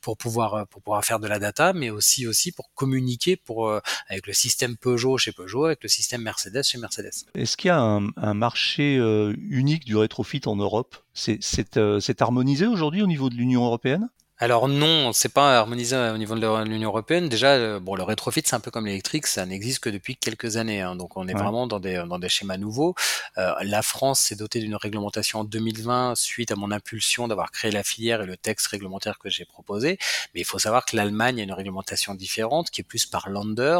pour 0.00 0.16
pouvoir 0.16 0.54
euh, 0.54 0.64
pour 0.64 0.82
pouvoir 0.82 1.04
faire 1.04 1.20
de 1.20 1.26
la 1.26 1.38
data, 1.38 1.72
mais 1.72 1.90
aussi 1.90 2.26
aussi 2.26 2.52
pour 2.52 2.70
communiquer 2.74 3.40
euh, 3.50 3.80
avec 4.08 4.26
le 4.26 4.32
système 4.32 4.76
Peugeot 4.76 5.18
chez 5.18 5.32
Peugeot, 5.32 5.64
avec 5.64 5.82
le 5.82 5.88
système 5.88 6.22
Mercedes 6.22 6.62
chez 6.62 6.78
Mercedes. 6.78 7.12
Est-ce 7.34 7.56
qu'il 7.56 7.68
y 7.68 7.70
a 7.70 7.80
un, 7.80 8.08
un 8.16 8.34
marché 8.34 8.96
euh, 8.98 9.34
unique 9.38 9.84
du 9.84 9.96
rétrofit 9.96 10.42
en 10.46 10.56
Europe? 10.56 10.96
C'est 11.12 12.20
harmonisé 12.20 12.66
aujourd'hui 12.66 13.02
au 13.02 13.06
niveau 13.06 13.30
de 13.30 13.34
l'Union 13.34 13.64
européenne? 13.64 14.08
Alors 14.38 14.66
non, 14.66 15.12
c'est 15.12 15.32
pas 15.32 15.58
harmonisé 15.58 15.96
au 15.96 16.18
niveau 16.18 16.34
de 16.34 16.64
l'Union 16.64 16.88
européenne. 16.88 17.28
Déjà, 17.28 17.52
euh, 17.52 17.78
bon, 17.78 17.94
le 17.94 18.02
rétrofit, 18.02 18.42
c'est 18.44 18.56
un 18.56 18.60
peu 18.60 18.72
comme 18.72 18.86
l'électrique, 18.86 19.28
ça 19.28 19.46
n'existe 19.46 19.78
que 19.78 19.90
depuis 19.90 20.16
quelques 20.16 20.56
années. 20.56 20.80
Hein, 20.80 20.96
donc 20.96 21.16
on 21.16 21.28
est 21.28 21.34
vraiment 21.34 21.68
dans 21.68 21.78
des, 21.78 22.02
dans 22.08 22.18
des 22.18 22.28
schémas 22.28 22.56
nouveaux. 22.56 22.96
Euh, 23.38 23.54
la 23.62 23.82
France 23.82 24.18
s'est 24.20 24.34
dotée 24.34 24.58
d'une 24.58 24.74
réglementation 24.74 25.40
en 25.40 25.44
2020 25.44 26.16
suite 26.16 26.50
à 26.50 26.56
mon 26.56 26.72
impulsion 26.72 27.28
d'avoir 27.28 27.52
créé 27.52 27.70
la 27.70 27.84
filière 27.84 28.22
et 28.22 28.26
le 28.26 28.36
texte 28.36 28.66
réglementaire 28.66 29.20
que 29.20 29.30
j'ai 29.30 29.44
proposé. 29.44 29.98
Mais 30.34 30.40
il 30.40 30.44
faut 30.44 30.58
savoir 30.58 30.84
que 30.84 30.96
l'Allemagne 30.96 31.38
a 31.38 31.44
une 31.44 31.52
réglementation 31.52 32.16
différente 32.16 32.70
qui 32.72 32.80
est 32.80 32.84
plus 32.84 33.06
par 33.06 33.28
lander. 33.28 33.78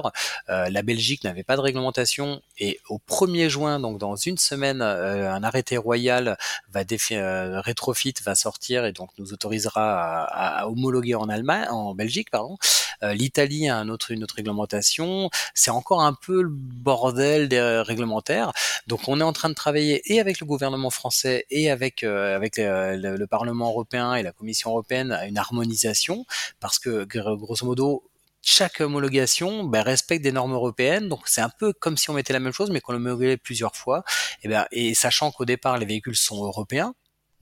Euh, 0.50 0.70
la 0.70 0.82
Belgique 0.82 1.24
n'avait 1.24 1.42
pas 1.42 1.56
de 1.56 1.62
réglementation 1.62 2.40
et 2.58 2.78
au 2.88 3.00
1er 3.08 3.48
juin, 3.48 3.80
donc 3.80 3.98
dans 3.98 4.14
une 4.14 4.38
semaine, 4.38 4.82
un 4.82 5.42
arrêté 5.42 5.76
royal 5.76 6.38
va 6.70 6.84
définir, 6.84 7.60
rétrofit 7.64 8.14
va 8.24 8.36
sortir 8.36 8.84
et 8.84 8.92
donc 8.92 9.10
nous 9.18 9.32
autorisera 9.32 10.26
à 10.28 10.43
à, 10.43 10.43
homologuer 10.66 11.14
en 11.14 11.28
Allemagne, 11.28 11.68
en 11.70 11.94
Belgique, 11.94 12.30
pardon. 12.30 12.56
Euh, 13.02 13.14
L'Italie 13.14 13.68
a 13.68 13.76
une 13.78 13.90
autre 13.90 14.12
réglementation. 14.36 15.30
C'est 15.54 15.70
encore 15.70 16.02
un 16.02 16.14
peu 16.14 16.42
le 16.42 16.50
bordel 16.50 17.48
des 17.48 17.82
réglementaires. 17.84 18.52
Donc 18.86 19.08
on 19.08 19.20
est 19.20 19.24
en 19.24 19.32
train 19.32 19.48
de 19.48 19.54
travailler 19.54 20.02
et 20.12 20.20
avec 20.20 20.40
le 20.40 20.46
gouvernement 20.46 20.90
français 20.90 21.46
et 21.50 21.70
avec 21.70 22.02
euh, 22.02 22.38
euh, 22.58 23.16
le, 23.16 23.26
Parlement 23.26 23.68
européen 23.68 24.14
et 24.14 24.22
la 24.22 24.32
Commission 24.32 24.70
européenne 24.70 25.12
à 25.12 25.26
une 25.26 25.38
harmonisation 25.38 26.24
parce 26.60 26.78
que 26.78 27.04
grosso 27.04 27.66
modo 27.66 28.04
chaque 28.42 28.80
homologation 28.80 29.64
ben, 29.64 29.80
respecte 29.80 30.22
des 30.22 30.30
normes 30.30 30.52
européennes, 30.52 31.08
donc 31.08 31.20
c'est 31.24 31.40
un 31.40 31.48
peu 31.48 31.72
comme 31.72 31.96
si 31.96 32.10
on 32.10 32.12
mettait 32.12 32.34
la 32.34 32.40
même 32.40 32.52
chose, 32.52 32.70
mais 32.70 32.80
qu'on 32.80 32.94
homologuait 32.94 33.38
plusieurs 33.38 33.74
fois. 33.74 34.04
Et, 34.42 34.48
ben, 34.48 34.66
et 34.70 34.92
sachant 34.94 35.30
qu'au 35.30 35.46
départ 35.46 35.78
les 35.78 35.86
véhicules 35.86 36.16
sont 36.16 36.44
européens, 36.44 36.94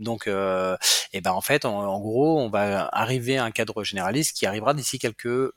donc, 0.03 0.27
euh, 0.27 0.77
et 1.12 1.21
ben 1.21 1.33
en 1.33 1.41
fait, 1.41 1.65
en, 1.65 2.01
gros, 2.01 2.41
on 2.41 2.49
va 2.51 2.88
arriver 2.93 3.38
à 3.38 3.45
un 3.45 3.51
cadre 3.51 3.85
généraliste 3.85 4.37
qui 4.37 4.47
arrivera 4.47 4.75
d'ici 4.75 4.99
quelques 4.99 5.27
euh, 5.27 5.51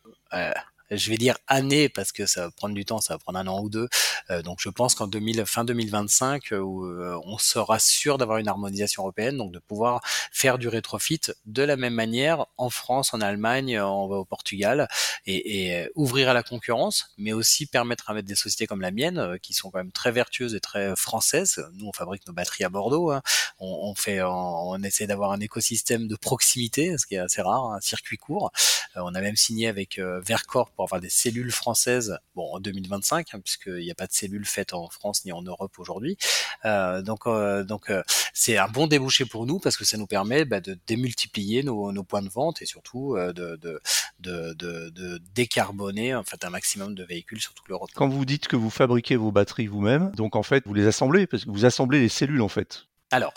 je 0.92 1.10
vais 1.10 1.18
dire 1.18 1.38
année 1.48 1.90
parce 1.90 2.12
que 2.12 2.26
ça 2.26 2.46
va 2.46 2.52
prendre 2.52 2.76
du 2.76 2.86
temps, 2.86 3.02
ça 3.02 3.16
va 3.16 3.18
prendre 3.18 3.40
un 3.40 3.48
an 3.48 3.62
ou 3.62 3.70
deux. 3.70 3.88
Euh, 4.30 4.42
donc 4.42 4.60
je 4.62 4.70
pense 4.70 4.96
qu'en 4.96 5.10
fin 5.46 5.66
2025, 5.66 6.52
euh, 6.52 6.58
euh, 6.58 7.20
on 7.26 7.38
sera 7.38 7.80
sûr 7.80 8.18
d'avoir 8.18 8.38
une 8.38 8.48
harmonisation 8.48 9.04
européenne, 9.04 9.38
donc 9.38 9.52
de 9.52 9.60
pouvoir 9.60 10.02
faire 10.32 10.58
du 10.58 10.68
rétrofit 10.68 11.22
de 11.46 11.64
la 11.64 11.76
même 11.76 11.94
manière 11.94 12.46
en 12.58 12.70
France, 12.70 13.14
en 13.14 13.22
Allemagne, 13.22 13.80
en, 13.80 14.04
au 14.04 14.26
Portugal, 14.26 14.88
et, 15.26 15.70
et 15.70 15.90
ouvrir 15.96 16.30
à 16.30 16.34
la 16.34 16.44
concurrence, 16.44 17.14
mais 17.18 17.34
aussi 17.34 17.66
permettre 17.66 18.10
à 18.10 18.14
mettre 18.14 18.28
des 18.28 18.36
sociétés 18.36 18.68
comme 18.68 18.82
la 18.82 18.92
mienne, 18.92 19.38
qui 19.42 19.54
sont 19.54 19.72
quand 19.72 19.80
même 19.80 19.92
très 19.92 20.12
vertueuses 20.12 20.56
et 20.56 20.60
très 20.60 20.96
françaises. 20.96 21.66
Nous, 21.74 21.88
on 21.88 21.94
fabrique 21.94 22.26
nos 22.28 22.34
batteries 22.34 22.64
à 22.64 22.70
Bordeaux. 22.70 23.12
Hein. 23.12 23.22
On, 23.60 23.90
on, 23.90 23.96
fait, 23.96 24.22
on, 24.22 24.70
on 24.70 24.84
essaie 24.84 25.08
d'avoir 25.08 25.32
un 25.32 25.40
écosystème 25.40 26.08
de 26.08 26.16
proximité, 26.16 26.98
ce 26.98 27.06
qui 27.06 27.16
est 27.16 27.20
assez 27.20 27.42
rare, 27.42 27.72
un 27.74 27.82
circuit 27.82 28.18
court. 28.18 28.52
on 28.96 29.14
a 29.16 29.22
même 29.22 29.36
signé 29.36 29.68
avec 29.68 30.00
Vercor 30.00 30.72
pour 30.76 30.86
avoir 30.86 31.02
des 31.02 31.10
cellules 31.10 31.52
françaises, 31.52 32.18
bon 32.36 32.54
en 32.54 32.60
2025, 32.60 33.34
hein, 33.34 33.40
puisqu'il 33.40 33.84
n'y 33.84 33.92
a 33.92 33.96
pas 33.96 34.08
de 34.08 34.14
cellules 34.14 34.46
faites 34.46 34.74
en 34.74 34.90
France 34.90 35.26
ni 35.26 35.32
en 35.32 35.42
Europe 35.42 35.78
aujourd'hui. 35.80 36.18
Euh, 36.66 37.02
donc 37.02 37.28
euh, 37.28 37.64
donc 37.64 37.90
euh, 37.90 38.04
c'est 38.34 38.58
un 38.58 38.68
bon 38.68 38.88
débouché 38.88 39.26
pour 39.26 39.46
nous 39.46 39.60
parce 39.60 39.78
que 39.78 39.86
ça 39.86 39.98
nous 39.98 40.08
permet 40.08 40.46
bah, 40.46 40.60
de 40.60 40.78
démultiplier 40.88 41.64
nos, 41.64 41.92
nos, 41.92 42.04
points 42.04 42.22
de 42.22 42.30
vente 42.30 42.62
et 42.62 42.66
surtout 42.66 43.16
de, 43.18 43.34
de, 43.34 43.82
de, 44.20 44.54
de, 44.54 45.22
décarboner 45.34 46.16
en 46.16 46.24
fait 46.24 46.44
un 46.44 46.50
maximum 46.50 46.96
de 46.96 47.04
véhicules 47.04 47.42
sur 47.42 47.54
toute 47.54 47.68
l'Europe. 47.68 47.90
Quand 47.96 48.10
vous 48.10 48.26
dites 48.26 48.48
que 48.48 48.56
vous 48.56 48.70
fabriquez 48.70 49.16
vos 49.16 49.32
batteries 49.32 49.68
vous-même, 49.68 50.12
donc 50.12 50.36
en 50.36 50.44
fait 50.44 50.64
vous 50.66 50.74
les 50.74 50.88
assemblez 50.88 51.28
parce 51.28 51.46
que 51.46 51.50
vous 51.50 51.66
assemblez 51.66 52.00
les 52.00 52.10
cellules 52.10 52.42
en 52.42 52.50
fait. 52.50 52.86
Alors, 53.12 53.34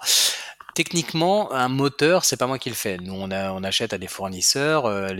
techniquement, 0.79 1.53
un 1.53 1.67
moteur, 1.67 2.25
c'est 2.25 2.37
pas 2.37 2.47
moi 2.47 2.57
qui 2.57 2.69
le 2.69 2.77
fais. 2.77 2.99
Nous, 2.99 3.13
on, 3.13 3.31
achète 3.65 3.93
à 3.93 3.99
des 3.99 4.07
fournisseurs 4.07 4.87
euh, 4.87 5.13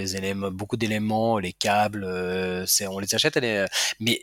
beaucoup 0.53 0.77
d'éléments, 0.77 1.41
les 1.41 1.53
câbles, 1.53 2.05
euh, 2.05 2.65
on 2.89 3.01
les 3.01 3.13
achète. 3.17 3.37
À 3.39 3.41
des, 3.41 3.67
mais 3.99 4.23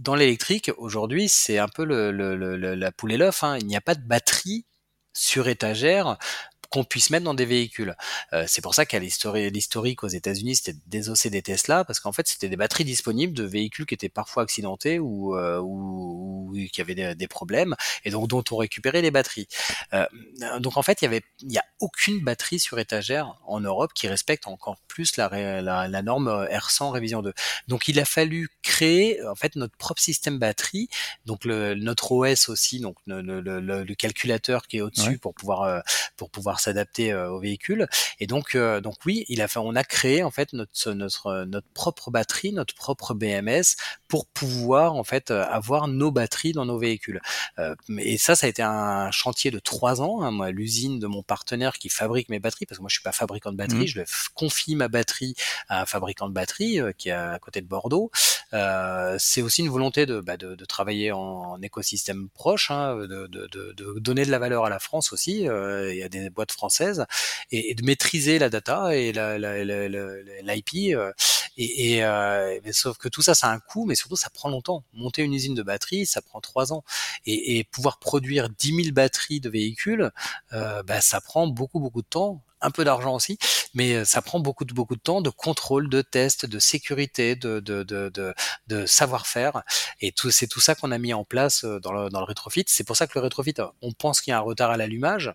dans 0.00 0.16
l'électrique, 0.16 0.72
aujourd'hui, 0.78 1.28
c'est 1.28 1.58
un 1.58 1.68
peu 1.68 1.84
le, 1.84 2.10
le, 2.10 2.56
la 2.56 2.90
poule 2.90 3.12
et 3.12 3.16
l'œuf. 3.16 3.44
Hein. 3.44 3.58
Il 3.60 3.68
n'y 3.68 3.76
a 3.76 3.80
pas 3.80 3.94
de 3.94 4.02
batterie 4.02 4.66
sur 5.12 5.46
étagère 5.46 6.16
qu'on 6.72 6.84
puisse 6.84 7.10
mettre 7.10 7.24
dans 7.24 7.34
des 7.34 7.44
véhicules. 7.44 7.94
Euh, 8.32 8.44
c'est 8.48 8.62
pour 8.62 8.74
ça 8.74 8.86
qu'à 8.86 8.98
l'historique 8.98 10.02
aux 10.02 10.08
États-Unis, 10.08 10.56
c'était 10.56 10.78
désosser 10.86 11.28
des 11.28 11.42
Tesla 11.42 11.84
parce 11.84 12.00
qu'en 12.00 12.12
fait, 12.12 12.26
c'était 12.26 12.48
des 12.48 12.56
batteries 12.56 12.84
disponibles 12.84 13.34
de 13.34 13.44
véhicules 13.44 13.84
qui 13.84 13.94
étaient 13.94 14.08
parfois 14.08 14.42
accidentés 14.42 14.98
ou, 14.98 15.36
euh, 15.36 15.58
ou, 15.60 16.50
ou 16.50 16.68
qui 16.72 16.80
avaient 16.80 17.14
des, 17.14 17.28
problèmes 17.28 17.74
et 18.04 18.10
donc 18.10 18.28
dont 18.28 18.44
on 18.50 18.56
récupérait 18.56 19.02
les 19.02 19.10
batteries. 19.10 19.48
Euh, 19.92 20.06
donc 20.58 20.76
en 20.76 20.82
fait, 20.82 21.02
il 21.02 21.04
y 21.04 21.08
avait, 21.08 21.22
il 21.40 21.52
y 21.52 21.58
a 21.58 21.64
aucune 21.80 22.20
batterie 22.20 22.58
sur 22.58 22.78
étagère 22.78 23.38
en 23.46 23.60
Europe 23.60 23.92
qui 23.94 24.08
respecte 24.08 24.46
encore 24.46 24.76
plus 24.88 25.16
la, 25.16 25.28
la, 25.62 25.88
la 25.88 26.02
norme 26.02 26.28
R100 26.28 26.90
révision 26.90 27.22
2. 27.22 27.32
Donc 27.68 27.88
il 27.88 28.00
a 28.00 28.04
fallu 28.04 28.48
créer 28.62 29.22
en 29.26 29.34
fait 29.34 29.56
notre 29.56 29.76
propre 29.76 30.00
système 30.00 30.38
batterie, 30.38 30.88
donc 31.26 31.44
le, 31.44 31.74
notre 31.74 32.12
OS 32.12 32.48
aussi, 32.48 32.80
donc 32.80 32.96
le, 33.06 33.20
le, 33.20 33.60
le 33.60 33.94
calculateur 33.94 34.66
qui 34.66 34.78
est 34.78 34.80
au-dessus 34.80 35.18
pour 35.18 35.34
pouvoir 35.34 35.62
euh, 35.62 35.80
pour 36.16 36.30
pouvoir 36.30 36.60
s'adapter 36.62 37.12
euh, 37.12 37.30
au 37.30 37.40
véhicule. 37.40 37.86
Et 38.18 38.26
donc, 38.26 38.54
euh, 38.54 38.80
donc 38.80 38.96
oui, 39.06 39.24
il 39.28 39.42
a 39.42 39.48
fait, 39.48 39.58
on 39.58 39.74
a 39.74 39.84
créé 39.84 40.22
en 40.22 40.30
fait 40.30 40.52
notre, 40.52 40.92
notre, 40.92 41.44
notre 41.44 41.66
propre 41.74 42.10
batterie, 42.10 42.52
notre 42.52 42.74
propre 42.74 43.14
BMS 43.14 43.76
pour 44.08 44.26
pouvoir 44.26 44.94
en 44.94 45.04
fait 45.04 45.30
euh, 45.30 45.44
avoir 45.48 45.88
nos 45.88 46.10
batteries 46.10 46.52
dans 46.52 46.64
nos 46.64 46.78
véhicules. 46.78 47.20
et 47.98 48.18
ça, 48.18 48.34
ça 48.36 48.46
a 48.46 48.48
été 48.48 48.62
un 48.62 49.10
chantier 49.10 49.50
de 49.50 49.58
trois 49.58 50.00
ans. 50.00 50.22
Hein, 50.22 50.30
moi, 50.30 50.50
l'usine 50.50 50.98
de 50.98 51.06
mon 51.06 51.22
partenaire 51.22 51.74
qui 51.78 51.88
fabrique 51.88 52.28
mes 52.28 52.38
batteries, 52.38 52.66
parce 52.66 52.78
que 52.78 52.82
moi 52.82 52.88
je 52.88 52.94
suis 52.94 53.02
pas 53.02 53.12
fabricant 53.12 53.52
de 53.52 53.56
batteries, 53.56 53.84
mmh. 53.84 53.86
je 53.86 54.00
confie 54.34 54.76
ma 54.76 54.88
batterie 54.88 55.34
à 55.68 55.82
un 55.82 55.86
fabricant 55.86 56.28
de 56.28 56.34
batteries 56.34 56.80
qui 56.96 57.08
est 57.08 57.12
à 57.12 57.38
côté 57.38 57.60
de 57.60 57.66
Bordeaux. 57.66 58.10
Euh, 58.54 59.16
c'est 59.18 59.42
aussi 59.42 59.62
une 59.62 59.70
volonté 59.70 60.04
de, 60.04 60.20
bah, 60.20 60.36
de, 60.36 60.54
de 60.54 60.64
travailler 60.64 61.12
en, 61.12 61.60
écosystème 61.62 62.28
proche, 62.30 62.70
hein, 62.70 62.96
de, 62.96 63.26
de, 63.26 63.98
donner 63.98 64.24
de 64.24 64.30
la 64.30 64.38
valeur 64.38 64.64
à 64.64 64.70
la 64.70 64.78
France 64.78 65.12
aussi. 65.12 65.48
Euh, 65.48 65.92
il 65.92 65.98
y 65.98 66.02
a 66.02 66.08
des 66.08 66.28
boîtes 66.28 66.51
française 66.52 67.06
et, 67.50 67.74
de 67.74 67.84
maîtriser 67.84 68.38
la 68.38 68.48
data 68.50 68.94
et 68.96 69.12
l'IP. 69.12 70.94
Euh, 70.94 71.12
et, 71.56 71.96
et 71.96 72.04
euh, 72.04 72.58
sauf 72.72 72.96
que 72.98 73.08
tout 73.08 73.22
ça, 73.22 73.34
ça 73.34 73.48
a 73.48 73.52
un 73.52 73.60
coût, 73.60 73.84
mais 73.84 73.94
surtout 73.94 74.16
ça 74.16 74.30
prend 74.30 74.48
longtemps. 74.48 74.84
Monter 74.92 75.22
une 75.22 75.34
usine 75.34 75.54
de 75.54 75.62
batterie, 75.62 76.06
ça 76.06 76.22
prend 76.22 76.40
trois 76.40 76.72
ans. 76.72 76.84
Et, 77.26 77.58
et 77.58 77.64
pouvoir 77.64 77.98
produire 77.98 78.48
10 78.48 78.84
000 78.84 78.94
batteries 78.94 79.40
de 79.40 79.50
véhicules, 79.50 80.10
euh, 80.52 80.82
bah, 80.82 81.00
ça 81.00 81.20
prend 81.20 81.46
beaucoup 81.46 81.80
beaucoup 81.80 82.02
de 82.02 82.06
temps 82.06 82.42
un 82.64 82.70
peu 82.70 82.84
d'argent 82.84 83.16
aussi, 83.16 83.38
mais 83.74 84.04
ça 84.04 84.22
prend 84.22 84.38
beaucoup 84.38 84.64
beaucoup 84.64 84.94
de 84.94 85.00
temps 85.00 85.20
de 85.20 85.30
contrôle, 85.30 85.88
de 85.88 86.00
test, 86.00 86.46
de 86.46 86.58
sécurité, 86.60 87.34
de 87.34 87.58
de, 87.58 87.82
de, 87.82 88.08
de, 88.08 88.34
de 88.68 88.86
savoir-faire, 88.86 89.62
et 90.00 90.12
tout 90.12 90.30
c'est 90.30 90.46
tout 90.46 90.60
ça 90.60 90.76
qu'on 90.76 90.92
a 90.92 90.98
mis 90.98 91.12
en 91.12 91.24
place 91.24 91.64
dans 91.64 91.92
le, 91.92 92.08
dans 92.08 92.20
le 92.20 92.24
rétrofit. 92.24 92.64
C'est 92.68 92.84
pour 92.84 92.96
ça 92.96 93.08
que 93.08 93.12
le 93.16 93.22
rétrofit, 93.22 93.54
on 93.82 93.92
pense 93.92 94.20
qu'il 94.20 94.30
y 94.30 94.34
a 94.34 94.38
un 94.38 94.40
retard 94.40 94.70
à 94.70 94.76
l'allumage, 94.76 95.32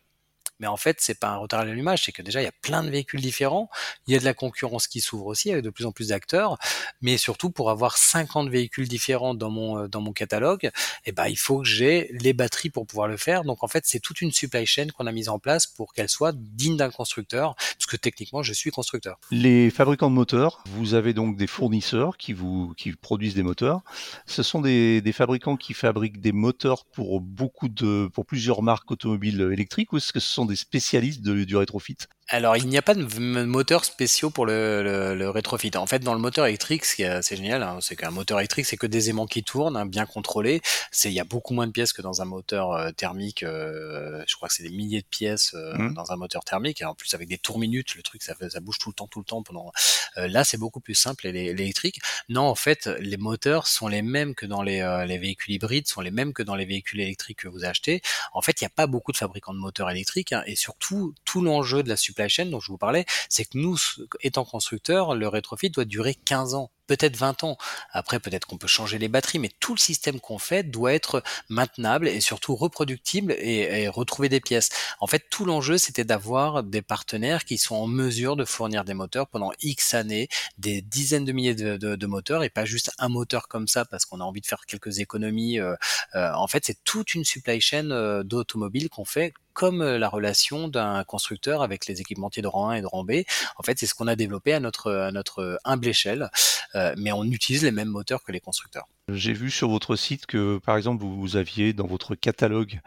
mais 0.60 0.68
en 0.68 0.78
fait, 0.78 0.98
c'est 1.00 1.20
pas 1.20 1.30
un 1.30 1.38
retard 1.38 1.62
à 1.62 1.66
l'allumage, 1.66 2.04
c'est 2.06 2.12
que 2.12 2.22
déjà 2.22 2.42
il 2.42 2.46
y 2.46 2.48
a 2.48 2.54
plein 2.62 2.84
de 2.84 2.90
véhicules 2.90 3.22
différents, 3.22 3.70
il 4.08 4.14
y 4.14 4.18
a 4.18 4.20
de 4.20 4.26
la 4.26 4.34
concurrence 4.34 4.88
qui 4.88 5.02
s'ouvre 5.02 5.28
aussi 5.28 5.52
avec 5.52 5.64
de 5.64 5.70
plus 5.70 5.86
en 5.86 5.92
plus 5.92 6.10
d'acteurs, 6.10 6.58
mais 7.02 7.18
surtout 7.18 7.50
pour 7.50 7.70
avoir 7.70 7.98
50 7.98 8.50
véhicules 8.50 8.88
différents 8.88 9.34
dans 9.34 9.50
mon 9.50 9.78
euh, 9.78 9.88
dans 9.88 10.02
mon 10.02 10.14
catalogue, 10.14 10.72
eh 11.06 11.12
ben 11.12 11.28
il 11.28 11.38
faut 11.38 11.60
que 11.60 11.68
j'ai 11.68 12.10
les 12.12 12.34
batteries 12.34 12.70
pour 12.70 12.86
pouvoir 12.88 13.08
le 13.08 13.18
faire. 13.18 13.44
Donc 13.44 13.64
en 13.64 13.68
fait, 13.68 13.84
c'est 13.86 14.00
toute 14.00 14.22
une 14.22 14.32
supply 14.32 14.66
chain 14.66 14.88
qu'on 14.96 15.08
a 15.08 15.12
mise 15.12 15.30
en 15.30 15.40
place 15.40 15.68
pour 15.68 15.94
qu'elle 15.94 16.10
soit 16.10 16.36
digne 16.36 16.78
d'un 16.78 16.90
constructeur, 16.90 17.56
parce 17.56 17.86
que 17.88 17.98
techniquement, 17.98 18.44
je 18.44 18.54
suis 18.54 18.72
constructeur. 18.72 19.20
Les 19.32 19.70
fabricants 19.70 20.10
de 20.10 20.16
moteurs, 20.16 20.64
vous 20.68 20.94
avez 20.94 21.14
donc 21.14 21.38
des 21.38 21.48
fournisseurs 21.48 22.18
qui 22.18 22.34
vous 22.34 22.74
qui 22.78 22.94
produisent 22.94 23.36
des 23.36 23.44
moteurs. 23.44 23.82
Ce 24.26 24.44
sont 24.44 24.62
des, 24.62 25.02
des 25.02 25.12
fabricants 25.12 25.58
qui 25.58 25.74
fabriquent 25.74 26.20
des 26.20 26.32
moteurs 26.32 26.86
pour 26.86 27.22
beaucoup 27.22 27.70
de 27.70 28.10
pour 28.14 28.26
plusieurs 28.26 28.64
marques 28.64 28.90
automobiles 28.92 29.42
électriques 29.54 29.94
ou 29.94 29.98
est-ce 29.98 30.14
que 30.14 30.20
ce 30.20 30.32
sont 30.32 30.47
des 30.48 30.56
spécialistes 30.56 31.22
du 31.22 31.56
rétrofit 31.56 31.98
alors, 32.30 32.58
il 32.58 32.68
n'y 32.68 32.78
a 32.78 32.82
pas 32.82 32.94
de 32.94 33.04
moteur 33.46 33.86
spéciaux 33.86 34.30
pour 34.30 34.46
le, 34.46 34.84
le, 34.84 35.16
le, 35.16 35.30
rétrofit. 35.30 35.72
En 35.76 35.86
fait, 35.86 36.00
dans 36.00 36.14
le 36.14 36.20
moteur 36.20 36.46
électrique, 36.46 36.84
ce 36.84 36.96
qui 36.98 37.04
est 37.04 37.08
assez 37.08 37.38
génial, 37.38 37.64
hein, 37.64 37.78
c'est 37.80 37.96
qu'un 37.96 38.12
moteur 38.12 38.40
électrique, 38.40 38.66
c'est 38.66 38.76
que 38.76 38.86
des 38.86 39.10
aimants 39.10 39.28
qui 39.28 39.44
tournent, 39.44 39.78
hein, 39.78 39.86
bien 39.86 40.06
contrôlés. 40.06 40.62
C'est 40.92 41.10
il 41.10 41.14
y 41.14 41.22
a 41.22 41.24
beaucoup 41.24 41.54
moins 41.54 41.68
de 41.68 41.72
pièces 41.72 41.94
que 41.94 42.02
dans 42.02 42.22
un 42.22 42.26
moteur 42.26 42.74
euh, 42.74 42.92
thermique. 42.92 43.44
Euh, 43.44 44.22
je 44.28 44.36
crois 44.36 44.50
que 44.50 44.56
c'est 44.56 44.64
des 44.64 44.76
milliers 44.76 45.00
de 45.00 45.08
pièces 45.08 45.54
euh, 45.54 45.78
mmh. 45.78 45.94
dans 45.94 46.12
un 46.12 46.18
moteur 46.18 46.44
thermique. 46.44 46.82
Et 46.82 46.86
en 46.86 46.96
plus, 46.96 47.14
avec 47.14 47.30
des 47.30 47.38
tours 47.38 47.60
minutes, 47.60 47.96
le 47.96 48.04
truc, 48.04 48.22
ça, 48.22 48.34
ça 48.50 48.60
bouge 48.60 48.78
tout 48.78 48.90
le 48.90 48.96
temps, 48.96 49.08
tout 49.08 49.20
le 49.20 49.26
temps. 49.26 49.42
Pendant 49.42 49.72
là, 50.18 50.44
c'est 50.44 50.58
beaucoup 50.58 50.82
plus 50.82 50.96
simple 50.96 51.30
l'électrique. 51.30 52.02
Non, 52.28 52.42
en 52.42 52.56
fait, 52.56 52.88
les 53.00 53.18
moteurs 53.18 53.68
sont 53.68 53.88
les 53.88 54.02
mêmes 54.02 54.36
que 54.36 54.46
dans 54.46 54.64
les, 54.64 55.06
les 55.08 55.18
véhicules 55.18 55.54
hybrides, 55.54 55.88
sont 55.88 56.02
les 56.02 56.12
mêmes 56.12 56.34
que 56.34 56.44
dans 56.44 56.56
les 56.56 56.66
véhicules 56.66 57.00
électriques 57.00 57.40
que 57.40 57.48
vous 57.48 57.64
achetez. 57.64 58.02
En 58.34 58.42
fait, 58.42 58.60
il 58.60 58.64
n'y 58.64 58.68
a 58.68 58.72
pas 58.76 58.88
beaucoup 58.88 59.12
de 59.12 59.18
fabricants 59.18 59.54
de 59.54 59.60
moteurs 59.60 59.90
électriques, 59.90 60.34
hein, 60.34 60.44
et 60.48 60.56
surtout, 60.56 61.14
tout 61.24 61.42
l'enjeu 61.42 61.84
de 61.84 61.90
la 61.90 61.96
supply 62.18 62.30
chain 62.30 62.46
dont 62.46 62.60
je 62.60 62.72
vous 62.72 62.78
parlais, 62.78 63.06
c'est 63.30 63.46
que 63.46 63.58
nous, 63.58 63.78
étant 64.22 64.46
constructeurs, 64.46 65.16
le 65.16 65.28
rétrofit 65.28 65.70
doit 65.70 65.86
durer 65.86 66.16
15 66.16 66.56
ans 66.56 66.72
peut-être 66.88 67.18
20 67.18 67.44
ans. 67.44 67.58
Après, 67.92 68.20
peut-être 68.20 68.48
qu'on 68.48 68.58
peut 68.58 68.68
changer 68.68 68.98
les 68.98 69.10
batteries, 69.10 69.40
mais 69.40 69.52
tout 69.60 69.74
le 69.74 69.80
système 69.80 70.20
qu'on 70.20 70.40
fait 70.40 70.64
doit 70.64 70.94
être 70.94 71.22
maintenable 71.50 72.08
et 72.08 72.22
surtout 72.22 72.56
reproductible 72.56 73.34
et, 73.34 73.88
retrouver 73.90 74.30
des 74.30 74.40
pièces. 74.40 74.70
En 75.00 75.08
fait, 75.08 75.26
tout 75.30 75.46
l'enjeu, 75.46 75.78
c'était 75.78 76.04
d'avoir 76.04 76.64
des 76.64 76.82
partenaires 76.82 77.46
qui 77.46 77.58
sont 77.58 77.76
en 77.76 77.88
mesure 77.88 78.36
de 78.36 78.46
fournir 78.46 78.84
des 78.84 78.94
moteurs 78.94 79.28
pendant 79.28 79.52
X 79.62 79.94
années, 79.94 80.30
des 80.58 80.82
dizaines 80.82 81.26
de 81.26 81.32
milliers 81.32 81.56
de, 81.56 82.08
moteurs 82.08 82.44
et 82.44 82.50
pas 82.50 82.64
juste 82.64 82.92
un 83.00 83.10
moteur 83.10 83.50
comme 83.50 83.68
ça 83.68 83.84
parce 83.84 84.06
qu'on 84.06 84.22
a 84.22 84.24
envie 84.24 84.40
de 84.40 84.46
faire 84.46 84.66
quelques 84.66 85.00
économies. 85.00 85.60
Euh, 85.60 85.76
euh, 86.16 86.32
en 86.34 86.48
fait, 86.48 86.64
c'est 86.66 86.82
toute 86.86 87.16
une 87.16 87.26
supply 87.26 87.60
chain 87.60 87.92
euh, 87.92 88.24
d'automobiles 88.24 88.90
qu'on 88.90 89.04
fait 89.04 89.34
comme 89.58 89.82
euh, 89.82 89.98
la 89.98 90.08
relation 90.08 90.68
d'un 90.68 91.04
constructeur 91.04 91.64
avec 91.64 91.88
les 91.88 92.00
équipementiers 92.00 92.44
de 92.44 92.48
rang 92.48 92.70
1 92.70 92.76
et 92.76 92.82
de 92.82 92.86
rang 92.86 93.04
B. 93.04 93.24
En 93.58 93.64
fait, 93.64 93.80
c'est 93.80 93.88
ce 93.88 93.96
qu'on 93.96 94.06
a 94.06 94.16
développé 94.16 94.54
à 94.54 94.60
notre, 94.60 94.92
à 94.92 95.12
notre 95.12 95.60
humble 95.66 95.88
échelle, 95.88 96.30
euh, 96.76 96.94
mais 96.96 97.12
on 97.12 97.24
utilise 97.24 97.64
les 97.64 97.72
mêmes 97.72 97.90
moteurs 97.90 98.24
que 98.24 98.32
les 98.32 98.40
constructeurs. 98.40 98.86
J'ai 99.10 99.32
vu 99.32 99.50
sur 99.50 99.70
votre 99.70 99.96
site 99.96 100.26
que, 100.26 100.58
par 100.58 100.76
exemple, 100.76 101.02
vous, 101.06 101.38
aviez 101.38 101.72
dans 101.72 101.88
votre 101.88 102.14
catalogue 102.14 102.82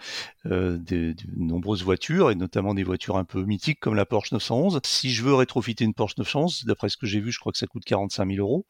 euh, 0.45 0.77
de, 0.77 1.15
nombreuses 1.35 1.83
voitures, 1.83 2.31
et 2.31 2.35
notamment 2.35 2.75
des 2.75 2.83
voitures 2.83 3.17
un 3.17 3.25
peu 3.25 3.43
mythiques 3.43 3.81
comme 3.81 3.95
la 3.95 4.05
Porsche 4.05 4.33
911. 4.33 4.81
Si 4.85 5.13
je 5.15 5.23
veux 5.23 5.35
rétrofiter 5.35 5.83
une 5.83 5.95
Porsche 5.95 6.19
911, 6.19 6.65
d'après 6.67 6.91
ce 6.91 6.99
que 6.99 7.07
j'ai 7.07 7.21
vu, 7.21 7.33
je 7.33 7.39
crois 7.41 7.53
que 7.53 7.59
ça 7.59 7.67
coûte 7.67 7.87
45 7.87 8.35
000 8.35 8.39
euros 8.39 8.67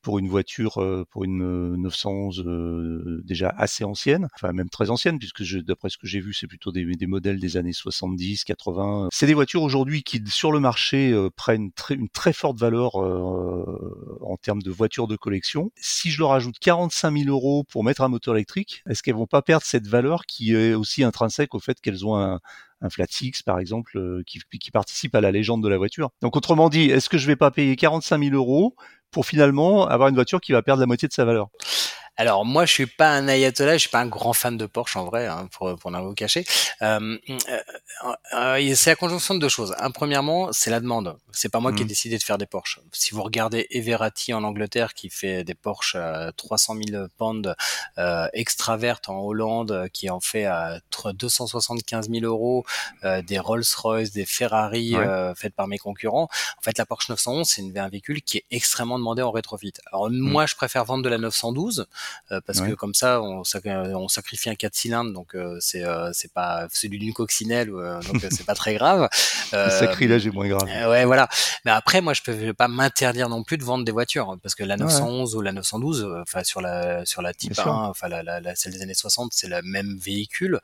pour 0.00 0.18
une 0.18 0.28
voiture, 0.28 0.82
euh, 0.82 1.06
pour 1.10 1.24
une 1.24 1.76
911 1.76 2.44
euh, 2.46 3.22
déjà 3.24 3.48
assez 3.56 3.84
ancienne, 3.84 4.28
enfin 4.34 4.52
même 4.52 4.68
très 4.68 4.90
ancienne, 4.90 5.18
puisque 5.18 5.42
d'après 5.62 5.88
ce 5.88 5.96
que 5.96 6.06
j'ai 6.06 6.20
vu, 6.20 6.34
c'est 6.34 6.46
plutôt 6.46 6.72
des, 6.72 6.84
modèles 7.06 7.40
des 7.40 7.56
années 7.56 7.72
70, 7.72 8.44
80. 8.44 9.08
C'est 9.12 9.26
des 9.26 9.32
voitures 9.32 9.62
aujourd'hui 9.62 10.02
qui, 10.02 10.22
sur 10.26 10.52
le 10.52 10.60
marché, 10.60 11.14
prennent 11.36 11.70
une 11.88 12.08
très 12.10 12.34
forte 12.34 12.58
valeur 12.58 12.96
en 12.96 14.36
termes 14.36 14.60
de 14.60 14.70
voitures 14.70 15.06
de 15.06 15.16
collection. 15.16 15.70
Si 15.76 16.10
je 16.10 16.18
leur 16.18 16.32
ajoute 16.32 16.58
45 16.58 16.93
000 16.94 17.28
euros 17.28 17.64
pour 17.64 17.84
mettre 17.84 18.02
un 18.02 18.08
moteur 18.08 18.34
électrique, 18.34 18.82
est-ce 18.88 19.02
qu'elles 19.02 19.14
vont 19.14 19.26
pas 19.26 19.42
perdre 19.42 19.64
cette 19.64 19.86
valeur 19.86 20.26
qui 20.26 20.54
est 20.54 20.74
aussi 20.74 21.04
intrinsèque 21.04 21.54
au 21.54 21.60
fait 21.60 21.80
qu'elles 21.80 22.06
ont 22.06 22.16
un, 22.16 22.40
flat 22.90 23.06
six 23.08 23.42
par 23.42 23.58
exemple 23.58 24.22
qui, 24.26 24.40
qui, 24.60 24.70
participe 24.70 25.14
à 25.14 25.22
la 25.22 25.32
légende 25.32 25.62
de 25.62 25.68
la 25.68 25.78
voiture? 25.78 26.10
Donc 26.20 26.36
autrement 26.36 26.68
dit, 26.68 26.90
est-ce 26.90 27.08
que 27.08 27.18
je 27.18 27.26
vais 27.26 27.36
pas 27.36 27.50
payer 27.50 27.76
45 27.76 28.22
000 28.22 28.34
euros 28.34 28.76
pour 29.10 29.26
finalement 29.26 29.86
avoir 29.86 30.08
une 30.08 30.14
voiture 30.14 30.40
qui 30.40 30.52
va 30.52 30.62
perdre 30.62 30.80
la 30.80 30.86
moitié 30.86 31.08
de 31.08 31.12
sa 31.12 31.24
valeur? 31.24 31.48
Alors 32.16 32.44
moi, 32.44 32.64
je 32.64 32.72
suis 32.72 32.86
pas 32.86 33.10
un 33.10 33.26
ayatollah, 33.26 33.74
je 33.74 33.78
suis 33.78 33.88
pas 33.88 34.00
un 34.00 34.06
grand 34.06 34.32
fan 34.32 34.56
de 34.56 34.66
Porsche 34.66 34.96
en 34.96 35.04
vrai, 35.04 35.26
hein, 35.26 35.48
pour 35.50 35.76
pour 35.76 35.90
n'en 35.90 36.02
vous 36.02 36.14
cacher. 36.14 36.44
Euh, 36.82 37.18
euh, 37.30 37.60
euh, 38.34 38.74
c'est 38.74 38.90
la 38.90 38.96
conjonction 38.96 39.34
de 39.34 39.40
deux 39.40 39.48
choses. 39.48 39.74
Un, 39.78 39.90
premièrement, 39.90 40.52
c'est 40.52 40.70
la 40.70 40.80
demande. 40.80 41.18
C'est 41.32 41.48
pas 41.48 41.60
moi 41.60 41.72
qui 41.72 41.82
ai 41.82 41.84
mmh. 41.84 41.88
décidé 41.88 42.18
de 42.18 42.22
faire 42.22 42.38
des 42.38 42.46
Porsche. 42.46 42.80
Si 42.92 43.14
vous 43.14 43.22
regardez 43.22 43.66
Everati 43.70 44.32
en 44.32 44.44
Angleterre 44.44 44.94
qui 44.94 45.10
fait 45.10 45.44
des 45.44 45.54
Porsche 45.54 45.96
à 45.96 46.32
300 46.36 46.76
000 46.88 47.06
pounds, 47.16 47.54
euh, 47.98 48.28
Extravert 48.32 49.00
en 49.08 49.18
Hollande 49.20 49.88
qui 49.92 50.08
en 50.10 50.20
fait 50.20 50.44
à 50.44 50.78
275 51.12 52.10
000 52.10 52.24
euros, 52.24 52.64
euh, 53.04 53.22
des 53.22 53.38
Rolls-Royce, 53.38 54.12
des 54.12 54.26
Ferrari 54.26 54.94
euh, 54.94 55.34
faites 55.34 55.54
par 55.54 55.66
mes 55.66 55.78
concurrents. 55.78 56.28
En 56.58 56.62
fait, 56.62 56.78
la 56.78 56.86
Porsche 56.86 57.08
911, 57.08 57.48
c'est 57.48 57.78
un 57.78 57.88
véhicule 57.88 58.22
qui 58.22 58.38
est 58.38 58.46
extrêmement 58.50 58.98
demandé 58.98 59.22
en 59.22 59.30
rétrofit. 59.30 59.72
Alors 59.86 60.10
mmh. 60.10 60.18
moi, 60.18 60.46
je 60.46 60.54
préfère 60.54 60.84
vendre 60.84 61.02
de 61.02 61.08
la 61.08 61.18
912 61.18 61.86
euh, 62.30 62.40
parce 62.46 62.60
que 62.60 62.72
comme 62.72 62.94
ça 62.94 63.20
on, 63.20 63.42
on, 63.42 64.08
sacrifie 64.08 64.50
un 64.50 64.54
4 64.54 64.74
cylindres 64.74 65.12
donc 65.12 65.34
euh, 65.34 65.56
c'est 65.60 65.84
euh, 65.84 66.10
c'est 66.12 66.32
pas 66.32 66.66
c'est 66.72 66.88
du 66.88 67.12
coccinelle 67.12 67.68
donc 67.68 68.24
c'est 68.30 68.46
pas 68.46 68.54
très 68.54 68.74
grave. 68.74 69.08
Le 69.52 69.70
sacrilège 69.70 70.26
est 70.26 70.30
moins 70.30 70.48
grave. 70.48 70.68
ouais 70.90 71.04
voilà. 71.04 71.28
Mais 71.64 71.70
après 71.70 72.00
moi 72.00 72.14
je 72.14 72.22
peux 72.22 72.52
pas 72.54 72.68
m'interdire 72.68 73.28
non 73.28 73.42
plus 73.42 73.58
de 73.58 73.64
vendre 73.64 73.84
des 73.84 73.92
voitures 73.92 74.30
hein, 74.30 74.38
parce 74.42 74.54
que 74.54 74.64
la 74.64 74.76
911 74.76 75.36
ou 75.36 75.40
la 75.40 75.52
912 75.52 76.08
enfin 76.22 76.44
sur 76.44 76.60
la 76.60 77.04
sur 77.04 77.22
la 77.22 77.34
Type 77.34 77.58
1 77.58 77.66
enfin 77.66 78.08
la, 78.08 78.22
la, 78.22 78.54
celle 78.56 78.72
des 78.72 78.82
années 78.82 78.94
60 78.94 79.32
c'est 79.32 79.48
le 79.48 79.62
même 79.62 79.96
véhicule. 79.98 80.60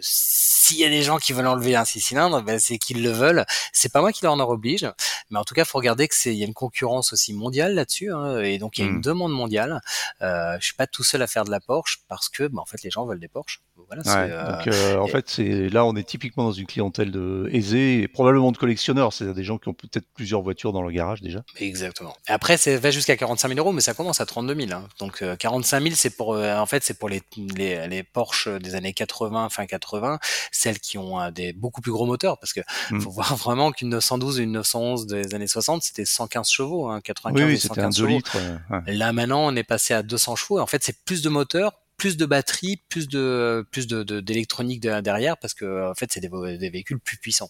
S'il 0.00 0.78
y 0.78 0.84
a 0.84 0.88
des 0.88 1.02
gens 1.02 1.18
qui 1.18 1.32
veulent 1.32 1.46
enlever 1.46 1.76
un 1.76 1.84
6 1.84 2.00
cylindres 2.00 2.42
ben 2.42 2.58
c'est 2.58 2.78
qu'ils 2.78 3.02
le 3.02 3.10
veulent. 3.10 3.44
C'est 3.72 3.92
pas 3.92 4.00
moi 4.00 4.12
qui 4.12 4.22
leur 4.22 4.32
en 4.32 4.40
oblige 4.40 4.86
mais 5.30 5.38
en 5.38 5.44
tout 5.44 5.54
cas 5.54 5.64
faut 5.64 5.78
regarder 5.78 6.08
que 6.08 6.14
c'est 6.14 6.34
il 6.34 6.38
y 6.38 6.42
a 6.42 6.46
une 6.46 6.54
concurrence 6.54 7.12
aussi 7.12 7.32
mondiale 7.32 7.74
là-dessus 7.74 8.12
hein, 8.12 8.40
et 8.40 8.58
donc 8.58 8.78
il 8.78 8.82
y 8.82 8.84
a 8.84 8.90
une 8.90 8.98
mmh. 8.98 9.02
demande 9.02 9.32
mondiale. 9.32 9.80
Euh, 10.22 10.56
je 10.60 10.66
suis 10.66 10.74
pas 10.74 10.83
tout 10.86 11.04
seul 11.04 11.22
à 11.22 11.26
faire 11.26 11.44
de 11.44 11.50
la 11.50 11.60
Porsche 11.60 12.00
parce 12.08 12.28
que 12.28 12.46
bah, 12.46 12.62
en 12.62 12.66
fait 12.66 12.82
les 12.82 12.90
gens 12.90 13.06
veulent 13.06 13.20
des 13.20 13.28
Porsche. 13.28 13.62
Voilà, 13.88 14.02
euh, 14.06 14.56
donc 14.56 14.68
euh, 14.68 14.98
en 14.98 15.06
fait 15.08 15.28
c'est 15.28 15.68
là 15.68 15.84
on 15.84 15.94
est 15.96 16.04
typiquement 16.04 16.44
dans 16.44 16.52
une 16.52 16.66
clientèle 16.66 17.10
de 17.10 17.48
aisée 17.52 18.02
et 18.02 18.08
probablement 18.08 18.52
de 18.52 18.56
collectionneurs, 18.56 19.12
c'est-à-dire 19.12 19.34
des 19.34 19.44
gens 19.44 19.58
qui 19.58 19.68
ont 19.68 19.74
peut-être 19.74 20.06
plusieurs 20.14 20.42
voitures 20.42 20.72
dans 20.72 20.80
leur 20.80 20.92
garage 20.92 21.20
déjà. 21.20 21.42
Exactement. 21.58 22.16
Et 22.28 22.32
après 22.32 22.56
c'est 22.56 22.76
va 22.76 22.90
jusqu'à 22.90 23.16
45 23.16 23.48
000 23.48 23.58
euros, 23.60 23.72
mais 23.72 23.80
ça 23.80 23.92
commence 23.94 24.20
à 24.20 24.26
32 24.26 24.54
000. 24.54 24.72
Hein. 24.72 24.88
Donc 25.00 25.24
45 25.38 25.76
euh, 25.76 25.82
000 25.82 25.94
c'est 25.96 26.16
pour 26.16 26.36
en 26.36 26.66
fait 26.66 26.82
c'est 26.84 26.98
pour 26.98 27.08
les, 27.08 27.22
les, 27.56 27.86
les 27.88 28.02
Porsche 28.02 28.48
des 28.48 28.74
années 28.74 28.92
80 28.92 29.48
fin 29.50 29.66
80, 29.66 30.18
celles 30.50 30.78
qui 30.78 30.96
ont 30.96 31.30
des 31.30 31.52
beaucoup 31.52 31.80
plus 31.80 31.92
gros 31.92 32.06
moteurs 32.06 32.38
parce 32.38 32.52
que 32.52 32.60
hmm. 32.90 33.00
faut 33.00 33.10
voir 33.10 33.36
vraiment 33.36 33.72
qu'une 33.72 33.90
912 33.90 34.40
et 34.40 34.42
une 34.44 34.52
911 34.52 35.06
des 35.06 35.34
années 35.34 35.46
60 35.46 35.82
c'était 35.82 36.04
115 36.04 36.48
chevaux, 36.48 36.88
hein, 36.88 37.00
95 37.00 37.46
oui, 37.46 37.58
115 37.58 37.96
chevaux. 37.96 38.08
Litres, 38.08 38.36
Là 38.86 39.12
maintenant 39.12 39.46
on 39.46 39.56
est 39.56 39.64
passé 39.64 39.94
à 39.94 40.02
200 40.02 40.36
chevaux. 40.36 40.60
En 40.60 40.66
fait 40.66 40.82
c'est 40.84 41.04
plus 41.04 41.22
de 41.22 41.28
moteurs 41.28 41.72
plus 42.04 42.18
de 42.18 42.26
batterie, 42.26 42.82
plus 42.90 43.08
de 43.08 43.66
plus 43.70 43.86
de 43.86 44.20
d'électronique 44.20 44.78
derrière 44.78 45.38
parce 45.38 45.54
que 45.54 45.90
en 45.90 45.94
fait 45.94 46.12
c'est 46.12 46.20
des, 46.20 46.68
véhicules 46.68 47.00
plus 47.00 47.16
puissants. 47.16 47.48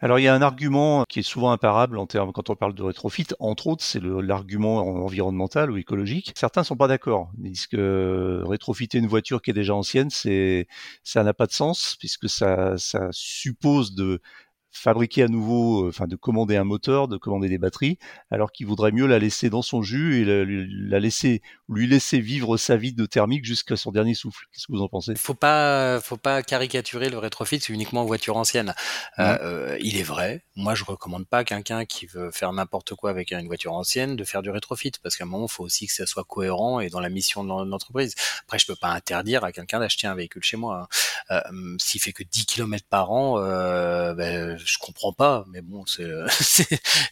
Alors 0.00 0.18
il 0.18 0.22
y 0.22 0.28
a 0.28 0.34
un 0.34 0.40
argument 0.40 1.04
qui 1.06 1.18
est 1.18 1.22
souvent 1.22 1.52
imparable 1.52 1.98
en 1.98 2.06
termes 2.06 2.32
quand 2.32 2.48
on 2.48 2.56
parle 2.56 2.74
de 2.74 2.82
rétrofit, 2.82 3.26
entre 3.40 3.66
autres 3.66 3.84
c'est 3.84 4.00
l'argument 4.02 4.78
environnemental 4.78 5.70
ou 5.70 5.76
écologique. 5.76 6.32
Certains 6.34 6.64
sont 6.64 6.78
pas 6.78 6.88
d'accord, 6.88 7.30
ils 7.44 7.52
disent 7.52 7.66
que 7.66 8.40
rétrofiter 8.46 8.96
une 8.96 9.06
voiture 9.06 9.42
qui 9.42 9.50
est 9.50 9.54
déjà 9.54 9.74
ancienne, 9.74 10.08
c'est 10.08 10.66
ça 11.04 11.22
n'a 11.22 11.34
pas 11.34 11.46
de 11.46 11.52
sens 11.52 11.96
puisque 11.98 12.30
ça 12.30 12.78
ça 12.78 13.08
suppose 13.10 13.94
de 13.94 14.22
fabriquer 14.70 15.24
à 15.24 15.28
nouveau, 15.28 15.84
euh, 15.84 15.88
enfin 15.88 16.06
de 16.06 16.16
commander 16.16 16.56
un 16.56 16.64
moteur, 16.64 17.08
de 17.08 17.16
commander 17.16 17.48
des 17.48 17.58
batteries, 17.58 17.98
alors 18.30 18.52
qu'il 18.52 18.66
vaudrait 18.66 18.92
mieux 18.92 19.06
la 19.06 19.18
laisser 19.18 19.50
dans 19.50 19.62
son 19.62 19.82
jus 19.82 20.20
et 20.20 20.24
la, 20.24 21.00
laisser, 21.00 21.42
lui 21.68 21.86
laisser 21.86 22.20
vivre 22.20 22.56
sa 22.56 22.76
vie 22.76 22.92
de 22.92 23.06
thermique 23.06 23.44
jusqu'à 23.44 23.76
son 23.76 23.90
dernier 23.90 24.14
souffle. 24.14 24.46
Qu'est-ce 24.52 24.66
que 24.66 24.72
vous 24.72 24.82
en 24.82 24.88
pensez? 24.88 25.14
Faut 25.16 25.34
pas, 25.34 26.00
faut 26.00 26.16
pas 26.16 26.42
caricaturer 26.42 27.10
le 27.10 27.18
rétrofit 27.18 27.58
uniquement 27.68 28.02
en 28.02 28.06
voiture 28.06 28.36
ancienne. 28.36 28.74
Euh, 29.18 29.38
euh, 29.42 29.78
il 29.80 29.96
est 29.96 30.04
vrai. 30.04 30.44
Moi, 30.56 30.74
je 30.74 30.84
recommande 30.84 31.26
pas 31.26 31.44
quelqu'un 31.44 31.84
qui 31.84 32.06
veut 32.06 32.30
faire 32.30 32.52
n'importe 32.52 32.94
quoi 32.94 33.10
avec 33.10 33.32
une 33.32 33.46
voiture 33.46 33.72
ancienne 33.72 34.16
de 34.16 34.24
faire 34.24 34.42
du 34.42 34.50
rétrofit, 34.50 34.92
parce 35.02 35.16
qu'à 35.16 35.24
un 35.24 35.26
moment, 35.26 35.46
il 35.46 35.52
faut 35.52 35.64
aussi 35.64 35.86
que 35.86 35.92
ça 35.92 36.06
soit 36.06 36.24
cohérent 36.24 36.80
et 36.80 36.90
dans 36.90 37.00
la 37.00 37.08
mission 37.08 37.44
de 37.44 37.48
l'entreprise. 37.48 38.14
Après, 38.44 38.58
je 38.58 38.66
peux 38.66 38.76
pas 38.76 38.88
interdire 38.88 39.44
à 39.44 39.52
quelqu'un 39.52 39.80
d'acheter 39.80 40.06
un 40.06 40.14
véhicule 40.14 40.42
chez 40.42 40.56
moi. 40.56 40.88
Hein. 41.30 41.42
Euh, 41.48 41.76
S'il 41.78 42.00
fait 42.00 42.12
que 42.12 42.22
10 42.22 42.46
km 42.46 42.84
par 42.88 43.10
an, 43.10 43.38
euh, 43.38 44.14
ben, 44.14 44.59
je 44.64 44.78
comprends 44.78 45.12
pas, 45.12 45.44
mais 45.48 45.60
bon, 45.60 45.84
c'est 45.86 46.08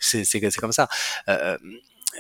c'est 0.24 0.40
comme 0.58 0.72
ça. 0.72 0.88
Euh, 1.28 1.56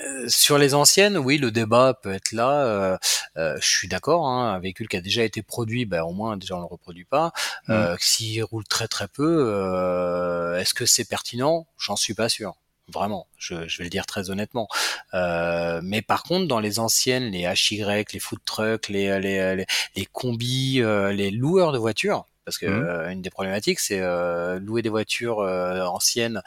euh, 0.04 0.28
sur 0.28 0.58
les 0.58 0.74
anciennes, 0.74 1.16
oui, 1.16 1.38
le 1.38 1.50
débat 1.50 1.94
peut 1.94 2.12
être 2.12 2.32
là. 2.32 2.64
Euh, 2.66 2.98
euh, 3.36 3.56
je 3.60 3.66
suis 3.68 3.88
d'accord. 3.88 4.26
Hein, 4.26 4.54
un 4.54 4.58
véhicule 4.58 4.88
qui 4.88 4.96
a 4.96 5.00
déjà 5.00 5.24
été 5.24 5.42
produit, 5.42 5.86
ben, 5.86 6.02
au 6.02 6.12
moins 6.12 6.36
déjà 6.36 6.56
on 6.56 6.60
le 6.60 6.66
reproduit 6.66 7.04
pas. 7.04 7.32
Euh, 7.68 7.94
mmh. 7.94 7.96
S'il 8.00 8.44
roule 8.44 8.64
très 8.64 8.88
très 8.88 9.08
peu, 9.08 10.56
est-ce 10.58 10.74
que 10.74 10.86
c'est 10.86 11.04
pertinent? 11.04 11.66
J'en 11.78 11.96
suis 11.96 12.14
pas 12.14 12.28
sûr. 12.28 12.56
Vraiment, 12.90 13.26
je, 13.36 13.68
je, 13.68 13.78
vais 13.78 13.84
le 13.84 13.90
dire 13.90 14.06
très 14.06 14.30
honnêtement. 14.30 14.66
Euh, 15.12 15.80
mais 15.82 16.00
par 16.00 16.22
contre, 16.22 16.46
dans 16.46 16.60
les 16.60 16.78
anciennes, 16.78 17.30
les 17.30 17.40
HY, 17.40 17.84
les 18.12 18.18
food 18.18 18.38
trucks, 18.46 18.88
les, 18.88 19.20
les, 19.20 19.56
les, 19.56 19.66
les 19.94 20.06
combis, 20.06 20.80
les 21.12 21.30
loueurs 21.30 21.72
de 21.72 21.78
voitures, 21.78 22.24
parce 22.48 22.56
que 22.56 22.64
mmh. 22.64 22.88
euh, 22.88 23.10
une 23.10 23.20
des 23.20 23.28
problématiques 23.28 23.78
c'est 23.78 24.00
euh, 24.00 24.58
louer 24.58 24.80
des 24.80 24.88
voitures 24.88 25.40
euh, 25.40 25.84
anciennes 25.84 26.40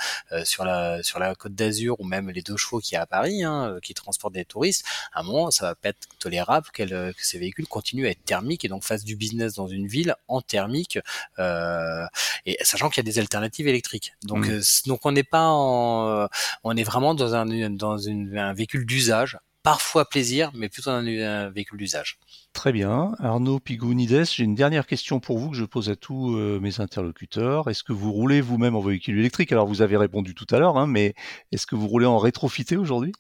sur 0.44 0.66
la 0.66 1.04
sur 1.04 1.20
la 1.20 1.36
Côte 1.36 1.54
d'Azur 1.54 1.96
ou 2.00 2.06
même 2.06 2.32
les 2.32 2.42
deux 2.42 2.58
chevaux 2.58 2.80
qui 2.80 2.96
y 2.96 2.98
a 2.98 3.04
à 3.04 3.06
Paris 3.06 3.44
hein, 3.44 3.78
qui 3.84 3.94
transportent 3.94 4.34
des 4.34 4.44
touristes 4.44 4.84
à 5.14 5.20
un 5.20 5.24
moment 5.24 5.52
ça 5.52 5.68
va 5.68 5.76
pas 5.76 5.90
être 5.90 6.08
tolérable 6.18 6.66
que 6.74 7.14
ces 7.20 7.38
véhicules 7.38 7.68
continuent 7.68 8.08
à 8.08 8.10
être 8.10 8.26
thermiques 8.26 8.66
et 8.66 8.68
donc 8.68 8.84
fassent 8.84 9.04
du 9.04 9.16
business 9.16 9.54
dans 9.54 9.68
une 9.68 9.86
ville 9.86 10.16
en 10.28 10.42
thermique 10.42 10.98
et 11.38 12.58
sachant 12.62 12.90
qu'il 12.90 13.06
y 13.06 13.08
a 13.08 13.12
des 13.12 13.20
alternatives 13.20 13.68
électriques 13.68 14.14
donc 14.24 14.48
mmh. 14.48 14.62
donc 14.88 15.06
on 15.06 15.12
n'est 15.12 15.22
pas 15.22 15.46
en 15.50 16.28
on 16.64 16.76
est 16.76 16.84
vraiment 16.84 17.14
dans 17.14 17.36
un 17.36 17.70
dans 17.70 18.00
une, 18.00 18.36
un 18.40 18.54
véhicule 18.54 18.88
d'usage 18.88 19.38
parfois 19.64 20.06
plaisir 20.06 20.52
mais 20.54 20.70
plutôt 20.70 20.90
un, 20.90 21.06
un 21.06 21.50
véhicule 21.50 21.78
d'usage 21.78 22.18
Très 22.54 22.74
bien. 22.74 23.14
Arnaud 23.20 23.60
Pigounides, 23.60 24.26
j'ai 24.26 24.44
une 24.44 24.56
dernière 24.56 24.86
question 24.86 25.20
pour 25.20 25.40
vous 25.40 25.52
que 25.52 25.56
je 25.56 25.64
pose 25.64 25.90
à 25.90 25.96
tous 25.96 26.36
euh, 26.36 26.60
mes 26.60 26.82
interlocuteurs. 26.82 27.70
Est-ce 27.70 27.84
que 27.84 27.94
vous 27.94 28.12
roulez 28.12 28.42
vous-même 28.42 28.76
en 28.76 28.82
véhicule 28.82 29.18
électrique? 29.18 29.52
Alors 29.54 29.68
vous 29.68 29.82
avez 29.82 29.96
répondu 29.96 30.36
tout 30.36 30.48
à 30.52 30.60
l'heure, 30.60 30.78
hein, 30.78 30.86
mais 30.86 31.14
est-ce 31.52 31.66
que 31.66 31.76
vous 31.76 31.88
roulez 31.88 32.06
en 32.06 32.18
rétrofité 32.18 32.76
aujourd'hui? 32.76 33.14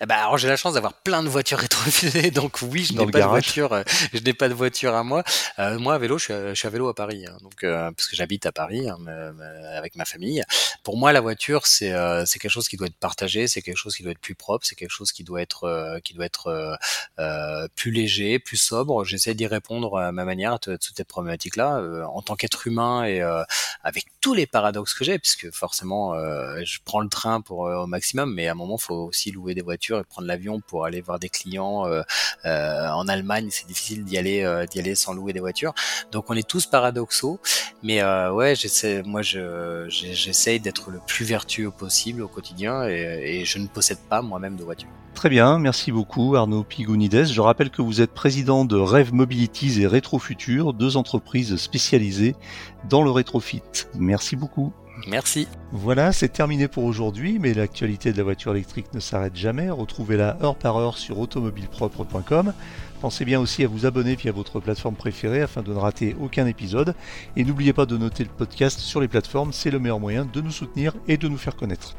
Eh 0.00 0.06
ben, 0.06 0.14
alors 0.14 0.38
j'ai 0.38 0.48
la 0.48 0.56
chance 0.56 0.74
d'avoir 0.74 0.94
plein 0.94 1.22
de 1.22 1.28
voitures 1.28 1.58
rétrofitées, 1.58 2.30
donc 2.30 2.58
oui, 2.62 2.84
je 2.84 2.92
n'ai 2.94 3.06
pas 3.10 3.20
de 3.20 3.26
voiture, 3.26 3.72
euh, 3.72 3.82
je 4.12 4.20
n'ai 4.20 4.32
pas 4.32 4.48
de 4.48 4.54
voiture 4.54 4.94
à 4.94 5.02
moi. 5.02 5.24
Euh, 5.58 5.78
moi, 5.78 5.94
à 5.94 5.98
vélo, 5.98 6.18
je 6.18 6.24
suis, 6.24 6.32
à, 6.32 6.48
je 6.50 6.54
suis 6.54 6.68
à 6.68 6.70
vélo 6.70 6.88
à 6.88 6.94
Paris, 6.94 7.26
hein, 7.26 7.36
donc 7.42 7.64
euh, 7.64 7.90
parce 7.90 8.06
que 8.06 8.16
j'habite 8.16 8.46
à 8.46 8.52
Paris 8.52 8.88
hein, 8.88 8.98
avec 9.74 9.96
ma 9.96 10.04
famille. 10.04 10.42
Pour 10.84 10.96
moi, 10.96 11.12
la 11.12 11.20
voiture, 11.20 11.66
c'est 11.66 11.92
euh, 11.92 12.24
c'est 12.26 12.38
quelque 12.38 12.50
chose 12.50 12.68
qui 12.68 12.76
doit 12.76 12.86
être 12.86 12.96
partagé, 12.96 13.48
c'est 13.48 13.62
quelque 13.62 13.76
chose 13.76 13.96
qui 13.96 14.02
doit 14.02 14.12
être 14.12 14.20
plus 14.20 14.34
propre, 14.34 14.64
c'est 14.64 14.76
quelque 14.76 14.92
chose 14.92 15.12
qui 15.12 15.24
doit 15.24 15.42
être 15.42 15.64
euh, 15.64 15.98
qui 16.00 16.14
doit 16.14 16.26
être 16.26 16.78
plus 17.74 17.90
léger, 17.90 18.38
plus 18.38 18.56
sobre. 18.56 19.04
J'essaie 19.04 19.34
d'y 19.34 19.46
répondre 19.46 19.98
à 19.98 20.12
ma 20.12 20.24
manière 20.24 20.54
à 20.54 20.58
toute 20.58 20.80
cette 20.96 21.08
problématique-là, 21.08 21.82
en 22.08 22.22
tant 22.22 22.36
qu'être 22.36 22.66
humain 22.66 23.04
et 23.04 23.20
avec 23.82 24.06
tous 24.20 24.34
les 24.34 24.46
paradoxes 24.46 24.94
que 24.94 25.04
j'ai, 25.04 25.18
puisque 25.18 25.50
forcément, 25.52 26.14
je 26.14 26.78
prends 26.84 27.00
le 27.00 27.08
train 27.08 27.40
pour 27.40 27.60
au 27.60 27.86
maximum, 27.86 28.32
mais 28.32 28.48
à 28.48 28.52
un 28.52 28.54
moment, 28.54 28.76
il 28.78 28.82
faut 28.82 28.94
aussi 28.94 29.30
louer 29.30 29.54
des 29.58 29.64
voitures 29.64 29.98
et 29.98 30.04
prendre 30.04 30.28
l'avion 30.28 30.60
pour 30.60 30.84
aller 30.84 31.00
voir 31.00 31.18
des 31.18 31.28
clients 31.28 31.86
euh, 31.86 32.02
euh, 32.44 32.88
en 32.90 33.08
Allemagne. 33.08 33.48
C'est 33.50 33.66
difficile 33.66 34.04
d'y 34.04 34.16
aller, 34.16 34.42
euh, 34.44 34.66
d'y 34.66 34.78
aller 34.78 34.94
sans 34.94 35.12
louer 35.12 35.32
des 35.32 35.40
voitures. 35.40 35.74
Donc 36.12 36.26
on 36.30 36.34
est 36.34 36.46
tous 36.46 36.66
paradoxaux, 36.66 37.40
mais 37.82 38.02
ouais, 38.30 38.54
j'essaie, 38.54 39.02
moi 39.02 39.22
je, 39.22 39.86
j'essaye 39.88 40.60
d'être 40.60 40.90
le 40.90 41.00
plus 41.06 41.24
vertueux 41.24 41.70
possible 41.70 42.22
au 42.22 42.28
quotidien 42.28 42.84
et, 42.84 43.44
je 43.44 43.58
ne 43.58 43.66
possède 43.66 43.98
pas 44.08 44.20
moi-même 44.22 44.56
de 44.56 44.64
voiture. 44.64 44.88
Très 45.14 45.28
bien, 45.28 45.58
merci 45.58 45.90
beaucoup 45.90 46.36
Arnaud 46.36 46.64
Pigounides. 46.64 47.24
Je 47.24 47.40
rappelle 47.40 47.70
que 47.70 47.82
vous 47.82 48.00
êtes 48.00 48.12
président 48.12 48.64
de 48.64 48.76
Rêve 48.76 49.12
Mobilities 49.12 49.82
et 49.82 49.86
Rétrofutur, 49.86 50.74
deux 50.74 50.96
entreprises 50.96 51.56
spécialisées 51.56 52.36
dans 52.88 53.02
le 53.02 53.10
rétrofit. 53.10 53.62
Merci 53.94 54.36
beaucoup. 54.36 54.72
Merci. 55.06 55.48
Voilà, 55.72 56.12
c'est 56.12 56.28
terminé 56.28 56.68
pour 56.68 56.84
aujourd'hui, 56.84 57.38
mais 57.38 57.54
l'actualité 57.54 58.12
de 58.12 58.18
la 58.18 58.24
voiture 58.24 58.52
électrique 58.52 58.92
ne 58.94 59.00
s'arrête 59.00 59.36
jamais. 59.36 59.70
Retrouvez-la 59.70 60.36
heure 60.42 60.56
par 60.56 60.76
heure 60.76 60.98
sur 60.98 61.18
automobilepropre.com. 61.18 62.52
Pensez 63.00 63.24
bien 63.24 63.38
aussi 63.38 63.62
à 63.64 63.68
vous 63.68 63.86
abonner 63.86 64.16
via 64.16 64.32
votre 64.32 64.58
plateforme 64.60 64.96
préférée 64.96 65.42
afin 65.42 65.62
de 65.62 65.72
ne 65.72 65.78
rater 65.78 66.16
aucun 66.20 66.46
épisode. 66.46 66.94
Et 67.36 67.44
n'oubliez 67.44 67.72
pas 67.72 67.86
de 67.86 67.96
noter 67.96 68.24
le 68.24 68.30
podcast 68.30 68.80
sur 68.80 69.00
les 69.00 69.06
plateformes, 69.08 69.52
c'est 69.52 69.70
le 69.70 69.78
meilleur 69.78 70.00
moyen 70.00 70.24
de 70.24 70.40
nous 70.40 70.50
soutenir 70.50 70.94
et 71.06 71.16
de 71.16 71.28
nous 71.28 71.38
faire 71.38 71.54
connaître. 71.54 71.94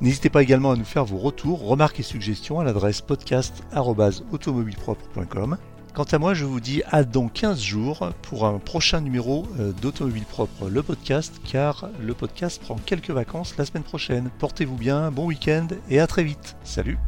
N'hésitez 0.00 0.28
pas 0.28 0.42
également 0.42 0.72
à 0.72 0.76
nous 0.76 0.84
faire 0.84 1.04
vos 1.04 1.18
retours, 1.18 1.64
remarques 1.66 2.00
et 2.00 2.02
suggestions 2.02 2.58
à 2.60 2.64
l'adresse 2.64 3.00
podcast.automobilepropre.com. 3.00 5.56
Quant 5.94 6.02
à 6.02 6.18
moi, 6.18 6.34
je 6.34 6.44
vous 6.44 6.58
dis 6.58 6.82
à 6.90 7.04
dans 7.04 7.28
15 7.28 7.62
jours 7.62 8.10
pour 8.22 8.46
un 8.46 8.58
prochain 8.58 9.00
numéro 9.00 9.46
euh, 9.60 9.70
d'Automobile 9.80 10.24
Propre, 10.24 10.68
le 10.68 10.82
podcast, 10.82 11.40
car 11.44 11.88
le 12.00 12.14
podcast 12.14 12.60
prend 12.60 12.74
quelques 12.84 13.10
vacances 13.10 13.56
la 13.56 13.64
semaine 13.64 13.84
prochaine. 13.84 14.28
Portez-vous 14.40 14.76
bien, 14.76 15.12
bon 15.12 15.26
week-end 15.26 15.68
et 15.88 16.00
à 16.00 16.08
très 16.08 16.24
vite. 16.24 16.56
Salut 16.64 16.98